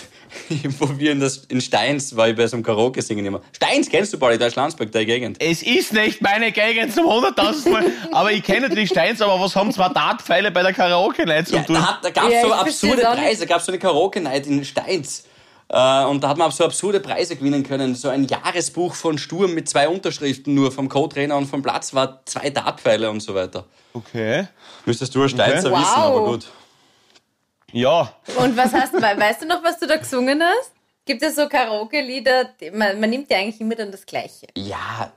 wo 0.80 0.98
wir 0.98 1.12
in, 1.12 1.20
das, 1.20 1.38
in 1.50 1.62
Steins 1.62 2.16
war 2.16 2.30
ich 2.30 2.36
bei 2.36 2.46
so 2.48 2.56
einem 2.56 2.64
Karaoke 2.64 3.02
singen 3.02 3.26
immer. 3.26 3.42
Steins 3.54 3.90
kennst 3.90 4.14
du, 4.14 4.18
Pauli, 4.18 4.38
da 4.38 4.48
ist 4.48 4.54
Schlandsberg, 4.54 4.92
der 4.92 5.06
Gegend. 5.06 5.38
Es 5.42 5.62
ist 5.64 5.94
nicht 5.94 6.22
meine 6.22 6.52
Gegend 6.52 6.94
zum 6.94 7.06
hunderttausendsten 7.12 7.72
Mal, 7.74 7.86
aber 8.12 8.32
ich 8.32 8.44
kenne 8.44 8.68
natürlich 8.70 8.90
Steins, 8.90 9.22
aber 9.22 9.40
was 9.40 9.56
haben 9.56 9.72
zwei 9.74 9.90
Dartpfeile 9.90 10.52
bei 10.52 10.62
der 10.64 10.74
Karaoke 10.74 11.26
Night 11.26 11.48
zu 11.48 11.56
Ja, 11.56 11.64
tun? 11.64 11.76
da, 11.76 11.88
hat- 11.88 12.04
da 12.06 12.10
gab's 12.10 12.32
Ja, 12.34 12.42
so 12.42 12.48
ich 12.48 12.54
absurde 12.54 13.10
auch. 13.10 13.16
Preise. 13.16 13.46
Da 13.46 13.54
gab's 13.54 13.66
so 13.66 13.72
eine 13.72 13.80
Karaoke-Night 13.80 14.48
in 14.48 14.64
Steins. 14.66 15.26
Äh, 15.72 16.06
und 16.06 16.24
da 16.24 16.30
hat 16.30 16.38
man 16.38 16.50
so 16.52 16.66
absurde 16.66 17.00
Preise 17.00 17.36
gewinnen 17.36 17.62
können. 17.64 17.94
So 17.94 18.10
ein 18.10 18.24
Jahresbuch 18.26 18.96
von 18.96 19.20
Sturm 19.20 19.54
mit 19.54 19.70
zwei 19.70 19.88
Unterschriften 19.88 20.56
nur 20.56 20.72
vom 20.72 20.90
Co-Trainer 20.90 21.38
und 21.38 21.46
vom 21.46 21.62
Platz 21.62 21.94
war 21.94 22.22
zwei 22.26 22.50
Dartpfeile 22.50 23.10
und 23.10 23.20
so 23.20 23.36
weiter. 23.36 23.66
Okay. 23.94 24.48
Müsstest 24.86 25.14
du 25.14 25.22
als 25.22 25.32
Steinzer 25.32 25.72
Okay. 25.72 25.80
wissen, 25.82 25.94
Wow. 25.96 26.06
aber 26.06 26.26
gut. 26.26 26.48
Ja, 27.72 28.14
Und 28.38 28.58
was 28.58 28.74
hast 28.74 28.94
du, 28.94 28.98
we- 28.98 29.20
weißt 29.20 29.42
du 29.44 29.46
noch, 29.48 29.64
was 29.64 29.80
du 29.80 29.88
da 29.88 29.98
gesungen 29.98 30.42
hast? 30.44 30.72
Gibt 31.06 31.24
es 31.24 31.36
so 31.36 31.48
Karaoke-Lieder, 31.48 32.50
man, 32.74 33.00
man 33.00 33.10
nimmt 33.10 33.30
ja 33.32 33.38
eigentlich 33.38 33.60
immer 33.62 33.76
dann 33.76 33.92
das 33.92 34.06
Gleiche. 34.06 34.48
Ja, 34.56 35.12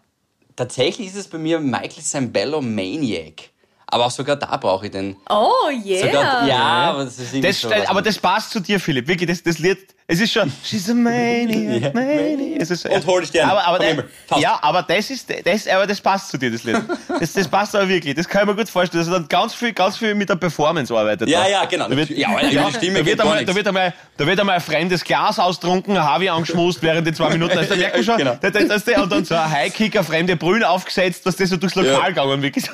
tatsächlich 0.57 1.09
ist 1.09 1.17
es 1.17 1.29
bei 1.29 1.39
mir 1.39 1.59
Michael 1.61 2.03
Sambello 2.03 2.61
Maniac. 2.63 3.51
Aber 3.87 4.07
auch 4.07 4.11
sogar 4.11 4.37
da 4.37 4.57
brauche 4.57 4.87
ich 4.87 4.93
den. 4.93 5.17
Oh, 5.29 5.69
yeah. 5.85 6.07
Sogar, 6.07 6.47
ja, 6.49 6.57
aber 6.63 7.05
das 7.05 7.19
ist 7.19 7.35
irgendwie 7.35 7.49
das, 7.49 7.61
so 7.61 7.71
aber 7.71 8.01
das 8.01 8.19
passt 8.19 8.51
zu 8.51 8.61
dir, 8.61 8.81
Philipp. 8.81 9.07
Wirklich, 9.07 9.29
das, 9.29 9.43
das 9.43 9.59
Lied, 9.59 9.95
es 10.07 10.21
ist 10.21 10.33
schon, 10.33 10.53
she's 10.65 10.91
a 10.91 10.95
maniac, 10.95 11.95
maniac. 11.95 12.61
Es 12.61 12.71
ist, 12.71 12.85
Und 12.87 13.07
hol 13.07 13.21
dich 13.21 13.31
Sterne 13.31 13.53
aber, 13.53 13.65
aber. 13.83 14.05
Faust. 14.27 14.43
Ja, 14.43 14.59
aber 14.61 14.83
das 14.83 15.11
ist, 15.11 15.29
das, 15.45 15.67
aber 15.69 15.87
das 15.87 16.01
passt 16.01 16.29
zu 16.31 16.39
dir, 16.39 16.51
das 16.51 16.65
Lied. 16.65 16.77
Das, 17.21 17.33
das 17.33 17.49
passt 17.49 17.75
aber 17.77 17.89
wirklich. 17.89 18.15
Das 18.15 18.29
kann 18.29 18.43
ich 18.43 18.49
mir 18.49 18.55
gut 18.57 18.69
vorstellen, 18.69 19.05
dass 19.05 19.13
er 19.13 19.21
dann 19.21 19.29
ganz 19.29 19.55
viel, 19.55 19.73
ganz 19.73 19.97
viel 19.97 20.15
mit 20.15 20.29
der 20.29 20.37
Performance 20.37 20.95
arbeitet. 20.95 21.29
Ja, 21.29 21.43
da. 21.45 21.49
ja, 21.49 21.65
genau. 21.65 21.89
Da 21.89 21.97
wird, 21.97 22.11
Ja, 22.11 22.29
aber 22.31 22.41
die 22.41 22.75
Stimme 22.77 22.99
da 23.01 23.07
wird, 23.07 23.21
einmal, 23.21 23.45
da, 23.45 23.55
wird 23.55 23.67
einmal, 23.69 23.95
da 24.17 24.27
wird 24.27 24.41
einmal 24.41 24.55
ein 24.57 24.61
fremdes 24.61 25.03
Glas 25.05 25.39
austrunken, 25.39 25.97
ein 25.97 26.03
Harvey 26.05 26.29
angeschmust 26.29 26.83
während 26.83 27.07
die 27.07 27.13
zwei 27.13 27.31
Minuten. 27.31 27.57
Also, 27.57 27.71
da 27.71 27.77
merkt 27.77 27.95
man 27.97 28.05
schon, 28.05 28.17
Genau. 28.19 28.37
da, 28.41 28.51
da, 28.51 28.61
das, 28.65 28.83
und 28.87 29.13
dann 29.13 29.25
so 29.25 29.35
ein 29.35 29.51
Highkicker, 29.51 30.05
fremde 30.05 30.37
Brühen 30.37 30.65
aufgesetzt, 30.65 31.25
dass 31.27 31.37
das 31.37 31.51
so 31.51 31.57
durchs 31.57 31.75
Lokal 31.77 31.93
Ja. 31.93 32.09
gegangen 32.09 32.43
wirklich. 32.43 32.65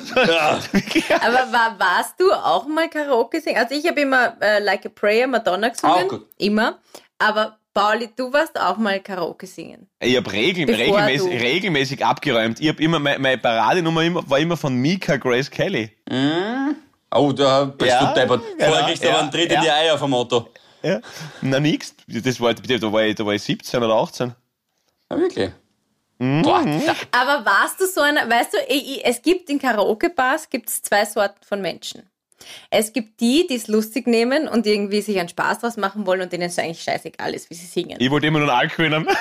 wirklich. 0.71 1.05
Aber 1.15 1.51
war, 1.51 1.75
warst 1.79 2.15
du 2.19 2.31
auch 2.31 2.67
mal 2.67 2.89
Karaoke 2.89 3.39
singen? 3.41 3.57
Also 3.57 3.75
ich 3.75 3.87
habe 3.87 4.01
immer 4.01 4.35
äh, 4.41 4.59
Like 4.59 4.85
a 4.85 4.89
Prayer, 4.89 5.27
Madonna 5.27 5.69
gesungen. 5.69 5.95
Auch 6.05 6.07
gut. 6.07 6.25
Immer. 6.37 6.79
Aber 7.19 7.57
Pauli, 7.73 8.09
du 8.15 8.33
warst 8.33 8.59
auch 8.59 8.77
mal 8.77 8.99
Karaoke 8.99 9.45
singen. 9.45 9.89
Ich 9.99 10.15
habe 10.17 10.31
regel, 10.31 10.65
regelmäßig, 10.73 11.29
du- 11.29 11.45
regelmäßig 11.45 12.05
abgeräumt. 12.05 12.59
Ich 12.59 12.67
habe 12.69 12.81
immer, 12.81 12.99
meine, 12.99 13.19
meine 13.19 13.37
Paradenummer 13.37 14.01
immer, 14.03 14.27
war 14.29 14.39
immer 14.39 14.57
von 14.57 14.73
Mika 14.75 15.17
Grace 15.17 15.49
Kelly. 15.51 15.91
Oh, 17.11 17.31
da 17.31 17.65
bist 17.65 17.89
Ja, 17.91 18.13
du 18.13 18.19
deppert. 18.19 18.41
Vorher 18.57 18.85
kriegst 18.85 19.03
du 19.03 19.09
aber 19.09 19.19
einen 19.19 19.31
Tritt 19.31 19.45
in 19.51 19.55
ja. 19.55 19.61
die 19.61 19.71
Eier 19.71 19.97
vom 19.97 20.13
Auto. 20.13 20.49
Ja. 20.81 20.99
Na 21.41 21.59
nix. 21.59 21.93
Das 22.07 22.39
war, 22.39 22.53
da, 22.53 22.91
war 22.91 23.03
ich, 23.03 23.15
da 23.15 23.25
war 23.25 23.33
ich 23.33 23.41
17 23.43 23.83
oder 23.83 23.95
18. 23.95 24.33
Ja, 25.11 25.17
wirklich. 25.19 25.51
Mhm. 26.19 26.41
Boah, 26.41 26.63
da, 26.63 26.95
Aber 27.19 27.45
warst 27.45 27.79
du 27.79 27.85
so 27.87 28.01
einer, 28.01 28.29
weißt 28.29 28.53
du, 28.53 28.57
es 29.03 29.21
gibt 29.21 29.49
in 29.49 29.59
Karaoke-Bars 29.59 30.49
gibt's 30.49 30.81
zwei 30.81 31.05
Sorten 31.05 31.43
von 31.45 31.61
Menschen. 31.61 32.09
Es 32.69 32.93
gibt 32.93 33.19
die, 33.19 33.47
die 33.47 33.55
es 33.55 33.67
lustig 33.67 34.07
nehmen 34.07 34.47
und 34.47 34.65
irgendwie 34.67 35.01
sich 35.01 35.19
einen 35.19 35.29
Spaß 35.29 35.59
draus 35.59 35.77
machen 35.77 36.05
wollen 36.05 36.21
und 36.21 36.31
denen 36.31 36.43
es 36.49 36.57
eigentlich 36.59 36.81
scheißegal 36.81 37.33
ist, 37.33 37.49
wie 37.49 37.55
sie 37.55 37.65
singen. 37.65 37.97
Ich 37.99 38.09
wollte 38.11 38.27
immer 38.27 38.39
nur 38.39 38.53
einen. 38.53 39.07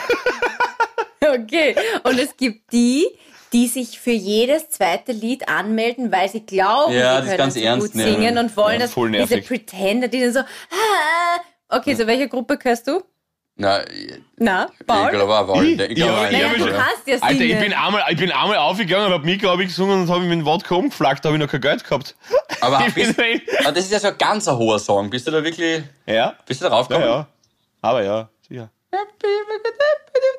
Okay. 1.20 1.74
Und 2.04 2.18
es 2.18 2.36
gibt 2.36 2.72
die, 2.72 3.06
die 3.52 3.66
sich 3.66 3.98
für 4.00 4.12
jedes 4.12 4.70
zweite 4.70 5.12
Lied 5.12 5.48
anmelden, 5.48 6.10
weil 6.12 6.28
sie 6.28 6.44
glauben, 6.46 6.92
Ja, 6.94 7.20
sie 7.20 7.26
können 7.26 7.38
ganz 7.38 7.54
so 7.54 7.60
ernst 7.60 7.86
gut 7.88 7.94
nehmen. 7.96 8.14
singen 8.22 8.38
und 8.38 8.56
wollen 8.56 8.74
Ja, 8.74 8.86
das. 8.86 8.92
voll 8.92 9.10
Diese. 9.10 9.38
Pretender, 9.42 10.08
die 10.08 10.20
dann 10.20 10.32
so. 10.32 10.40
"Ah." 10.40 11.40
Okay, 11.68 11.94
so 11.94 12.06
welche 12.06 12.28
Gruppe 12.28 12.56
gehörst 12.56 12.86
du? 12.86 13.02
na, 13.60 13.82
ich 13.90 14.14
Na, 14.36 14.70
Paul? 14.86 15.10
glaube 15.10 15.36
auch, 15.36 15.48
weil, 15.48 15.66
ich 15.80 15.80
Ich- 15.90 15.94
glaube 15.96 16.12
ja, 16.12 16.18
auch, 16.28 16.30
ja, 16.30 16.48
du 16.54 16.70
kannst 16.70 17.06
ja 17.06 17.18
singen. 17.18 17.22
Alter, 17.22 17.40
ich 17.44 17.58
bin 17.58 17.72
einmal, 17.74 18.04
ich 18.10 18.16
bin 18.16 18.30
einmal 18.30 18.56
aufgegangen 18.58 19.06
und 19.08 19.12
hab 19.12 19.24
Mika 19.24 19.48
hab 19.50 19.58
ich 19.58 19.66
gesungen 19.66 20.02
und 20.02 20.08
habe 20.08 20.20
mich 20.20 20.28
mit 20.30 20.38
dem 20.38 20.46
Wodka 20.46 20.76
umgeflaggt, 20.76 21.24
da 21.24 21.28
habe 21.30 21.36
ich 21.38 21.42
noch 21.44 21.50
kein 21.50 21.60
Geld 21.60 21.82
gehabt. 21.84 22.14
Aber, 22.60 22.86
bist, 22.94 23.18
das 23.64 23.84
ist 23.84 23.92
ja 23.92 24.00
so 24.00 24.08
ein 24.08 24.18
ganz 24.18 24.46
hoher 24.48 24.78
Song. 24.78 25.10
Bist 25.10 25.26
du 25.26 25.30
da 25.30 25.42
wirklich, 25.42 25.82
ja, 26.06 26.36
bist 26.46 26.60
du 26.60 26.64
da 26.66 26.70
raufgekommen? 26.70 27.08
ja, 27.08 27.16
ja. 27.16 27.28
Aber 27.80 28.02
ja, 28.02 28.28
sicher. 28.48 28.70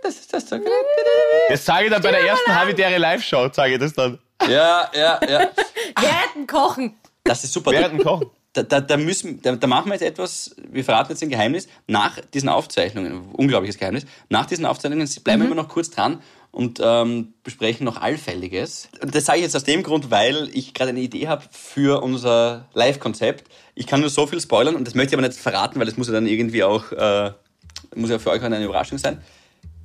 Das 0.02 0.16
ist 0.16 0.34
das 0.34 0.50
so. 0.50 0.60
Jetzt 1.50 1.66
sage 1.66 1.86
ich 1.86 1.92
dann 1.92 2.02
bei 2.02 2.12
der 2.12 2.26
ersten 2.26 2.54
Habitäre 2.54 2.98
Live-Show, 2.98 3.50
sage 3.52 3.74
ich 3.74 3.80
das 3.80 3.94
dann. 3.94 4.20
Ja, 4.48 4.90
ja, 4.94 5.20
ja. 5.28 5.50
Während 6.00 6.48
Kochen. 6.48 6.98
Das 7.24 7.44
ist 7.44 7.54
super. 7.54 7.72
Dem 7.72 8.02
Kochen. 8.04 8.30
Da, 8.54 8.64
da, 8.64 8.82
da, 8.82 8.98
müssen, 8.98 9.40
da, 9.42 9.56
da 9.56 9.68
machen 9.68 9.90
wir 9.90 9.94
jetzt 9.94 10.02
etwas, 10.02 10.56
wir 10.58 10.84
verraten 10.84 11.12
jetzt 11.12 11.22
ein 11.22 11.30
Geheimnis, 11.30 11.68
nach 11.86 12.20
diesen 12.34 12.50
Aufzeichnungen, 12.50 13.30
unglaubliches 13.34 13.78
Geheimnis, 13.78 14.06
nach 14.30 14.48
diesen 14.48 14.66
Aufzeichnungen 14.66 15.08
bleiben 15.24 15.42
wir 15.42 15.46
immer 15.46 15.62
noch 15.62 15.70
kurz 15.70 15.92
dran 15.92 16.24
und 16.52 16.80
ähm, 16.84 17.34
besprechen 17.44 17.86
noch 17.86 17.98
Allfälliges. 17.98 18.90
Und 19.02 19.14
das 19.14 19.26
sage 19.26 19.40
ich 19.40 19.44
jetzt 19.44 19.56
aus 19.56 19.64
dem 19.64 19.84
Grund, 19.84 20.12
weil 20.12 20.50
ich 20.54 20.74
gerade 20.74 20.90
eine 20.90 21.00
Idee 21.00 21.28
habe 21.28 21.44
für 21.52 22.02
unser 22.02 22.68
Live-Konzept. 22.74 23.50
Ich 23.76 23.88
kann 23.88 24.02
nur 24.02 24.10
so 24.10 24.28
viel 24.28 24.42
spoilern 24.42 24.76
und 24.76 24.86
das 24.86 24.96
möchte 24.96 25.14
ich 25.14 25.20
aber 25.20 25.28
nicht 25.28 25.40
verraten, 25.40 25.80
weil 25.80 25.86
das 25.86 25.98
muss 25.98 26.08
ja 26.08 26.14
dann 26.14 26.28
irgendwie 26.28 26.64
auch, 26.64 26.92
äh, 26.92 27.32
muss 27.96 28.10
ja 28.10 28.20
für 28.20 28.32
euch 28.32 28.42
eine 28.42 28.64
Überraschung 28.64 28.98
sein. 28.98 29.22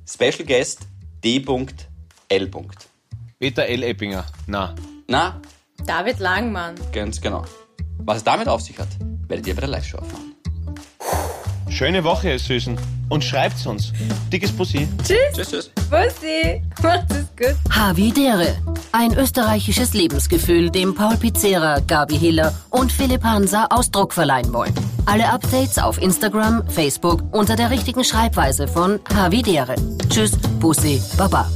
Special 0.07 0.45
Guest 0.45 0.81
D.L. 1.23 2.51
Peter 3.39 3.65
L. 3.65 3.83
Eppinger. 3.83 4.25
Na. 4.47 4.75
Na, 5.07 5.41
David 5.85 6.19
Langmann. 6.19 6.75
ganz 6.91 7.21
genau. 7.21 7.45
Was 7.99 8.17
es 8.17 8.23
damit 8.23 8.47
auf 8.47 8.61
sich 8.61 8.77
hat, 8.79 8.89
werdet 9.27 9.47
ihr 9.47 9.55
bei 9.55 9.61
der 9.61 9.69
Live-Show 9.69 9.97
erfahren. 9.97 10.34
Schöne 11.75 12.05
Woche, 12.05 12.29
ihr 12.29 12.39
Süßen. 12.39 12.77
Und 13.09 13.21
schreibt's 13.21 13.67
uns. 13.67 13.91
Dickes 14.31 14.49
Pussy. 14.53 14.87
Tschüss. 15.03 15.17
Tschüss, 15.33 15.49
tschüss. 15.49 15.71
Bussi. 15.89 16.63
Macht 16.81 17.11
es 17.11 17.27
gut. 17.37 17.57
Havidere. 17.69 18.55
Ein 18.93 19.13
österreichisches 19.13 19.93
Lebensgefühl, 19.93 20.69
dem 20.69 20.95
Paul 20.95 21.17
Pizzera, 21.17 21.81
Gabi 21.81 22.17
Hiller 22.17 22.53
und 22.69 22.93
Philipp 22.93 23.25
Hansa 23.25 23.67
Ausdruck 23.71 24.13
verleihen 24.13 24.53
wollen. 24.53 24.73
Alle 25.05 25.29
Updates 25.29 25.77
auf 25.77 26.01
Instagram, 26.01 26.65
Facebook 26.69 27.21
unter 27.33 27.57
der 27.57 27.69
richtigen 27.69 28.05
Schreibweise 28.05 28.69
von 28.69 29.01
Havidere. 29.13 29.75
Tschüss, 30.09 30.31
Bussi, 30.61 31.01
Baba. 31.17 31.51